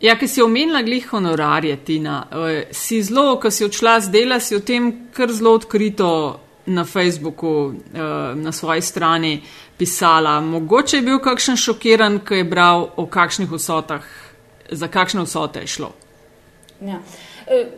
ja, 0.00 0.16
ki 0.18 0.28
si 0.28 0.42
omenila 0.42 0.82
glih 0.82 1.06
honorarje, 1.10 1.76
Tina, 1.84 2.26
eh, 2.30 2.68
si 2.72 3.02
zelo, 3.02 3.40
ko 3.40 3.50
si 3.50 3.64
odšla 3.64 4.00
z 4.00 4.10
dela, 4.10 4.40
si 4.40 4.56
o 4.56 4.60
tem 4.60 5.08
kar 5.12 5.32
zelo 5.32 5.54
odkrito 5.54 6.40
na 6.66 6.84
Facebooku, 6.84 7.72
eh, 7.94 8.34
na 8.34 8.52
svoji 8.52 8.82
strani 8.82 9.42
pisala. 9.78 10.40
Mogoče 10.40 10.96
je 10.96 11.02
bil 11.02 11.18
kakšen 11.18 11.56
šokiran, 11.56 12.18
ko 12.18 12.34
je 12.34 12.44
bral 12.44 12.88
o 12.96 13.06
kakšnih 13.06 13.50
vsotah, 13.50 14.02
za 14.70 14.88
kakšne 14.88 15.22
vsote 15.22 15.60
je 15.60 15.66
šlo. 15.66 15.92
Ja. 16.80 16.96
Eh, 16.96 17.35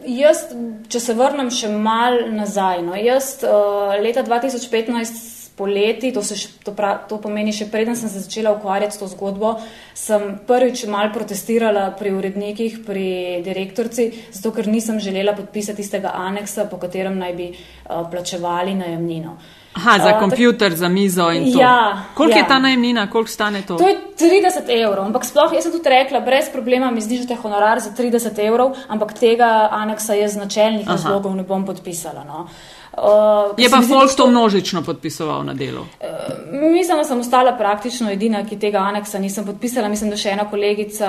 jaz, 0.08 0.46
če 0.88 1.00
se 1.00 1.16
vrnem 1.16 1.50
še 1.52 1.68
mal 1.72 2.22
nazaj, 2.32 2.82
no, 2.86 2.96
jaz 2.96 3.34
uh, 3.44 3.96
leta 4.00 4.24
2015 4.24 5.37
poleti, 5.58 6.12
to, 6.14 6.22
še, 6.22 6.62
to, 6.64 6.72
pra, 6.76 6.94
to 7.10 7.18
pomeni 7.22 7.52
še 7.54 7.66
preden 7.72 7.98
sem 7.98 8.10
se 8.10 8.22
začela 8.22 8.54
ukvarjati 8.54 8.94
s 8.94 9.02
to 9.02 9.10
zgodbo, 9.10 9.56
sem 9.98 10.38
prvič 10.46 10.86
mal 10.90 11.10
protestirala 11.14 11.88
pri 11.98 12.14
urednikih, 12.14 12.80
pri 12.86 13.08
direktorci, 13.46 14.10
zato 14.32 14.54
ker 14.54 14.70
nisem 14.70 15.02
želela 15.02 15.34
podpisati 15.36 15.82
tistega 15.82 16.14
aneksa, 16.14 16.68
po 16.70 16.78
katerem 16.78 17.18
naj 17.18 17.34
bi 17.38 17.50
uh, 17.52 18.04
plačevali 18.10 18.78
najemnino. 18.78 19.38
Aha, 19.78 19.98
za 20.02 20.12
uh, 20.16 20.72
za 20.74 20.88
mizo 20.88 21.28
in 21.30 21.52
to. 21.52 21.60
Ja, 21.60 22.02
koliko 22.14 22.38
ja. 22.38 22.42
je 22.42 22.48
ta 22.48 22.58
najemnina, 22.58 23.10
koliko 23.10 23.30
stane 23.30 23.62
to? 23.62 23.76
To 23.78 23.88
je 23.88 23.98
30 24.18 24.72
evrov, 24.74 25.04
ampak 25.06 25.26
sploh 25.28 25.52
jaz 25.54 25.68
sem 25.68 25.74
tudi 25.74 25.92
rekla, 25.92 26.20
brez 26.20 26.48
problema 26.52 26.90
mi 26.90 27.04
znižate 27.04 27.36
honorar 27.38 27.80
za 27.80 27.92
30 27.94 28.40
evrov, 28.46 28.74
ampak 28.88 29.14
tega 29.18 29.68
aneksa 29.70 30.16
jaz 30.18 30.34
z 30.34 30.42
načelnih 30.42 30.88
razlogov 30.88 31.36
ne 31.36 31.46
bom 31.46 31.66
podpisala. 31.66 32.24
No. 32.26 32.48
Uh, 32.48 32.77
je 33.56 33.70
pa 33.70 33.80
Folk 33.82 34.16
to 34.16 34.26
množično 34.26 34.82
podpisoval 34.82 35.44
na 35.44 35.54
delu? 35.54 35.80
Uh, 35.80 36.62
mislim, 36.72 36.98
da 36.98 37.04
sem 37.04 37.20
ostala 37.20 37.52
praktično 37.58 38.10
edina, 38.10 38.46
ki 38.46 38.58
tega 38.58 38.78
aneksa 38.78 39.18
nisem 39.18 39.44
podpisala. 39.44 39.88
Mislim, 39.88 40.10
da 40.10 40.16
še 40.16 40.30
ena 40.30 40.50
kolegica 40.50 41.08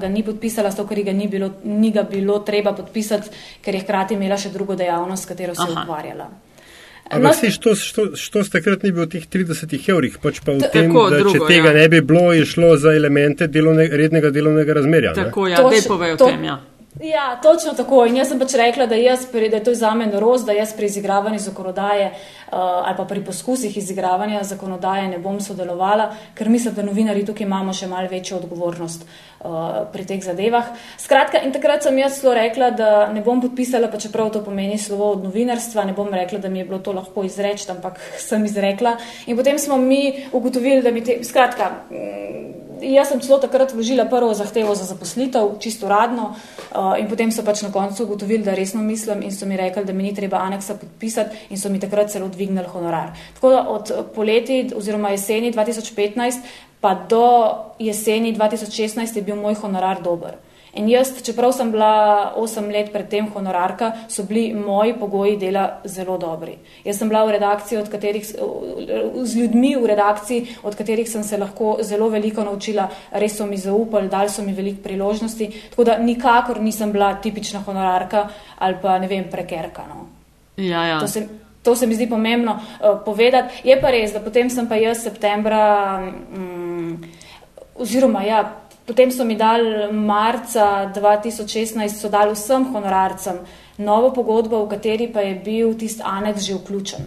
ga 0.00 0.08
ni 0.08 0.22
podpisala, 0.22 0.70
zato 0.70 0.86
ker 0.88 1.02
ga 1.02 1.12
ni 1.12 1.28
bilo, 1.28 1.50
ni 1.64 1.90
ga 1.90 2.02
bilo 2.02 2.38
treba 2.38 2.72
podpisati, 2.72 3.30
ker 3.64 3.74
je 3.74 3.80
hkrati 3.80 4.14
imela 4.14 4.36
še 4.36 4.50
drugo 4.50 4.74
dejavnost, 4.74 5.22
s 5.22 5.26
katero 5.26 5.54
se 5.54 5.62
je 5.68 5.78
ukvarjala. 5.82 6.28
Ampak 7.10 7.22
no, 7.22 7.32
si, 7.34 7.50
što, 7.50 7.74
što, 7.74 8.16
što 8.16 8.42
takrat 8.44 8.82
ni 8.82 8.92
bil 8.92 9.04
v 9.04 9.08
teh 9.12 9.26
30 9.28 9.90
evrih, 9.90 10.14
pač 10.22 10.40
pa 10.40 10.52
v 10.52 10.70
tem, 10.72 10.88
tako, 10.88 11.10
da 11.10 11.18
drugo, 11.20 11.32
če 11.32 11.48
tega 11.52 11.68
ja. 11.68 11.74
ne 11.76 11.88
bi 11.88 12.00
bilo, 12.00 12.32
je 12.32 12.46
šlo 12.48 12.76
za 12.80 12.94
elemente 12.96 13.46
delovne, 13.46 13.84
rednega 13.92 14.30
delovnega 14.30 14.72
razmerja. 14.72 15.12
ne? 15.12 15.24
Tako, 15.24 15.48
ja, 15.52 15.60
To 15.60 15.68
dej 15.70 15.82
še- 15.82 15.88
povej 15.88 16.12
o 16.12 16.16
to- 16.16 16.30
tem, 16.32 16.44
ja. 16.44 16.56
Ja, 17.02 17.40
točno 17.42 17.72
tako. 17.74 18.04
In 18.06 18.16
jaz 18.16 18.28
sem 18.30 18.38
pač 18.38 18.52
rekla, 18.54 18.86
da, 18.86 18.94
jaz 18.94 19.26
da 19.32 19.38
je 19.38 19.64
to 19.64 19.72
za 19.74 19.90
me 19.98 20.06
norost, 20.06 20.46
da 20.46 20.54
jaz 20.54 20.76
pri 20.76 20.86
izigravanju 20.86 21.38
zakonodaje 21.38 22.06
uh, 22.06 22.58
ali 22.58 22.96
pa 22.96 23.04
pri 23.04 23.24
poskusih 23.24 23.76
izigravanja 23.76 24.42
zakonodaje 24.44 25.08
ne 25.08 25.18
bom 25.18 25.40
sodelovala, 25.40 26.14
ker 26.34 26.48
mislim, 26.48 26.74
da 26.74 26.82
novinari 26.82 27.26
tukaj 27.26 27.46
imamo 27.46 27.72
še 27.74 27.88
malo 27.90 28.08
večjo 28.10 28.36
odgovornost 28.36 29.02
uh, 29.02 29.50
pri 29.92 30.06
teh 30.06 30.22
zadevah. 30.22 30.70
Skratka, 30.98 31.42
in 31.42 31.52
takrat 31.52 31.82
sem 31.82 31.98
jaz 31.98 32.20
celo 32.20 32.34
rekla, 32.34 32.70
da 32.70 33.08
ne 33.10 33.26
bom 33.26 33.42
podpisala, 33.42 33.90
pa 33.90 33.98
čeprav 33.98 34.30
to 34.30 34.44
pomeni 34.44 34.78
slovo 34.78 35.10
od 35.16 35.26
novinarstva, 35.26 35.84
ne 35.90 35.98
bom 35.98 36.14
rekla, 36.14 36.38
da 36.38 36.48
mi 36.48 36.62
je 36.62 36.68
bilo 36.70 36.78
to 36.78 36.94
lahko 36.94 37.26
izreči, 37.26 37.72
ampak 37.74 37.98
sem 38.28 38.44
izrekla. 38.46 38.96
In 39.26 39.36
potem 39.36 39.58
smo 39.58 39.82
mi 39.82 40.28
ugotovili, 40.32 40.82
da 40.82 40.94
mi 40.94 41.02
te, 41.02 41.24
skratka. 41.26 41.72
mm, 41.90 42.54
Jaz 42.84 43.08
sem 43.08 43.20
celo 43.20 43.38
takrat 43.40 43.72
vložila 43.72 44.04
prvo 44.04 44.34
zahtevo 44.34 44.74
za 44.74 44.84
zaposlitev, 44.84 45.56
čisto 45.60 45.86
uradno, 45.86 46.34
uh, 46.34 46.94
in 47.00 47.08
potem 47.08 47.32
so 47.32 47.44
pač 47.44 47.62
na 47.64 47.72
koncu 47.72 48.04
ugotovili, 48.04 48.44
da 48.44 48.54
resno 48.54 48.82
mislim, 48.82 49.22
in 49.22 49.32
so 49.32 49.46
mi 49.46 49.56
rekli, 49.56 49.84
da 49.84 49.92
mi 49.92 50.02
ni 50.02 50.14
treba 50.14 50.42
aneksa 50.44 50.76
podpisati, 50.76 51.48
in 51.50 51.60
so 51.60 51.72
mi 51.72 51.80
takrat 51.80 52.12
celo 52.12 52.28
dvignili 52.28 52.68
honorar. 52.68 53.16
Tako 53.34 53.50
da 53.50 53.64
od 53.68 53.90
eh, 53.90 54.02
poleti 54.14 54.70
oziroma 54.76 55.10
jeseni 55.10 55.52
2015 55.52 56.40
pa 56.80 56.94
do 56.94 57.54
jeseni 57.78 58.36
2016 58.36 59.16
je 59.16 59.22
bil 59.22 59.36
moj 59.36 59.54
honorar 59.54 60.02
dober. 60.02 60.36
In 60.74 60.88
jaz, 60.90 61.12
čeprav 61.22 61.52
sem 61.54 61.70
bila 61.70 62.32
8 62.36 62.72
let 62.72 62.90
predtem 62.92 63.28
honorarka, 63.30 63.92
so 64.08 64.24
bili 64.26 64.54
moji 64.54 64.94
pogoji 64.98 65.36
dela 65.38 65.80
zelo 65.84 66.16
dobri. 66.18 66.56
Jaz 66.84 66.98
sem 66.98 67.08
bila 67.08 67.24
v 67.24 67.36
redakciji, 67.36 67.78
od 67.78 67.90
katerih, 67.92 68.24
z 69.22 69.36
ljudmi 69.36 69.76
v 69.76 69.86
redakciji, 69.86 70.56
od 70.62 70.74
katerih 70.74 71.08
sem 71.10 71.22
se 71.22 71.38
lahko 71.38 71.76
zelo 71.82 72.08
veliko 72.10 72.42
naučila, 72.44 72.88
res 73.12 73.38
so 73.38 73.46
mi 73.46 73.56
zaupali, 73.56 74.10
dali 74.10 74.28
so 74.28 74.42
mi 74.42 74.52
veliko 74.52 74.82
priložnosti, 74.82 75.50
tako 75.70 75.84
da 75.84 75.98
nikakor 75.98 76.60
nisem 76.60 76.92
bila 76.92 77.14
tipična 77.22 77.62
honorarka 77.62 78.28
ali 78.58 78.76
pa 78.82 78.98
ne 78.98 79.06
vem, 79.08 79.30
prekerka. 79.30 79.86
No. 79.88 80.06
Ja, 80.56 80.86
ja. 80.86 80.98
To 81.00 81.08
se, 81.08 81.28
to 81.62 81.76
se 81.76 81.86
mi 81.86 81.94
zdi 81.94 82.08
pomembno 82.10 82.52
uh, 82.52 82.98
povedati. 83.04 83.68
Je 83.68 83.80
pa 83.80 83.90
res, 83.90 84.12
da 84.12 84.20
potem 84.20 84.50
sem 84.50 84.66
pa 84.68 84.74
jaz 84.74 85.02
septembra, 85.06 86.02
um, 86.36 86.98
oziroma 87.78 88.22
ja, 88.22 88.42
potem 88.86 89.10
so 89.10 89.24
mi 89.24 89.36
dali 89.36 89.92
marca 89.92 90.90
2016, 90.94 92.00
so 92.00 92.08
dali 92.08 92.34
vsem 92.34 92.64
honorarcem 92.74 93.38
novo 93.78 94.12
pogodbo, 94.12 94.64
v 94.64 94.70
kateri 94.70 95.08
pa 95.08 95.20
je 95.20 95.34
bil 95.34 95.74
tisti 95.74 96.02
aneks 96.02 96.42
že 96.42 96.54
vključen. 96.54 97.04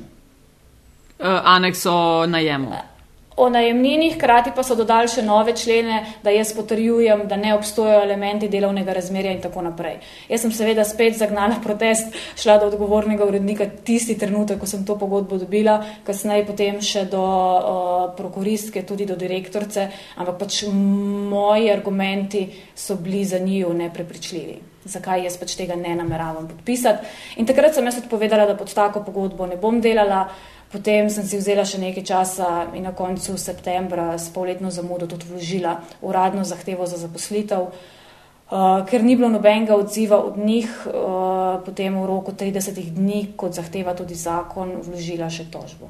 Uh, 1.19 1.41
aneks 1.43 1.85
o 1.85 2.25
najemu. 2.27 2.96
O 3.37 3.49
najemnini, 3.53 4.15
hkrati 4.15 4.49
pa 4.55 4.63
so 4.65 4.73
dodali 4.73 5.11
še 5.13 5.21
nove 5.21 5.53
člene, 5.53 5.99
da 6.25 6.31
jaz 6.33 6.55
potrjujem, 6.57 7.27
da 7.29 7.37
ne 7.37 7.51
obstojajo 7.53 7.99
elementi 8.01 8.47
delovnega 8.49 8.95
razmerja 8.97 9.35
in 9.35 9.43
tako 9.43 9.61
naprej. 9.61 9.99
Jaz 10.25 10.41
sem 10.41 10.53
seveda 10.57 10.81
spet 10.89 11.19
zagnala 11.19 11.59
protest, 11.65 12.17
šla 12.41 12.55
do 12.57 12.71
odgovornega 12.71 13.27
urednika 13.29 13.67
tisti 13.85 14.17
trenutek, 14.17 14.57
ko 14.57 14.69
sem 14.69 14.81
to 14.87 14.97
pogodbo 14.97 15.37
dobila, 15.37 15.77
kasneje 16.07 16.47
potem 16.49 16.81
še 16.81 17.05
do 17.11 17.21
uh, 17.21 18.07
prokuristke, 18.17 18.81
tudi 18.81 19.05
do 19.05 19.19
direktorce, 19.19 19.85
ampak 20.17 20.41
pač 20.41 20.63
moji 20.73 21.69
argumenti 21.69 22.47
so 22.73 22.97
bili 22.97 23.21
za 23.21 23.37
njiju 23.37 23.69
neprepričljivi. 23.85 24.57
Zakaj 24.87 25.25
jaz 25.27 25.37
pač 25.37 25.53
tega 25.59 25.75
ne 25.77 25.93
nameravam 25.99 26.47
podpisati. 26.49 27.05
In 27.37 27.45
takrat 27.45 27.75
sem 27.75 27.85
jaz 27.85 28.01
odpovedala, 28.01 28.49
da 28.49 28.57
pod 28.57 28.73
tako 28.73 29.05
pogodbo 29.05 29.45
ne 29.45 29.61
bom 29.61 29.81
delala. 29.83 30.25
Potem 30.71 31.09
sem 31.09 31.23
si 31.23 31.37
vzela 31.39 31.63
še 31.63 31.79
nekaj 31.79 32.03
časa 32.03 32.47
in 32.75 32.83
na 32.83 32.91
koncu 32.91 33.37
septembra 33.39 34.17
s 34.19 34.27
polletno 34.35 34.71
zamudo 34.71 35.07
tudi 35.07 35.29
vložila 35.29 35.79
uradno 36.03 36.43
zahtevo 36.43 36.83
za 36.83 36.99
zaposlitev, 36.99 37.71
uh, 37.71 38.83
ker 38.83 39.03
ni 39.03 39.15
bilo 39.15 39.31
nobenega 39.31 39.79
odziva 39.79 40.19
od 40.19 40.35
njih, 40.35 40.67
uh, 40.91 41.63
potem 41.63 41.95
v 41.95 42.05
roku 42.05 42.35
30 42.35 42.83
dni, 42.91 43.31
kot 43.39 43.55
zahteva 43.55 43.95
tudi 43.95 44.19
zakon, 44.19 44.81
vložila 44.83 45.31
še 45.31 45.47
tožbo. 45.47 45.87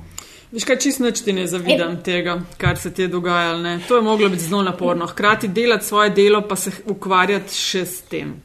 Veš 0.54 0.64
kaj, 0.64 0.78
čist 0.80 1.02
nič 1.04 1.26
ti 1.26 1.34
ne 1.36 1.44
zavidam 1.50 1.98
tega, 2.00 2.38
kar 2.62 2.78
se 2.78 2.94
ti 2.94 3.02
je 3.02 3.12
dogajalo. 3.12 3.60
Ne? 3.60 3.80
To 3.88 3.98
je 3.98 4.06
moglo 4.06 4.30
biti 4.30 4.46
zelo 4.46 4.62
naporno. 4.64 5.08
Hkrati 5.08 5.48
delati 5.48 5.86
svoje 5.86 6.14
delo, 6.16 6.46
pa 6.48 6.56
se 6.56 6.72
ukvarjati 6.86 7.52
še 7.54 7.84
s 7.86 8.06
tem. 8.08 8.38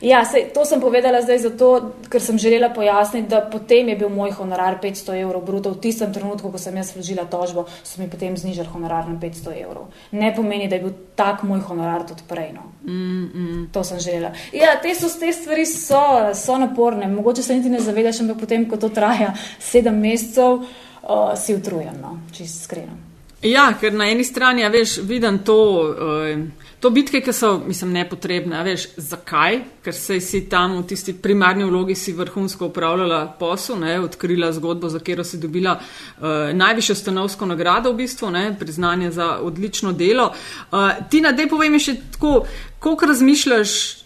Ja, 0.00 0.24
sej, 0.24 0.48
to 0.54 0.64
sem 0.64 0.80
povedala 0.80 1.20
zdaj 1.22 1.38
zato, 1.38 1.92
ker 2.08 2.22
sem 2.22 2.38
želela 2.38 2.70
pojasniti, 2.72 3.28
da 3.28 3.42
potem 3.44 3.88
je 3.88 3.96
bil 3.96 4.08
moj 4.08 4.32
honorar 4.38 4.78
500 4.82 5.20
evrov 5.20 5.44
bruto. 5.44 5.70
V 5.70 5.80
tistem 5.80 6.12
trenutku, 6.12 6.50
ko 6.50 6.58
sem 6.58 6.76
jaz 6.76 6.94
vložila 6.94 7.26
tožbo, 7.28 7.66
so 7.84 8.00
mi 8.00 8.08
potem 8.10 8.36
znižali 8.36 8.68
honorar 8.72 9.08
na 9.08 9.18
500 9.20 9.56
evrov. 9.62 9.92
Ne 10.12 10.32
pomeni, 10.34 10.68
da 10.68 10.76
je 10.76 10.86
bil 10.86 10.94
tak 11.14 11.42
moj 11.42 11.60
honorar 11.60 12.06
tudi 12.08 12.24
prej. 12.28 12.52
No. 12.56 12.72
Mm, 12.86 13.28
mm. 13.34 13.68
To 13.72 13.84
sem 13.84 14.00
želela. 14.00 14.32
Ja, 14.52 14.78
te, 14.82 14.94
so, 14.94 15.10
te 15.20 15.32
stvari 15.32 15.66
so, 15.66 16.32
so 16.34 16.58
naporne. 16.58 17.08
Mogoče 17.08 17.42
se 17.42 17.54
niti 17.54 17.70
ne 17.70 17.80
zavedaš, 17.80 18.20
ampak 18.20 18.40
potem, 18.40 18.68
ko 18.70 18.76
to 18.76 18.88
traja 18.88 19.34
sedem 19.60 20.00
mesecev, 20.00 20.62
uh, 21.02 21.32
si 21.36 21.54
utrujen, 21.54 22.00
no, 22.02 22.18
čisto 22.32 22.64
iskreno. 22.64 22.98
Ja, 23.42 23.72
ker 23.80 23.94
na 23.94 24.06
eni 24.10 24.24
strani, 24.24 24.62
a 24.64 24.70
veš, 24.70 25.00
vidim 25.02 25.40
to, 25.46 25.58
uh, 25.90 26.68
to 26.82 26.90
bitke, 26.90 27.20
ki 27.22 27.32
so, 27.32 27.52
mislim, 27.66 27.92
nepotrebne. 27.94 28.56
A 28.58 28.64
veš, 28.66 28.88
zakaj? 28.96 29.60
Ker 29.84 29.94
se 29.94 30.18
si 30.20 30.40
tam 30.50 30.80
v 30.80 30.86
tisti 30.90 31.14
primarni 31.14 31.64
vlogi 31.64 31.94
si 31.94 32.12
vrhunsko 32.12 32.72
upravljala 32.72 33.20
posel, 33.38 33.78
ne, 33.78 34.00
odkrila 34.02 34.50
zgodbo, 34.52 34.90
za 34.90 34.98
katero 34.98 35.24
si 35.24 35.38
dobila 35.38 35.76
uh, 35.78 36.50
najvišjo 36.58 36.98
stanovsko 36.98 37.46
nagrado, 37.46 37.92
v 37.92 38.02
bistvu, 38.02 38.30
ne, 38.34 38.44
priznanje 38.58 39.10
za 39.14 39.38
odlično 39.38 39.92
delo. 39.92 40.32
Uh, 40.72 40.90
Tina, 41.10 41.32
dej 41.32 41.48
povej 41.48 41.70
mi 41.70 41.78
še 41.78 42.00
tako, 42.16 42.42
koliko 42.82 43.06
razmišljaš 43.06 44.01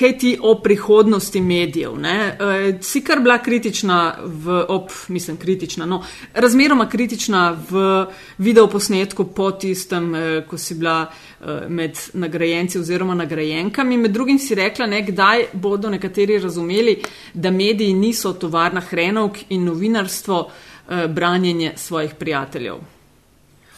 kaj 0.00 0.18
ti 0.18 0.38
o 0.42 0.54
prihodnosti 0.62 1.40
medijev. 1.40 1.92
E, 2.04 2.78
si 2.82 3.02
kar 3.04 3.20
bila 3.20 3.38
kritična, 3.38 4.16
v, 4.24 4.64
ob, 4.68 4.88
mislim, 5.08 5.36
kritična, 5.36 5.86
no, 5.86 6.02
razmeroma 6.34 6.88
kritična 6.88 7.56
v 7.70 8.06
videoposnetku 8.38 9.24
po 9.36 9.50
tistem, 9.50 10.14
e, 10.14 10.22
ko 10.48 10.58
si 10.58 10.74
bila 10.74 11.04
e, 11.04 11.58
med 11.68 11.98
nagrajenci 12.12 12.78
oziroma 12.78 13.14
nagrajenkami. 13.14 13.96
Med 13.96 14.10
drugim 14.16 14.38
si 14.38 14.54
rekla, 14.54 14.86
ne, 14.86 15.02
kdaj 15.06 15.44
bodo 15.52 15.90
nekateri 15.90 16.38
razumeli, 16.38 16.96
da 17.34 17.50
mediji 17.50 17.94
niso 17.94 18.32
tovarna 18.32 18.80
hrenovk 18.80 19.44
in 19.48 19.68
novinarstvo 19.68 20.40
e, 20.48 21.06
branjenje 21.08 21.72
svojih 21.76 22.16
prijateljev. 22.18 22.80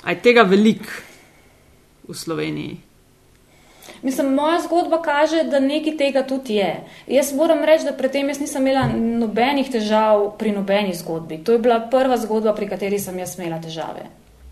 Aj 0.02 0.22
tega 0.22 0.42
velik 0.42 0.86
v 2.08 2.14
Sloveniji. 2.14 2.91
Mislim, 4.03 4.34
moja 4.34 4.61
zgodba 4.61 5.03
kaže, 5.03 5.44
da 5.44 5.61
nekaj 5.61 5.96
tega 5.96 6.22
tudi 6.26 6.55
je. 6.55 6.72
Jaz 7.07 7.32
moram 7.32 7.62
reči, 7.64 7.84
da 7.84 7.92
predtem 7.92 8.28
jaz 8.28 8.40
nisem 8.40 8.66
imela 8.66 8.88
nobenih 8.96 9.70
težav 9.70 10.32
pri 10.38 10.50
nobeni 10.53 10.94
zgodbi. 10.94 11.38
To 11.44 11.53
je 11.53 11.59
bila 11.62 11.78
prva 11.90 12.16
zgodba, 12.18 12.55
pri 12.55 12.68
kateri 12.68 12.98
sem 12.98 13.18
jaz 13.18 13.36
imela 13.38 13.61
težave. 13.62 14.09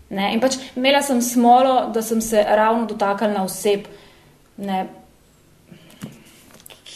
Ne? 0.09 0.31
In 0.33 0.39
pač 0.39 0.55
imela 0.75 1.01
sem 1.03 1.21
smolo, 1.21 1.91
da 1.93 2.01
sem 2.01 2.21
se 2.21 2.45
ravno 2.47 2.87
dotaknila 2.87 3.43
oseb, 3.43 3.87
ne, 4.57 4.85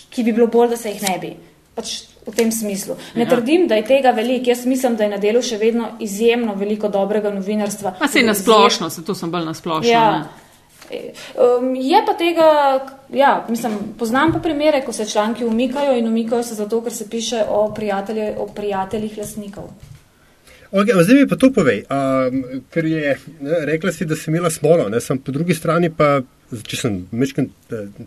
ki 0.10 0.24
bi 0.24 0.32
bilo 0.32 0.47
bolj, 0.47 0.70
da 0.76 0.78
se 0.78 0.95
jih 0.95 1.03
ne 1.03 1.18
bi. 1.20 1.34
Pač 1.76 1.93
v 2.26 2.34
tem 2.36 2.51
smislu. 2.51 2.95
Ne 3.20 3.28
ja. 3.28 3.30
trdim, 3.30 3.68
da 3.68 3.76
je 3.76 3.86
tega 3.86 4.12
veliko. 4.16 4.49
Jaz 4.49 4.66
mislim, 4.66 4.95
da 4.95 5.03
je 5.03 5.10
na 5.12 5.20
delu 5.22 5.43
še 5.43 5.60
vedno 5.62 5.91
izjemno 5.99 6.56
veliko 6.56 6.88
dobrega 6.89 7.30
novinarstva. 7.36 7.97
A 7.99 8.08
se 8.08 8.24
je 8.24 8.26
nasplošno, 8.26 8.89
se 8.89 9.03
to 9.06 9.16
sem 9.16 9.32
bolj 9.32 9.45
nasplošno. 9.51 9.91
Ja. 9.91 10.24
Um, 10.89 11.75
je 11.75 12.03
pa 12.05 12.13
tega, 12.13 12.49
ja, 13.13 13.45
mislim, 13.49 13.73
poznam 13.99 14.33
pa 14.33 14.39
primere, 14.39 14.81
ko 14.86 14.93
se 14.93 15.05
članki 15.05 15.45
umikajo 15.45 15.97
in 15.97 16.07
umikajo 16.07 16.43
se 16.43 16.55
zato, 16.55 16.81
ker 16.83 16.93
se 16.93 17.09
piše 17.09 17.43
o, 17.49 17.73
prijatelje, 17.73 18.33
o 18.38 18.47
prijateljih 18.47 19.17
lasnikov. 19.17 19.69
Okay, 20.71 21.03
zdaj 21.03 21.15
mi 21.15 21.27
pa 21.27 21.38
to 21.39 21.51
povej, 21.53 21.83
um, 21.88 22.61
ker 22.73 22.86
je 22.86 23.17
ne, 23.39 23.59
rekla 23.69 23.91
si, 23.95 24.05
da 24.05 24.15
si 24.15 24.27
imela 24.31 24.49
smolo, 24.51 24.89
ne, 24.89 24.99
sem 24.99 25.19
po 25.23 25.31
drugi 25.31 25.55
strani 25.55 25.88
pa, 25.93 26.19
če 26.51 26.79
sem 26.79 26.97
mečken 27.15 27.47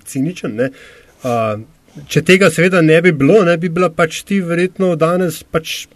ciničen, 0.05 0.59
ne, 0.59 0.67
uh, 1.25 2.03
če 2.11 2.23
tega 2.27 2.51
seveda 2.53 2.83
ne 2.85 2.99
bi 3.03 3.15
bilo, 3.17 3.41
ne 3.47 3.57
bi 3.57 3.71
bila 3.73 3.89
pač 3.89 4.21
ti 4.29 4.43
verjetno 4.45 4.91
danes 5.01 5.41
pač 5.49 5.87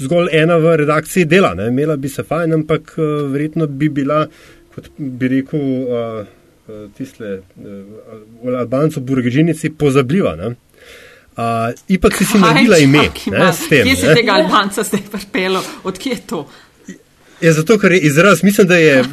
zgolj 0.00 0.30
ena 0.36 0.60
v 0.62 0.76
redakciji 0.84 1.26
dela, 1.26 1.50
ne, 1.58 1.66
imela 1.72 1.98
bi 1.98 2.12
se 2.12 2.22
fajn, 2.22 2.54
ampak 2.60 2.94
uh, 2.98 3.26
verjetno 3.32 3.66
bi 3.66 3.90
bila 3.90 4.22
kot 4.80 4.90
bi 4.96 5.28
rekel, 5.28 5.60
uh, 5.60 6.88
tiste 6.96 7.42
uh, 7.42 8.58
Albanco, 8.58 9.00
Burgežinici, 9.00 9.70
pozabljiva. 9.70 10.34
Ne? 10.36 10.54
Uh, 11.36 11.70
ipak 11.88 12.16
si 12.16 12.24
si 12.24 12.38
naredila 12.38 12.78
ime. 12.78 13.06
Ne, 13.30 13.52
tem, 13.68 13.86
kje 13.86 13.96
si 13.96 14.08
ne? 14.08 14.16
tega 14.18 14.40
Albanca 14.40 14.84
zdaj 14.86 15.06
pripelo? 15.12 15.62
Odkje 15.84 16.12
je 16.12 16.20
to? 16.26 16.44
Je 17.40 17.52
zato, 17.56 17.78
ker 17.80 17.92
je 17.96 18.00
izraz, 18.04 18.42
mislim, 18.44 18.66
da 18.68 18.76
je 18.76 19.04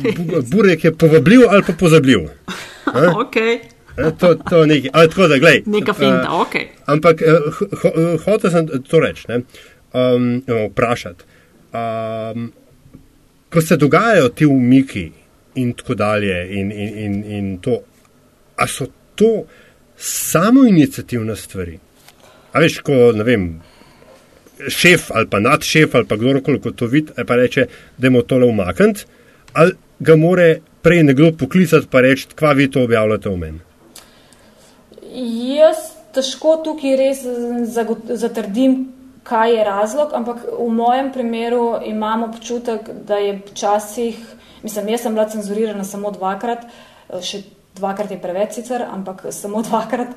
burek 0.52 0.84
je 0.84 0.92
povabljiv 0.92 1.46
ali 1.50 1.64
pa 1.68 1.74
pozabljiv. 1.74 2.26
okay. 3.24 3.60
To, 4.20 4.36
to 4.36 4.66
nekaj, 4.66 4.90
ali 4.94 5.10
tako 5.10 5.28
da, 5.28 5.38
gledaj. 5.38 5.62
Neka 5.66 5.94
finta, 5.94 6.28
uh, 6.32 6.42
ok. 6.42 6.56
Ampak 6.86 7.22
uh, 7.22 7.62
ho, 7.82 7.92
ho, 7.96 8.18
hotel 8.26 8.52
sem 8.52 8.68
to 8.90 9.00
reči. 9.00 9.26
um, 9.94 10.44
vprašati. 10.70 11.24
Um, 11.74 12.52
ko 13.50 13.62
se 13.62 13.78
dogajajo 13.78 14.30
ti 14.30 14.46
umiki 14.46 15.12
in 15.58 15.74
tako 15.74 15.96
dalje, 15.96 16.38
in, 16.60 16.72
in, 16.72 16.98
in, 17.06 17.18
in 17.38 17.50
to, 17.62 17.80
a 18.56 18.68
so 18.68 18.88
to 19.16 19.32
samo 19.98 20.66
inicijativne 20.68 21.36
stvari? 21.36 21.80
A 22.54 22.62
veš, 22.64 22.80
ko 22.86 23.12
ne 23.16 23.26
vem. 23.28 23.50
Šef 24.74 25.12
ali 25.14 25.30
pa 25.30 25.40
nadšef 25.40 25.96
ali 25.96 26.08
pa 26.10 26.18
kdorkoli 26.18 26.74
to 26.76 26.88
vidi, 26.90 27.14
pa 27.28 27.36
reče, 27.36 27.68
da 27.98 28.10
mu 28.10 28.24
tole 28.26 28.46
umakniti, 28.46 29.06
ali 29.54 29.76
ga 30.00 30.16
more 30.16 30.48
prej 30.82 31.04
nekdo 31.04 31.32
poklicati 31.38 31.88
in 31.94 32.02
reči, 32.02 32.28
kva 32.36 32.54
vi 32.58 32.72
to 32.72 32.84
objavljate 32.84 33.30
v 33.30 33.38
meni. 33.38 33.60
Jaz 35.58 35.78
težko 36.16 36.58
tukaj 36.66 36.96
res 36.98 37.24
zatrdim, 38.22 38.78
kaj 39.28 39.56
je 39.58 39.64
razlog, 39.68 40.14
ampak 40.14 40.46
v 40.48 40.70
mojem 40.72 41.12
primeru 41.14 41.80
imam 41.86 42.24
občutek, 42.30 42.90
da 43.08 43.18
je 43.20 43.40
včasih, 43.50 44.20
mislim, 44.64 44.90
jaz 44.94 45.06
sem 45.06 45.14
bila 45.14 45.28
cenzurirana 45.30 45.84
samo 45.84 46.12
dvakrat, 46.12 46.66
še 47.22 47.44
dvakrat 47.78 48.12
je 48.12 48.20
preveč 48.22 48.58
sicer, 48.58 48.84
ampak 48.84 49.28
samo 49.32 49.62
dvakrat. 49.68 50.16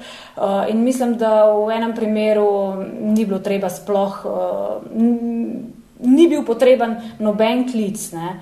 In 0.70 0.84
mislim, 0.84 1.16
da 1.20 1.50
v 1.52 1.70
enem 1.76 1.94
primeru 1.96 2.48
ni 3.00 3.24
bilo 3.24 3.40
treba 3.44 3.70
sploh, 3.70 4.20
ni 6.00 6.28
bil 6.28 6.44
potreben 6.48 6.96
noben 7.20 7.66
klic, 7.70 8.10
ne? 8.16 8.36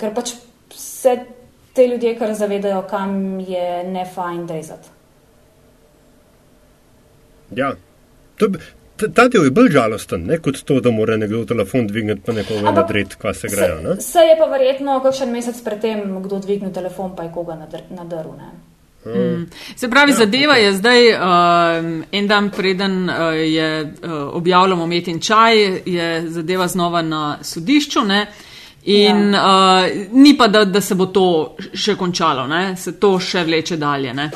ker 0.00 0.14
pač 0.14 0.34
vse 0.70 1.14
te 1.72 1.86
ljudje, 1.86 2.16
kar 2.18 2.34
zavedajo, 2.34 2.82
kam 2.90 3.40
je 3.40 3.84
ne 3.86 4.04
fajn 4.14 4.46
drezati. 4.46 4.96
Ja, 7.56 7.72
to, 8.38 8.50
ta 9.14 9.28
del 9.28 9.44
je 9.44 9.50
bolj 9.50 9.70
žalosten, 9.74 10.24
ne, 10.26 10.38
kot 10.38 10.62
to, 10.64 10.80
da 10.80 10.90
mora 10.94 11.16
nekdo 11.16 11.44
telefon 11.48 11.86
dvigniti, 11.86 12.22
pa 12.26 12.32
nekoga 12.36 12.72
nadreti, 12.76 13.16
kva 13.20 13.34
se 13.34 13.48
grejo. 13.48 13.96
Se 14.00 14.24
je 14.26 14.36
pa 14.38 14.48
verjetno 14.50 15.00
kakšen 15.04 15.32
mesec 15.32 15.62
predtem, 15.64 16.04
kdo 16.24 16.40
dvigne 16.40 16.72
telefon, 16.72 17.14
pa 17.16 17.28
je 17.28 17.32
koga 17.34 17.56
nadrl. 17.90 18.34
Mm. 19.06 19.46
Se 19.76 19.88
pravi, 19.90 20.12
zadeva 20.12 20.54
je 20.54 20.72
zdaj, 20.76 21.08
uh, 21.14 21.20
en 22.12 22.26
dan 22.28 22.50
preden 22.50 23.08
uh, 23.08 23.16
je 23.34 23.82
uh, 23.82 24.12
objavljamo 24.36 24.86
Met 24.86 25.08
in 25.08 25.20
Čaj, 25.20 25.82
je 25.86 26.24
zadeva 26.28 26.68
znova 26.68 27.02
na 27.02 27.38
sodišču. 27.42 28.04
Ne? 28.04 28.26
In 28.84 29.34
ja. 29.34 29.40
uh, 29.84 30.12
ni 30.12 30.36
pa, 30.36 30.48
da, 30.48 30.64
da 30.64 30.80
se 30.80 30.94
bo 30.94 31.06
to 31.06 31.56
še 31.74 31.96
končalo, 31.96 32.46
ne? 32.46 32.76
se 32.76 32.98
to 33.00 33.18
še 33.20 33.44
vleče 33.44 33.76
dalje. 33.76 34.14
Ne? 34.14 34.30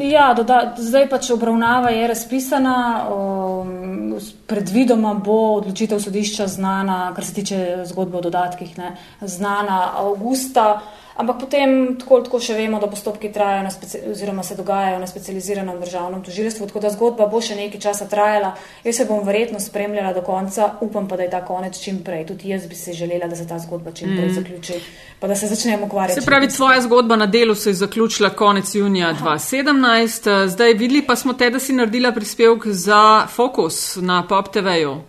Ja, 0.00 0.34
doda, 0.34 0.74
zdaj 0.78 1.08
pač 1.08 1.30
obravnava 1.30 1.90
je 1.90 2.06
razpisana, 2.08 2.76
um, 3.10 4.18
predvidoma 4.46 5.14
bo 5.14 5.38
odločitev 5.58 6.00
sodišča 6.00 6.46
znana, 6.46 6.98
kar 7.14 7.24
se 7.24 7.34
tiče 7.34 7.58
zgodbe 7.90 8.18
o 8.18 8.20
dodatkih, 8.20 8.78
ne, 8.78 8.96
znana 9.20 9.80
avgusta. 9.98 10.80
Ampak 11.18 11.40
potem 11.40 11.96
tako, 11.98 12.20
tako 12.22 12.38
še 12.38 12.54
vemo, 12.54 12.78
da 12.78 12.86
postopki 12.86 13.32
trajajo 13.34 13.72
oziroma 14.12 14.44
se 14.46 14.54
dogajajo 14.54 15.00
na 15.02 15.06
specializiranem 15.10 15.80
državnem 15.80 16.22
tožilstvu, 16.22 16.68
tako 16.70 16.82
da 16.84 16.92
zgodba 16.94 17.26
bo 17.26 17.40
še 17.42 17.56
nekaj 17.58 17.80
časa 17.82 18.06
trajala. 18.06 18.52
Jaz 18.84 19.00
se 19.00 19.06
bom 19.08 19.24
verjetno 19.26 19.58
spremljala 19.58 20.12
do 20.14 20.22
konca, 20.22 20.68
upam 20.80 21.08
pa, 21.10 21.18
da 21.18 21.26
je 21.26 21.32
ta 21.34 21.42
konec 21.42 21.80
čim 21.82 21.98
prej. 22.06 22.22
Tudi 22.30 22.54
jaz 22.54 22.68
bi 22.70 22.78
si 22.78 22.94
želela, 22.94 23.26
da 23.26 23.34
se 23.34 23.48
ta 23.50 23.58
zgodba 23.58 23.90
čim 23.90 24.14
prej 24.14 24.30
mm. 24.30 24.36
zaključi, 24.38 24.78
pa 25.18 25.26
da 25.26 25.34
se 25.34 25.50
začnemo 25.50 25.90
ukvarjati. 25.90 26.20
Se 26.20 26.26
pravi, 26.26 26.52
tvoja 26.54 26.86
zgodba 26.86 27.18
na 27.18 27.26
delu 27.26 27.58
se 27.58 27.74
je 27.74 27.82
zaključila 27.82 28.30
konec 28.38 28.74
junija 28.78 29.10
Aha. 29.10 29.34
2017, 29.34 30.32
zdaj 30.54 30.78
videli 30.78 31.02
pa 31.02 31.18
smo 31.18 31.34
te, 31.34 31.50
da 31.50 31.58
si 31.58 31.74
naredila 31.74 32.14
prispevek 32.14 32.70
za 32.70 33.26
Fokus 33.26 33.96
na 33.96 34.22
Pop 34.22 34.54
TV-ju. 34.54 35.00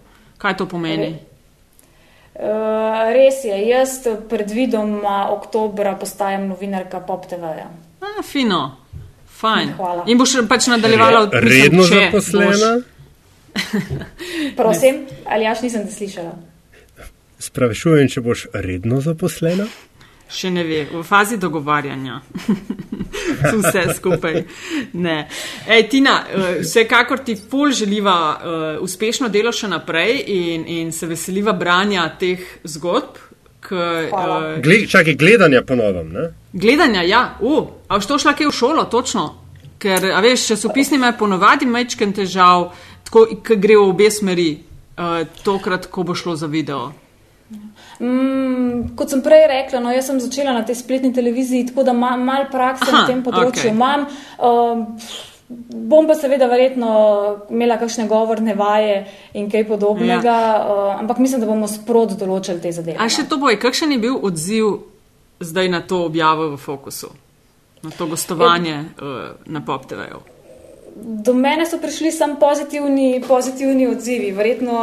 Kaj 0.42 0.58
to 0.58 0.66
pomeni? 0.66 1.14
Re. 1.14 1.29
Uh, 2.40 2.46
res 3.12 3.42
je, 3.44 3.56
jaz 3.68 3.98
predvidoma 4.32 5.28
oktobra 5.34 5.98
postajam 6.00 6.46
novinarka 6.48 7.02
Pop 7.04 7.26
TV-ja. 7.28 7.68
Ah, 8.00 8.22
fino, 8.24 8.78
fajn. 9.42 9.74
Hvala. 9.76 10.06
In 10.08 10.22
boš 10.22 10.38
pač 10.48 10.70
nadaljevala 10.72 11.26
od 11.26 11.34
tega, 11.34 11.44
redno 11.52 11.84
zaposlena? 11.84 12.72
Prosim, 14.60 15.04
ali 15.28 15.50
jaš 15.50 15.66
nisem 15.68 15.84
te 15.84 15.92
slišala? 15.98 16.32
Sprašujem, 17.44 18.08
če 18.08 18.24
boš 18.24 18.46
redno 18.56 19.02
zaposlena? 19.04 19.68
Še 20.30 20.52
ne 20.54 20.64
ve, 20.64 20.84
v 20.92 21.04
fazi 21.04 21.38
dogovarjanja. 21.42 22.20
Vse 23.58 23.94
skupaj. 23.96 24.44
Ne. 24.94 25.18
Ej, 25.68 25.88
Tina, 25.90 26.20
eh, 26.30 26.60
vsekakor 26.62 27.24
ti 27.26 27.36
ful 27.36 27.72
želiva 27.72 28.18
uh, 28.38 28.84
uspešno 28.84 29.30
delo 29.30 29.52
še 29.52 29.68
naprej 29.68 30.24
in, 30.28 30.68
in 30.68 30.92
se 30.92 31.10
veseliva 31.10 31.54
branja 31.54 32.06
teh 32.20 32.46
zgodb. 32.64 33.18
K, 33.60 33.76
uh, 33.76 34.62
Gle, 34.64 34.86
čakaj, 34.88 35.18
gledanja 35.20 35.64
ponovim. 35.68 36.14
Gledanja, 36.54 37.04
ja. 37.04 37.24
Uh, 37.42 37.68
a 37.88 37.98
už 37.98 38.06
to 38.06 38.20
šla 38.22 38.34
kaj 38.38 38.48
v 38.48 38.56
šolo, 38.56 38.86
točno? 38.86 39.26
Ker, 39.82 40.12
a 40.14 40.22
veš, 40.24 40.48
časopisni 40.54 40.98
me 41.02 41.12
ponovadi 41.18 41.66
mečken 41.66 42.14
težav, 42.16 42.70
tako, 43.08 43.26
ki 43.44 43.58
gre 43.60 43.78
v 43.80 43.92
obe 43.92 44.10
smeri, 44.12 44.50
uh, 44.96 45.22
tokrat, 45.44 45.90
ko 45.92 46.06
bo 46.08 46.16
šlo 46.16 46.38
za 46.40 46.48
video. 46.48 46.92
Mm, 48.00 48.94
kot 48.96 49.10
sem 49.10 49.22
prej 49.26 49.48
rekla, 49.50 49.82
no, 49.82 49.92
jaz 49.92 50.08
sem 50.08 50.20
začela 50.22 50.54
na 50.54 50.62
tej 50.66 50.78
spletni 50.80 51.10
televiziji, 51.14 51.66
tako 51.72 51.84
da 51.84 51.96
imam 51.98 52.22
malo 52.24 52.46
prakse 52.52 52.88
Aha, 52.88 53.02
na 53.02 53.08
tem 53.10 53.24
področju. 53.26 53.66
Okay. 53.66 53.74
Imam, 53.74 54.06
um, 54.38 54.86
bom 55.90 56.08
pa 56.08 56.16
seveda 56.16 56.46
verjetno 56.48 56.92
imela 57.50 57.80
kakšne 57.82 58.06
govorne 58.08 58.54
vaje 58.56 59.02
in 59.34 59.50
kaj 59.50 59.66
podobnega, 59.68 60.36
ja. 60.38 60.62
uh, 60.62 60.94
ampak 61.02 61.20
mislim, 61.20 61.42
da 61.42 61.50
bomo 61.50 61.68
sprot 61.68 62.14
določili 62.20 62.62
te 62.62 62.72
zadeve. 62.76 63.00
A 63.02 63.10
še 63.10 63.26
no. 63.26 63.34
to 63.34 63.42
boj, 63.42 63.58
kakšen 63.62 63.98
je 63.98 64.02
bil 64.06 64.20
odziv 64.30 64.76
zdaj 65.42 65.72
na 65.74 65.82
to 65.82 66.06
objavo 66.06 66.52
v 66.54 66.60
fokusu, 66.62 67.10
na 67.82 67.96
to 67.96 68.08
gostovanje 68.12 68.76
je, 68.76 68.84
uh, 69.02 69.32
na 69.50 69.64
Pop 69.66 69.90
TV-ju? 69.90 70.22
Do 71.00 71.34
mene 71.34 71.66
so 71.66 71.80
prišli 71.82 72.12
samo 72.12 72.36
pozitivni, 72.42 73.24
pozitivni 73.24 73.88
odzivi. 73.88 74.34
Verjetno 74.36 74.76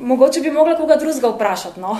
mogoče 0.00 0.40
bi 0.40 0.50
mogla 0.50 0.76
koga 0.76 0.96
drugega 0.96 1.28
vprašati. 1.28 1.80
No? 1.80 1.98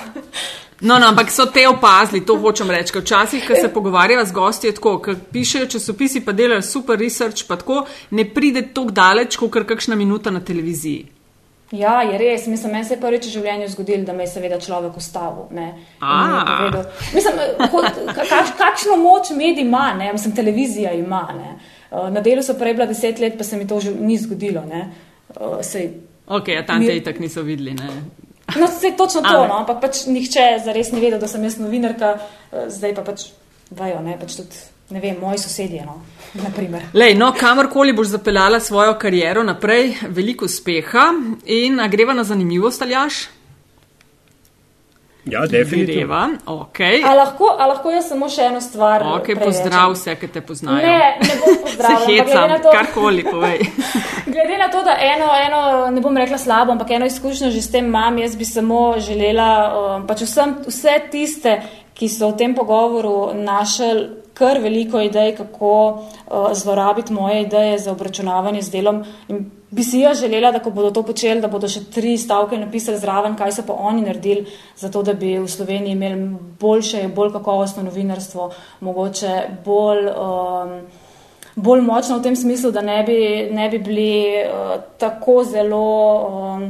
No, 0.81 0.99
no, 0.99 1.07
ampak 1.07 1.31
so 1.31 1.47
te 1.47 1.69
opazili, 1.69 2.21
to 2.27 2.37
hočem 2.37 2.71
reči. 2.71 2.93
Včasih, 2.99 3.47
ko 3.49 3.55
se 3.57 3.69
pogovarjava 3.73 4.25
z 4.25 4.33
gosti, 4.33 4.67
je 4.67 4.75
tako, 4.77 4.99
ker 5.01 5.17
pišejo 5.33 5.67
časopisi, 5.73 6.21
pa 6.21 6.35
delajo 6.37 6.63
super 6.63 6.99
research, 7.01 7.47
pa 7.49 7.57
tako 7.57 7.87
ne 8.11 8.27
pride 8.29 8.67
tako 8.75 8.93
daleč, 8.93 9.39
kot 9.41 9.55
kar 9.55 9.65
kakšna 9.65 9.97
minuta 9.97 10.31
na 10.31 10.41
televiziji. 10.45 11.07
Ja, 11.73 12.03
je 12.03 12.19
res. 12.19 12.47
Mislim, 12.47 12.73
meni 12.73 12.85
se 12.85 12.95
je 12.95 13.01
prvič 13.01 13.25
v 13.27 13.33
življenju 13.39 13.69
zgodilo, 13.73 14.05
da 14.07 14.13
me 14.13 14.23
je 14.23 14.31
seveda 14.31 14.59
človek 14.61 14.97
ustavil. 15.01 15.49
Mislim, 17.15 17.41
kač, 18.15 18.53
kakšno 18.59 18.99
moč 19.01 19.33
medij 19.35 19.65
ima, 19.65 19.95
ne? 19.99 20.13
mislim, 20.13 20.35
televizija 20.37 20.93
ima. 20.93 21.25
Ne? 21.35 21.57
Na 22.13 22.21
delu 22.21 22.45
so 22.45 22.55
prej 22.55 22.77
bila 22.77 22.87
deset 22.87 23.19
let, 23.19 23.39
pa 23.39 23.45
se 23.45 23.57
mi 23.57 23.67
to 23.67 23.81
že 23.81 23.97
ni 23.97 24.19
zgodilo. 24.19 24.63
Sej, 25.63 25.91
Ok, 26.27 26.49
a 26.59 26.63
tam 26.67 26.83
te 26.83 26.97
itak 26.97 27.19
niso 27.23 27.43
videli. 27.47 27.75
Ne? 27.75 27.91
No, 28.59 28.67
se 28.67 28.87
je 28.87 28.97
točno 28.97 29.23
to, 29.23 29.47
no, 29.47 29.59
ampak 29.59 29.81
pač 29.83 30.05
nihče 30.07 30.47
zares 30.65 30.93
ni 30.93 31.01
vedel, 31.03 31.19
da 31.23 31.29
sem 31.29 31.43
jaz 31.45 31.59
novinarka, 31.59 32.17
eh, 32.53 32.67
zdaj 32.71 32.95
pa 32.95 33.05
pač 33.07 33.29
vajo, 33.71 34.01
ne, 34.03 34.15
pač 34.21 34.37
tudi, 34.39 34.61
ne 34.95 35.03
vem, 35.03 35.17
moji 35.21 35.39
sosedje, 35.43 35.83
no, 35.87 35.99
naprimer. 36.43 36.89
Lej, 36.95 37.17
no, 37.19 37.33
kamorkoli 37.35 37.95
boš 37.97 38.15
zapeljala 38.15 38.61
svojo 38.61 38.95
kariero 38.99 39.43
naprej, 39.43 39.97
veliko 40.09 40.47
uspeha 40.47 41.09
in 41.45 41.83
greva 41.91 42.15
na 42.15 42.25
zanimivost, 42.25 42.83
aljaš? 42.83 43.27
Ja, 45.27 45.47
definitivno. 45.47 46.29
Okay. 46.47 47.03
A, 47.05 47.15
lahko, 47.15 47.49
a 47.59 47.67
lahko 47.67 47.91
jaz 47.91 48.07
samo 48.13 48.29
še 48.31 48.45
eno 48.47 48.61
stvar? 48.63 49.03
Ok, 49.17 49.33
pozdrav 49.41 49.97
vse, 49.97 50.15
ki 50.21 50.29
te 50.31 50.43
poznajo. 50.47 50.87
Ne, 50.87 51.17
ne 51.19 51.39
bom 51.41 51.57
pozdrav. 51.65 51.97
Se 52.07 52.13
hecam, 52.13 52.55
to, 52.63 52.75
karkoli 52.75 53.25
povej. 53.27 53.65
glede 54.37 54.59
na 54.59 54.69
to, 54.71 54.85
da 54.87 54.95
eno, 55.03 55.31
eno, 55.47 55.91
ne 55.91 56.01
bom 56.01 56.17
rekla 56.17 56.39
slabo, 56.39 56.73
ampak 56.73 56.91
eno 56.91 57.07
izkušnjo 57.07 57.51
že 57.51 57.63
s 57.63 57.71
tem 57.71 57.91
imam, 57.91 58.19
jaz 58.19 58.37
bi 58.37 58.45
samo 58.45 59.01
želela, 59.03 59.51
um, 59.67 60.07
pač 60.07 60.23
vsem, 60.29 60.55
vse 60.67 60.95
tiste, 61.11 61.57
ki 61.97 62.09
so 62.13 62.31
v 62.31 62.39
tem 62.39 62.55
pogovoru 62.55 63.33
našli 63.35 64.26
kar 64.37 64.61
veliko 64.61 65.01
idej, 65.01 65.33
kako 65.37 65.73
uh, 65.89 66.51
zlorabiti 66.53 67.13
moje 67.13 67.43
ideje 67.43 67.79
za 67.79 67.93
obračunavanje 67.93 68.63
z 68.63 68.71
delom. 68.71 69.05
In 69.29 69.47
bi 69.71 69.85
si 69.85 70.01
jaz 70.01 70.21
želela, 70.21 70.53
da 70.53 70.61
ko 70.61 70.71
bodo 70.71 70.91
to 70.91 71.03
počeli, 71.03 71.41
da 71.41 71.49
bodo 71.49 71.69
še 71.69 71.87
tri 71.93 72.17
stavke 72.21 72.59
napisali 72.61 73.01
zraven, 73.01 73.37
kaj 73.37 73.57
so 73.57 73.65
pa 73.67 73.75
oni 73.75 74.05
naredili, 74.05 74.45
zato 74.77 75.03
da 75.03 75.15
bi 75.17 75.39
v 75.39 75.49
Sloveniji 75.49 75.97
imeli 75.97 76.29
boljše, 76.61 77.07
bolj 77.17 77.33
kakovostno 77.39 77.87
novinarstvo, 77.89 78.53
mogoče 78.81 79.43
bolj. 79.65 80.13
Um, 80.13 80.79
Bolj 81.57 81.81
močno 81.81 82.19
v 82.19 82.23
tem 82.27 82.35
smislu, 82.37 82.69
da 82.69 82.83
ne 82.85 82.99
bi, 83.07 83.15
ne 83.49 83.71
bi 83.73 83.79
bili 83.81 84.11
uh, 84.45 84.75
tako 85.01 85.39
zelo 85.49 85.87
um, 86.29 86.67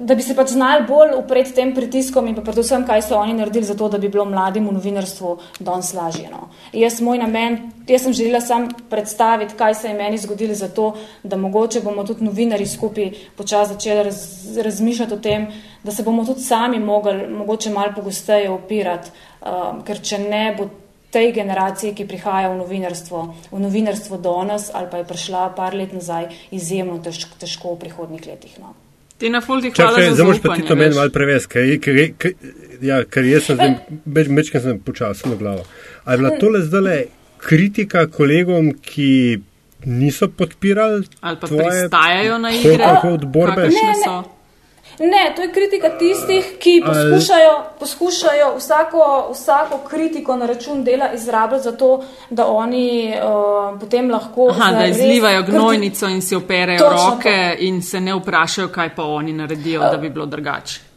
da 0.00 0.14
bi 0.14 0.22
se 0.22 0.34
pač 0.34 0.52
znali 0.54 0.84
bolj 0.88 1.12
upreti 1.18 1.52
tem 1.54 1.72
pritiskom 1.74 2.26
in 2.26 2.34
pa 2.34 2.42
predvsem, 2.46 2.84
kaj 2.86 3.02
so 3.08 3.18
oni 3.18 3.34
naredili 3.38 3.66
za 3.66 3.74
to, 3.78 3.88
da 3.88 3.98
bi 3.98 4.08
bilo 4.08 4.24
mladim 4.24 4.66
v 4.68 4.74
novinarstvu 4.76 5.34
danes 5.60 5.92
lažje. 5.94 6.28
No. 6.32 6.48
Jaz, 6.72 7.00
moj 7.04 7.18
namen, 7.18 7.58
jaz 7.86 8.06
sem 8.06 8.16
želela 8.16 8.40
sam 8.40 8.68
predstaviti, 8.90 9.56
kaj 9.58 9.74
se 9.74 9.88
je 9.88 9.94
meni 9.98 10.18
zgodilo 10.18 10.54
za 10.54 10.68
to, 10.68 10.92
da 11.22 11.36
mogoče 11.36 11.80
bomo 11.84 12.04
tudi 12.04 12.24
novinari 12.24 12.66
skupaj 12.66 13.10
počasi 13.36 13.74
začeli 13.74 14.02
raz, 14.02 14.24
razmišljati 14.64 15.14
o 15.14 15.22
tem, 15.22 15.46
da 15.84 15.92
se 15.92 16.02
bomo 16.02 16.24
tudi 16.24 16.42
sami 16.42 16.80
mogli 16.80 17.28
mogoče 17.28 17.70
malo 17.70 17.92
pogosteje 17.96 18.50
opirati, 18.50 19.10
um, 19.42 19.82
ker 19.86 20.02
če 20.02 20.18
ne 20.18 20.44
bo 20.58 20.68
tej 21.10 21.32
generaciji, 21.32 21.94
ki 21.94 22.04
prihaja 22.08 22.50
v 22.52 22.58
novinarstvo, 22.58 23.22
v 23.52 23.60
novinarstvo 23.60 24.18
do 24.20 24.34
nas 24.44 24.68
ali 24.74 24.90
pa 24.90 25.00
je 25.00 25.08
prišla 25.08 25.48
par 25.56 25.74
let 25.74 25.94
nazaj, 25.96 26.28
izjemno 26.52 26.98
težko, 27.00 27.38
težko 27.40 27.72
v 27.74 27.86
prihodnih 27.86 28.26
letih. 28.28 28.58
No. 28.60 28.74
Ti 29.18 29.30
na 29.30 29.40
fuldi 29.40 29.70
hvala 29.70 29.90
Čakaj, 29.90 30.10
za 30.10 30.14
zaupanje. 30.14 30.14
Zdaj 30.14 30.26
moraš 30.26 30.42
pa 30.42 30.54
ti 30.54 30.68
to 30.68 30.76
meni 30.76 30.94
malo 30.94 31.10
prevesti, 31.10 31.48
ker, 31.52 31.70
ker, 31.82 31.98
ker, 32.18 32.32
ja, 32.80 33.02
ker 33.04 33.26
jaz 33.26 33.50
sem 33.50 33.58
zdaj 33.58 34.28
mečkaj 34.28 34.62
sem 34.62 34.80
počasno 34.80 35.36
glavo. 35.36 35.64
A 36.04 36.12
je 36.12 36.18
bila 36.18 36.30
tole 36.38 36.62
zdaj 36.62 37.04
kritika 37.38 38.06
kolegom, 38.06 38.72
ki 38.82 39.38
niso 39.84 40.28
podpirali 40.28 41.04
ali 41.20 41.36
pa 41.40 41.46
tvoje, 41.46 41.88
pristajajo 41.88 42.38
na 42.38 42.50
igre? 42.54 42.78
Kako 42.78 43.08
odborbe? 43.08 43.68
Ne, 43.68 43.92
ne. 44.06 44.37
Ne, 44.98 45.32
to 45.36 45.42
je 45.42 45.52
kritika 45.52 45.88
tistih, 45.98 46.44
ki 46.58 46.82
poskušajo, 46.86 47.64
poskušajo 47.78 48.56
vsako, 48.56 49.28
vsako 49.32 49.78
kritiko 49.88 50.36
na 50.36 50.46
račun 50.46 50.84
dela 50.84 51.12
izrabljati 51.12 51.64
za 51.64 51.72
to, 51.72 52.04
da 52.30 52.46
oni 52.46 53.14
uh, 53.14 53.80
potem 53.80 54.10
lahko. 54.10 54.48
Aha, 54.50 54.72
da 54.72 54.86
izlivajo 54.86 55.42
gnojnico 55.42 56.08
in 56.08 56.22
si 56.22 56.36
operajo 56.36 56.78
roke 56.78 57.54
to. 57.56 57.64
in 57.64 57.82
se 57.82 58.00
ne 58.00 58.14
vprašajo, 58.14 58.68
kaj 58.68 58.94
pa 58.94 59.02
oni 59.02 59.32
naredijo, 59.32 59.80
uh, 59.80 59.90
da 59.90 59.96
bi 59.96 60.10
bilo 60.10 60.26
drugače. 60.26 60.87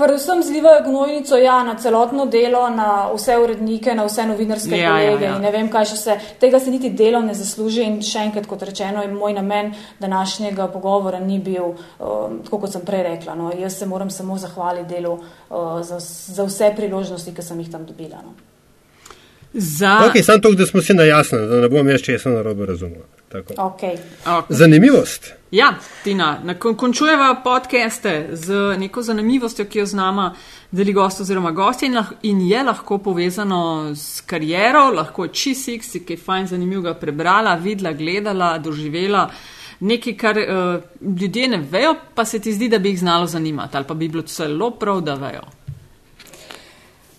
Predvsem 0.00 0.42
zlivajo 0.42 0.80
gnojnico 0.86 1.36
ja, 1.36 1.58
na 1.64 1.74
celotno 1.78 2.26
delo, 2.26 2.62
na 2.72 3.10
vse 3.14 3.36
urednike, 3.38 3.94
na 3.94 4.06
vse 4.08 4.26
novinarske 4.26 4.76
ja, 4.76 4.98
ja 4.98 5.10
kolege. 5.10 5.24
Ja, 5.24 5.32
ja. 5.32 5.38
Ne 5.38 5.50
vem, 5.52 5.68
kaj 5.72 5.90
še 5.92 5.96
se. 6.00 6.16
Tega 6.40 6.60
se 6.60 6.72
niti 6.72 6.90
delo 6.96 7.20
ne 7.20 7.34
zasluži 7.36 7.84
in 7.84 8.00
še 8.04 8.24
enkrat, 8.30 8.48
kot 8.48 8.64
rečeno, 8.64 9.04
je 9.04 9.12
moj 9.12 9.36
namen 9.36 9.74
današnjega 10.00 10.70
pogovora 10.72 11.20
ni 11.20 11.38
bil, 11.44 11.74
uh, 11.74 12.32
tako 12.46 12.62
kot 12.64 12.72
sem 12.72 12.86
prej 12.86 13.04
rekla. 13.10 13.36
No. 13.36 13.52
Jaz 13.52 13.76
se 13.76 13.86
moram 13.86 14.10
samo 14.10 14.38
zahvaliti 14.40 14.88
delu 14.94 15.12
uh, 15.18 15.80
za, 15.84 16.00
za 16.00 16.48
vse 16.48 16.72
priložnosti, 16.76 17.36
ki 17.36 17.44
sem 17.44 17.60
jih 17.60 17.70
tam 17.72 17.84
dobila. 17.86 18.24
No. 18.24 18.34
Za... 19.52 19.98
Okay, 20.08 20.22
Samo 20.22 20.38
to, 20.38 20.52
da 20.56 20.66
smo 20.66 20.82
si 20.82 20.94
na 20.94 21.04
jasno, 21.04 21.38
da 21.46 21.60
ne 21.60 21.68
bom 21.68 21.88
jaz 21.88 22.00
česa 22.00 22.30
na 22.30 22.42
robe 22.42 22.66
razumela. 22.66 23.19
Okay. 23.34 23.56
Okay. 23.56 23.96
Zanimivost. 24.48 25.34
Ja, 25.50 25.74
Tina, 26.04 26.42
končujeva 26.76 27.34
podcaste 27.44 28.28
z 28.32 28.76
neko 28.78 29.02
zanimivostjo, 29.02 29.64
ki 29.64 29.78
jo 29.78 29.86
z 29.86 29.94
nama 29.94 30.34
deli 30.70 30.92
gost 30.92 31.20
oziroma 31.20 31.50
gost 31.50 31.82
in, 31.82 31.98
in 32.22 32.40
je 32.40 32.62
lahko 32.62 32.98
povezano 32.98 33.92
s 33.94 34.20
kariero, 34.26 34.90
lahko 34.90 35.28
čisik, 35.28 35.84
si 35.84 36.02
kaj 36.06 36.16
fajn 36.16 36.46
zanimivega 36.46 36.94
prebrala, 36.94 37.54
videla, 37.54 37.92
gledala, 37.92 38.56
doživela. 38.58 39.28
Nekaj, 39.80 40.16
kar 40.16 40.38
uh, 40.38 40.82
ljudje 41.20 41.48
ne 41.48 41.62
vejo, 41.70 41.94
pa 42.14 42.24
se 42.24 42.38
ti 42.38 42.52
zdi, 42.52 42.68
da 42.68 42.78
bi 42.78 42.90
jih 42.90 42.98
znalo 42.98 43.26
zanimati, 43.26 43.76
ali 43.76 43.86
pa 43.86 43.94
bi 43.94 44.08
bilo 44.08 44.22
celo 44.22 44.70
prav, 44.70 45.00
da 45.00 45.14
vejo. 45.14 45.46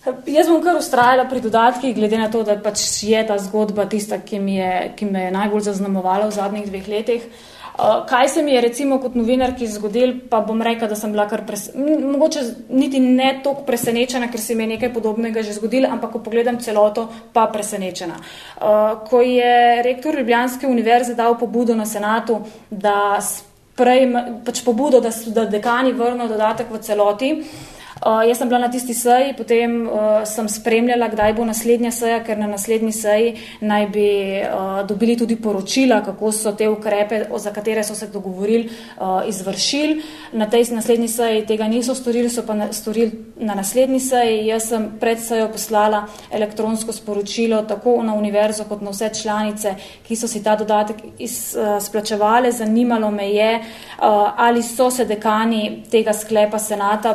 Jaz 0.02 0.48
bom 0.50 0.58
kar 0.58 0.74
ustrajala 0.74 1.28
pri 1.30 1.40
dodatkih, 1.40 1.94
glede 1.94 2.18
na 2.18 2.26
to, 2.30 2.42
da 2.42 2.56
pač 2.58 2.82
je 3.06 3.20
ta 3.26 3.36
zgodba 3.38 3.84
tista, 3.86 4.18
ki, 4.18 4.40
je, 4.50 4.70
ki 4.98 5.06
me 5.06 5.28
je 5.28 5.34
najbolj 5.34 5.68
zaznamovala 5.68 6.26
v 6.26 6.34
zadnjih 6.34 6.64
dveh 6.66 6.88
letih. 6.90 7.26
Uh, 7.72 8.02
kaj 8.10 8.28
se 8.28 8.42
mi 8.42 8.52
je 8.52 8.60
recimo 8.60 8.98
kot 9.00 9.14
novinarki 9.14 9.66
zgodil, 9.70 10.16
pa 10.28 10.42
bom 10.44 10.58
rekla, 10.60 10.90
da 10.90 10.98
sem 10.98 11.14
bila 11.14 11.28
kar 11.30 11.44
presenečena, 11.46 12.10
mogoče 12.16 12.42
niti 12.68 13.00
ne 13.00 13.30
toliko 13.44 13.62
presenečena, 13.64 14.26
ker 14.28 14.42
se 14.42 14.56
mi 14.58 14.66
je 14.66 14.72
nekaj 14.74 14.92
podobnega 14.92 15.42
že 15.46 15.54
zgodilo, 15.56 15.88
ampak 15.88 16.12
ko 16.12 16.20
pogledam 16.26 16.58
celoto, 16.60 17.06
pa 17.32 17.46
presenečena. 17.54 18.18
Uh, 18.18 19.06
ko 19.06 19.22
je 19.22 19.82
rektor 19.86 20.18
Ljubljanske 20.18 20.66
univerze 20.66 21.14
dal 21.14 21.38
pobudo 21.38 21.78
na 21.78 21.86
senatu, 21.86 22.42
da 22.70 23.20
sprejme, 23.22 24.42
pač 24.44 24.64
pobudo, 24.66 25.00
da, 25.00 25.14
da 25.30 25.46
dekani 25.46 25.94
vrnejo 25.94 26.34
dodatek 26.34 26.74
v 26.74 26.82
celoti, 26.82 27.32
uh, 27.38 27.72
Uh, 28.06 28.24
jaz 28.26 28.38
sem 28.38 28.48
bila 28.48 28.58
na 28.58 28.68
tisti 28.68 28.94
seji, 28.98 29.30
potem 29.38 29.86
uh, 29.86 30.24
sem 30.26 30.48
spremljala, 30.50 31.06
kdaj 31.12 31.36
bo 31.36 31.44
naslednja 31.46 31.92
seja, 31.94 32.16
ker 32.26 32.34
na 32.34 32.48
naslednji 32.50 32.90
seji 32.92 33.28
naj 33.62 33.84
bi 33.94 34.06
uh, 34.42 34.80
dobili 34.88 35.14
tudi 35.16 35.36
poročila, 35.38 36.00
kako 36.02 36.32
so 36.34 36.50
te 36.58 36.66
ukrepe, 36.68 37.20
za 37.38 37.52
katere 37.54 37.84
so 37.86 37.94
se 37.94 38.08
dogovorili, 38.10 38.64
uh, 38.98 39.22
izvršili. 39.28 40.02
Na 40.32 40.48
tej 40.50 40.72
naslednji 40.74 41.08
seji 41.08 41.44
tega 41.46 41.68
niso 41.70 41.94
storili, 41.94 42.30
so 42.30 42.42
pa 42.46 42.56
na, 42.58 42.72
storili 42.72 43.12
na 43.36 43.54
naslednji 43.54 44.00
seji. 44.00 44.48
Jaz 44.48 44.66
sem 44.72 44.88
pred 45.00 45.22
sejo 45.22 45.46
poslala 45.52 46.02
elektronsko 46.30 46.92
sporočilo 46.92 47.62
tako 47.62 48.00
na 48.02 48.16
univerzo 48.18 48.64
kot 48.66 48.82
na 48.82 48.90
vse 48.90 49.12
članice, 49.22 49.76
ki 50.08 50.18
so 50.18 50.26
si 50.26 50.42
ta 50.42 50.56
dodatek 50.56 50.96
izplačevali. 51.18 52.50
Uh, 52.50 52.56
Zanimalo 52.56 53.10
me 53.10 53.30
je, 53.30 53.54
uh, 53.58 54.34
ali 54.36 54.62
so 54.62 54.90
se 54.90 55.04
dekani 55.04 55.84
tega 55.90 56.12
sklepa 56.12 56.58
senata 56.58 57.14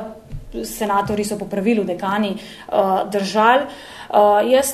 senatori 0.66 1.26
so 1.26 1.38
po 1.38 1.46
pravilu 1.46 1.84
dekani 1.84 2.34
uh, 2.34 3.10
držali. 3.12 3.66
Uh, 4.10 4.42
jaz 4.52 4.74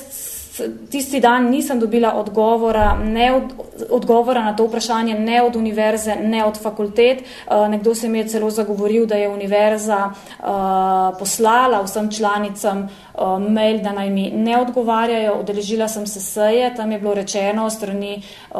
tisti 0.90 1.20
dan 1.20 1.50
nisem 1.50 1.80
dobila 1.80 2.14
odgovora, 2.14 2.98
od, 3.36 3.52
odgovora 3.90 4.44
na 4.44 4.56
to 4.56 4.66
vprašanje 4.66 5.18
ne 5.18 5.42
od 5.42 5.56
univerze, 5.56 6.14
ne 6.16 6.44
od 6.44 6.62
fakultet. 6.62 7.18
Uh, 7.20 7.68
nekdo 7.68 7.94
se 7.94 8.08
mi 8.08 8.18
je 8.18 8.28
celo 8.28 8.50
zagovoril, 8.50 9.06
da 9.06 9.14
je 9.14 9.28
univerza 9.28 10.10
uh, 10.10 10.46
poslala 11.18 11.82
vsem 11.82 12.10
članicam 12.10 12.78
uh, 13.14 13.50
mail, 13.50 13.82
da 13.82 13.92
naj 13.92 14.10
mi 14.10 14.30
ne 14.30 14.58
odgovarjajo. 14.60 15.32
Odeležila 15.40 15.88
sem 15.88 16.06
se 16.06 16.20
seje, 16.20 16.74
tam 16.74 16.92
je 16.92 16.98
bilo 16.98 17.14
rečeno 17.14 17.70
strani 17.70 18.22
uh, 18.50 18.56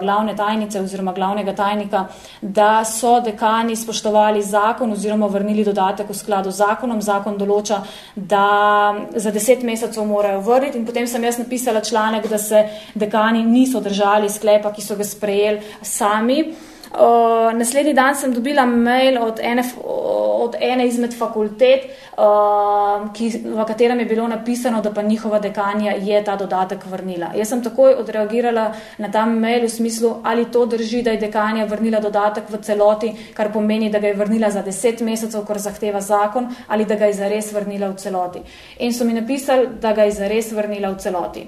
glavne 0.00 0.36
tajnice 0.36 0.80
oziroma 0.80 1.12
glavnega 1.12 1.54
tajnika, 1.54 2.06
da 2.40 2.84
so 2.84 3.20
dekani 3.20 3.76
spoštovali 3.76 4.42
zakon 4.42 4.92
oziroma 4.92 5.26
vrnili 5.26 5.64
dodatek 5.64 6.08
v 6.08 6.14
skladu 6.14 6.50
z 6.50 6.56
zakonom. 6.56 7.02
Zakon 7.02 7.38
določa, 7.38 7.80
da 8.14 8.94
za 9.16 9.30
deset 9.30 9.62
mesecev 9.62 10.04
morajo 10.06 10.40
vrniti 10.40 10.78
in 10.78 10.86
potem 10.86 11.06
sem 11.06 11.24
jaz 11.24 11.31
napisala 11.38 11.80
članek, 11.80 12.28
da 12.28 12.38
se 12.38 12.68
dekani 12.94 13.44
niso 13.44 13.80
držali 13.80 14.30
sklepa, 14.30 14.72
ki 14.72 14.82
so 14.82 14.96
ga 14.96 15.04
sprejeli 15.04 15.62
sami. 15.82 16.54
Uh, 16.92 17.52
naslednji 17.56 17.94
dan 17.94 18.14
sem 18.14 18.32
dobila 18.34 18.66
mail 18.66 19.22
od 19.22 19.38
ene, 19.40 19.62
od 19.82 20.56
ene 20.60 20.86
izmed 20.86 21.14
fakultet, 21.16 21.86
uh, 22.20 23.06
ki, 23.16 23.28
v 23.44 23.64
katerem 23.64 24.00
je 24.00 24.06
bilo 24.06 24.26
napisano, 24.28 24.82
da 24.82 24.92
pa 24.92 25.02
njihova 25.02 25.38
dekanja 25.38 25.94
je 25.96 26.24
ta 26.24 26.36
dodatek 26.36 26.84
vrnila. 26.86 27.30
Jaz 27.36 27.48
sem 27.48 27.62
takoj 27.64 27.94
odreagirala 27.94 28.66
na 28.98 29.08
ta 29.10 29.24
mail 29.26 29.64
v 29.64 29.70
smislu, 29.72 30.18
ali 30.22 30.50
to 30.52 30.66
drži, 30.66 31.00
da 31.02 31.16
je 31.16 31.22
dekanja 31.24 31.64
vrnila 31.64 32.00
dodatek 32.00 32.50
v 32.52 32.60
celoti, 32.60 33.14
kar 33.34 33.48
pomeni, 33.52 33.88
da 33.90 33.98
ga 33.98 34.12
je 34.12 34.18
vrnila 34.20 34.50
za 34.50 34.62
deset 34.62 35.00
mesecev, 35.00 35.46
kar 35.48 35.58
zahteva 35.58 36.00
zakon, 36.00 36.50
ali 36.68 36.84
da 36.84 37.00
ga 37.00 37.08
je 37.08 37.14
zares 37.22 37.52
vrnila 37.52 37.88
v 37.88 37.96
celoti. 37.96 38.42
In 38.84 38.92
so 38.92 39.04
mi 39.08 39.16
napisali, 39.16 39.78
da 39.80 39.94
ga 39.96 40.04
je 40.04 40.18
zares 40.20 40.52
vrnila 40.52 40.92
v 40.92 41.00
celoti. 41.00 41.46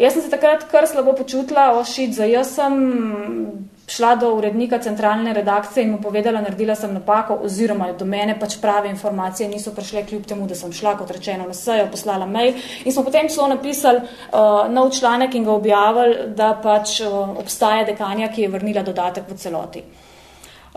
Jaz 0.00 0.14
sem 0.16 0.22
se 0.22 0.30
takrat 0.32 0.64
kar 0.72 0.88
slabo 0.88 1.12
počutila, 1.12 1.74
ošit, 1.76 2.16
za 2.16 2.24
jaz 2.24 2.54
sem 2.56 3.68
šla 3.90 4.14
do 4.16 4.34
urednika 4.34 4.78
centralne 4.78 5.32
redakcije 5.34 5.84
in 5.84 5.90
mu 5.90 6.00
povedala, 6.02 6.40
naredila 6.40 6.74
sem 6.74 6.92
napako 6.94 7.38
oziroma 7.44 7.92
do 7.92 8.04
mene 8.04 8.36
pač 8.40 8.56
prave 8.62 8.90
informacije 8.90 9.48
niso 9.48 9.74
prišle 9.74 10.04
kljub 10.06 10.26
temu, 10.26 10.46
da 10.46 10.54
sem 10.54 10.72
šla, 10.72 10.94
kot 10.98 11.10
rečeno, 11.10 11.46
na 11.46 11.54
sejo, 11.54 11.88
poslala 11.90 12.26
mail 12.26 12.54
in 12.84 12.92
smo 12.92 13.04
potem 13.04 13.28
celo 13.28 13.48
napisali 13.48 14.00
uh, 14.00 14.68
nov 14.70 14.92
članek 14.98 15.34
in 15.34 15.44
ga 15.44 15.52
objavili, 15.52 16.16
da 16.36 16.52
pač 16.62 17.00
uh, 17.00 17.34
obstaja 17.38 17.84
dekanja, 17.84 18.30
ki 18.30 18.46
je 18.46 18.52
vrnila 18.54 18.86
dodatek 18.86 19.28
v 19.28 19.36
celoti. 19.36 19.84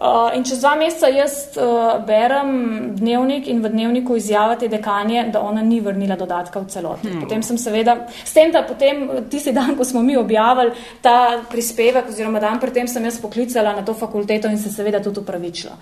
Uh, 0.04 0.34
in 0.36 0.44
čez 0.44 0.60
dva 0.60 0.74
meseca 0.76 1.08
jaz 1.08 1.34
uh, 1.56 1.94
berem 2.04 2.50
dnevnik 2.98 3.46
in 3.48 3.62
v 3.64 3.70
dnevniku 3.72 4.18
izjavati 4.20 4.68
dekanje, 4.68 5.30
da 5.32 5.40
ona 5.40 5.62
ni 5.64 5.78
vrnila 5.80 6.18
dodatka 6.20 6.60
v 6.60 6.68
celoti. 6.68 7.08
Hmm. 7.08 7.22
Potem 7.24 7.44
sem 7.48 7.58
seveda, 7.58 7.96
s 8.12 8.34
tem, 8.36 8.52
da 8.52 8.66
potem 8.68 9.06
tisti 9.32 9.54
dan, 9.56 9.78
ko 9.80 9.86
smo 9.88 10.02
mi 10.04 10.18
objavili 10.20 10.74
ta 11.02 11.40
prispevek 11.50 12.10
oziroma 12.12 12.42
dan 12.44 12.60
predtem 12.60 12.88
sem 12.92 13.06
jaz 13.08 13.22
poklicala 13.24 13.72
na 13.78 13.86
to 13.88 13.96
fakulteto 13.96 14.52
in 14.52 14.60
se 14.60 14.74
seveda 14.74 15.00
tudi 15.00 15.24
upravičila. 15.24 15.78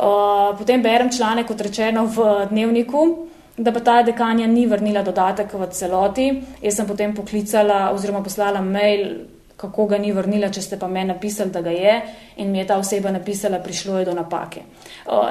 Uh, 0.00 0.56
potem 0.56 0.80
berem 0.80 1.12
članek, 1.12 1.50
kot 1.52 1.60
rečeno, 1.60 2.06
v 2.08 2.30
dnevniku, 2.48 3.04
da 3.60 3.74
pa 3.76 3.84
ta 3.84 3.98
dekanja 4.02 4.46
ni 4.48 4.64
vrnila 4.66 5.02
dodatek 5.04 5.52
v 5.52 5.68
celoti. 5.68 6.30
Jaz 6.64 6.80
sem 6.80 6.88
potem 6.88 7.12
poklicala 7.12 7.90
oziroma 7.92 8.24
poslala 8.24 8.64
mail 8.64 9.04
kako 9.60 9.86
ga 9.86 9.98
ni 9.98 10.12
vrnila, 10.12 10.48
če 10.48 10.62
ste 10.64 10.78
pa 10.80 10.88
meni 10.88 11.12
napisali, 11.12 11.52
da 11.52 11.60
ga 11.60 11.72
je 11.74 11.94
in 12.40 12.50
mi 12.50 12.58
je 12.62 12.66
ta 12.70 12.78
oseba 12.80 13.10
napisala, 13.12 13.58
prišlo 13.60 13.98
je 13.98 14.06
do 14.08 14.14
napake. 14.16 14.62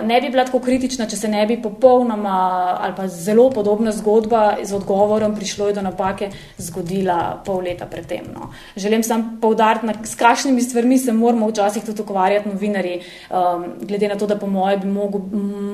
Ne 0.05 0.19
bi 0.21 0.29
bila 0.29 0.45
tako 0.45 0.59
kritična, 0.61 1.07
če 1.09 1.17
se 1.17 1.31
ne 1.31 1.45
bi 1.49 1.57
popolnoma 1.61 2.35
ali 2.79 2.93
pa 2.97 3.07
zelo 3.09 3.47
podobna 3.49 3.91
zgodba 3.95 4.59
z 4.63 4.75
odgovorom, 4.77 5.33
prišlo 5.35 5.69
je 5.69 5.77
do 5.79 5.83
napake, 5.85 6.29
zgodila 6.57 7.39
pol 7.45 7.63
leta 7.65 7.87
predtem. 7.89 8.27
No. 8.33 8.51
Želim 8.77 9.03
sam 9.03 9.39
povdariti, 9.41 9.95
s 10.03 10.15
kakšnimi 10.19 10.61
stvarmi 10.61 10.97
se 10.97 11.13
moramo 11.13 11.49
včasih 11.49 11.85
tudi 11.85 12.05
ukvarjati 12.05 12.49
novinari, 12.49 12.99
um, 13.29 13.65
glede 13.81 14.07
na 14.07 14.19
to, 14.19 14.27
da 14.27 14.37
po 14.37 14.47
moje 14.47 14.77
bi 14.77 14.87
mogo, 14.87 15.23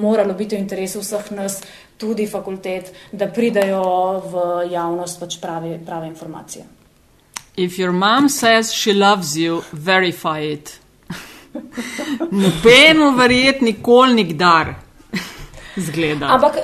moralo 0.01 0.33
biti 0.33 0.55
v 0.55 0.63
interesu 0.63 1.03
vseh 1.03 1.31
nas, 1.35 1.59
tudi 1.97 2.27
fakultet, 2.27 2.91
da 3.11 3.27
pridajo 3.27 3.83
v 4.31 4.47
javnost 4.71 5.19
pač 5.19 5.39
prave, 5.43 5.77
prave 5.85 6.07
informacije. 6.11 6.74
If 7.57 7.79
your 7.79 7.91
mom 7.91 8.29
says 8.29 8.73
she 8.73 8.93
loves 8.93 9.37
you, 9.37 9.63
verify 9.71 10.39
it. 10.39 10.79
Nobeno 12.31 13.11
verjeti 13.11 13.65
nikoli 13.65 14.13
nikdar. 14.13 14.75
Zgleda. 15.77 16.25
Ampak, 16.25 16.55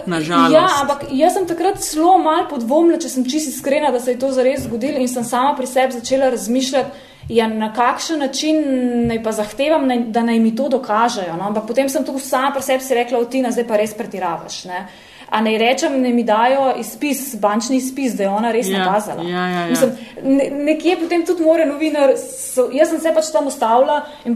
ja, 0.51 0.67
ampak 0.81 1.03
jaz 1.11 1.33
sem 1.33 1.47
takrat 1.47 1.79
zelo 1.83 2.17
malo 2.17 2.45
podvomila, 2.47 2.99
če 2.99 3.09
sem 3.11 3.25
čisto 3.27 3.51
iskrena, 3.51 3.91
da 3.91 3.99
se 3.99 4.13
je 4.13 4.19
to 4.19 4.31
zares 4.31 4.63
zgodilo 4.63 4.99
in 4.99 5.09
sem 5.11 5.23
sama 5.27 5.51
pri 5.55 5.67
sebi 5.67 5.97
začela 5.99 6.29
razmišljati, 6.31 7.07
ja, 7.29 7.47
na 7.47 7.73
kakšen 7.75 8.19
način 8.19 8.61
naj 9.07 9.19
pa 9.23 9.31
zahtevam, 9.35 9.87
da 10.11 10.23
naj 10.23 10.39
mi 10.39 10.55
to 10.55 10.69
dokažejo. 10.71 11.35
No? 11.37 11.49
Ampak 11.51 11.67
potem 11.67 11.89
sem 11.89 12.05
tu 12.07 12.19
sama 12.19 12.53
pri 12.55 12.63
sebi 12.63 12.83
si 12.83 12.95
rekla, 12.95 13.23
Tina, 13.31 13.51
zdaj 13.51 13.67
pa 13.67 13.79
res 13.79 13.95
pretiravaš. 13.95 14.63
Ne? 14.71 14.85
A 15.31 15.39
naj 15.41 15.57
rečem, 15.57 15.93
da 16.03 16.09
mi 16.09 16.23
dajo 16.27 16.73
izpis, 16.79 17.35
bančni 17.39 17.77
izpis, 17.77 18.17
da 18.19 18.23
je 18.23 18.29
ona 18.29 18.49
res 18.51 18.67
ja, 18.67 18.79
nakazala. 18.79 19.23
Ja, 19.23 19.45
ja, 19.47 19.59
ja. 19.61 19.67
Mislim, 19.69 19.91
ne, 20.23 20.49
nekje 20.65 20.97
potem 20.99 21.23
tudi 21.25 21.45
mora 21.45 21.65
novinar, 21.65 22.17
so, 22.19 22.67
jaz 22.75 22.91
sem 22.91 22.99
se 22.99 23.13
pač 23.15 23.29
tam 23.31 23.47
ustavila 23.47 24.01
in 24.27 24.35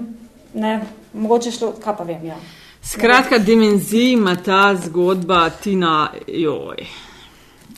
ne, 0.53 0.77
mogoče 1.13 1.51
šlo, 1.51 1.73
kaj 1.83 1.97
pa 1.97 2.07
vem. 2.07 2.23
Ja. 2.31 2.39
Skratka, 2.79 3.41
dimenzij 3.43 4.13
ima 4.13 4.37
ta 4.39 4.69
zgodba, 4.85 5.49
Tina, 5.49 6.13
joj. 6.27 6.87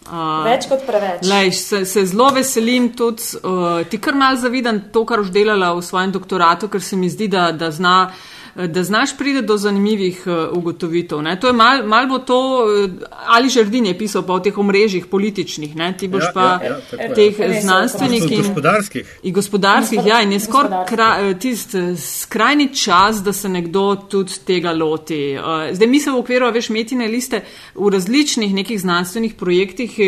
Uh, 0.07 0.45
Več 0.45 0.70
kot 0.70 0.86
preveč. 0.86 1.26
Lej, 1.26 1.51
se, 1.57 1.84
se 1.89 2.05
zelo 2.05 2.30
veselim 2.38 2.91
tudi, 2.95 3.34
uh, 3.41 3.82
ti 3.89 3.97
kar 3.97 4.15
mal 4.15 4.38
zavidam 4.38 4.86
to, 4.93 5.07
kar 5.09 5.26
už 5.26 5.34
delala 5.34 5.74
v 5.74 5.82
svojem 5.84 6.13
doktoratu, 6.13 6.70
ker 6.70 6.86
se 6.86 6.95
mi 6.95 7.09
zdi, 7.09 7.32
da, 7.34 7.49
da 7.51 7.74
zna 7.74 7.99
uh, 8.05 8.36
da 8.66 8.84
znaš 8.84 9.18
priti 9.18 9.41
do 9.41 9.58
zanimivih 9.58 10.24
uh, 10.26 10.58
ugotovitev. 10.58 11.22
Ne? 11.22 11.39
To 11.39 11.47
je 11.47 11.53
mal, 11.53 11.84
mal 11.88 12.08
bo 12.08 12.20
to, 12.20 12.66
uh, 12.66 12.91
ali 13.26 13.49
Žrdin 13.49 13.86
je 13.86 13.97
pisal 13.97 14.26
pa 14.26 14.34
o 14.34 14.39
teh 14.39 14.58
omrežjih 14.58 15.05
političnih, 15.05 15.76
ne? 15.76 15.93
ti 15.97 16.08
boš 16.08 16.24
ja, 16.24 16.32
pa 16.34 16.45
ja, 16.64 16.80
ja, 16.99 17.14
teh 17.14 17.39
ja. 17.39 17.62
znanstvenih 17.62 18.32
in 18.32 18.41
gospodarskih. 18.41 19.20
In 19.24 19.34
gospodarskih, 19.34 20.01
ja, 20.05 20.22
in 20.22 20.32
je 20.32 20.39
skoraj 20.39 20.86
kra, 20.89 21.10
tist 21.39 21.76
skrajni 22.01 22.74
čas, 22.74 23.22
da 23.24 23.34
se 23.34 23.49
nekdo 23.49 23.95
tudi 24.10 24.39
tega 24.45 24.74
loti. 24.74 25.38
Zdaj 25.72 25.88
mi 25.88 25.99
se 25.99 26.12
v 26.12 26.18
okviru, 26.18 26.49
veš, 26.53 26.70
metine 26.70 27.08
liste 27.08 27.43
v 27.76 27.93
različnih 27.93 28.53
nekih 28.53 28.82
znanstvenih 28.82 29.36
projektih 29.36 29.99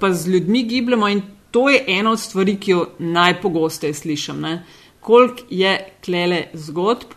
pa 0.00 0.12
z 0.12 0.28
ljudmi 0.28 0.62
gibljamo 0.62 1.08
in 1.08 1.22
to 1.50 1.68
je 1.70 1.84
ena 1.86 2.10
od 2.10 2.20
stvari, 2.20 2.56
ki 2.56 2.70
jo 2.70 2.86
najpogosteje 2.98 3.94
slišim. 3.94 4.44
Koliko 5.00 5.42
je 5.50 5.78
klele 6.04 6.42
zgodb, 6.54 7.14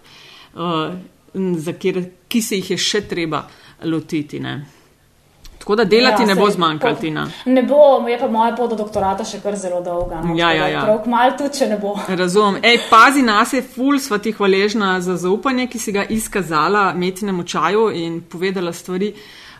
uh, 0.57 1.73
kjer, 1.79 2.01
ki 2.27 2.41
se 2.41 2.59
jih 2.59 2.71
je 2.71 2.77
še 2.81 3.05
treba 3.07 3.45
lotiti. 3.85 4.39
Ne? 4.39 4.57
Tako 5.67 5.75
da 5.75 5.83
delati 5.83 6.23
ja, 6.23 6.27
ne 6.27 6.35
bo 6.35 6.49
zmanjkati. 6.49 7.11
Ne 7.45 7.63
bo, 7.63 8.07
je 8.07 8.19
pa 8.19 8.27
moja 8.27 8.55
pot 8.55 8.69
do 8.69 8.75
doktorata 8.79 9.25
še 9.27 9.41
kar 9.43 9.55
zelo 9.59 9.81
dolga. 9.83 10.21
No? 10.23 10.35
Ja, 10.37 10.53
ja, 10.55 10.69
ja. 10.71 10.85
Prav 10.85 11.09
malo 11.11 11.33
tudi, 11.37 11.57
če 11.57 11.67
ne 11.67 11.79
bo. 11.81 11.91
Razumem. 12.07 12.61
Ej, 12.63 12.85
pazi 12.87 13.25
nas 13.25 13.51
je 13.53 13.59
ful, 13.65 13.99
sva 13.99 14.21
ti 14.23 14.31
hvaležna 14.31 14.93
za 15.03 15.17
zaupanje, 15.19 15.67
ki 15.67 15.81
si 15.83 15.91
ga 15.91 16.05
izkazala 16.07 16.93
metinemu 16.95 17.43
čaju 17.43 17.89
in 17.91 18.21
povedala 18.23 18.73
stvari. 18.73 19.11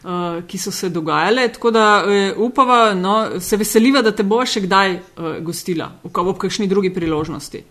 Uh, 0.08 0.44
ki 0.48 0.60
so 0.62 0.72
se 0.72 0.88
dogajale, 0.94 1.48
tako 1.52 1.72
da 1.74 1.86
uh, 2.06 2.38
upava, 2.46 2.94
no, 2.96 3.42
se 3.44 3.58
veseliva, 3.58 4.00
da 4.06 4.14
te 4.16 4.24
bo 4.24 4.38
še 4.46 4.62
kdaj 4.64 4.94
uh, 4.96 5.32
gostila 5.44 5.90
v 6.06 6.38
kakšni 6.38 6.70
drugi 6.72 6.94
priložnosti. 6.96 7.66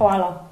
Hvala. 0.00 0.49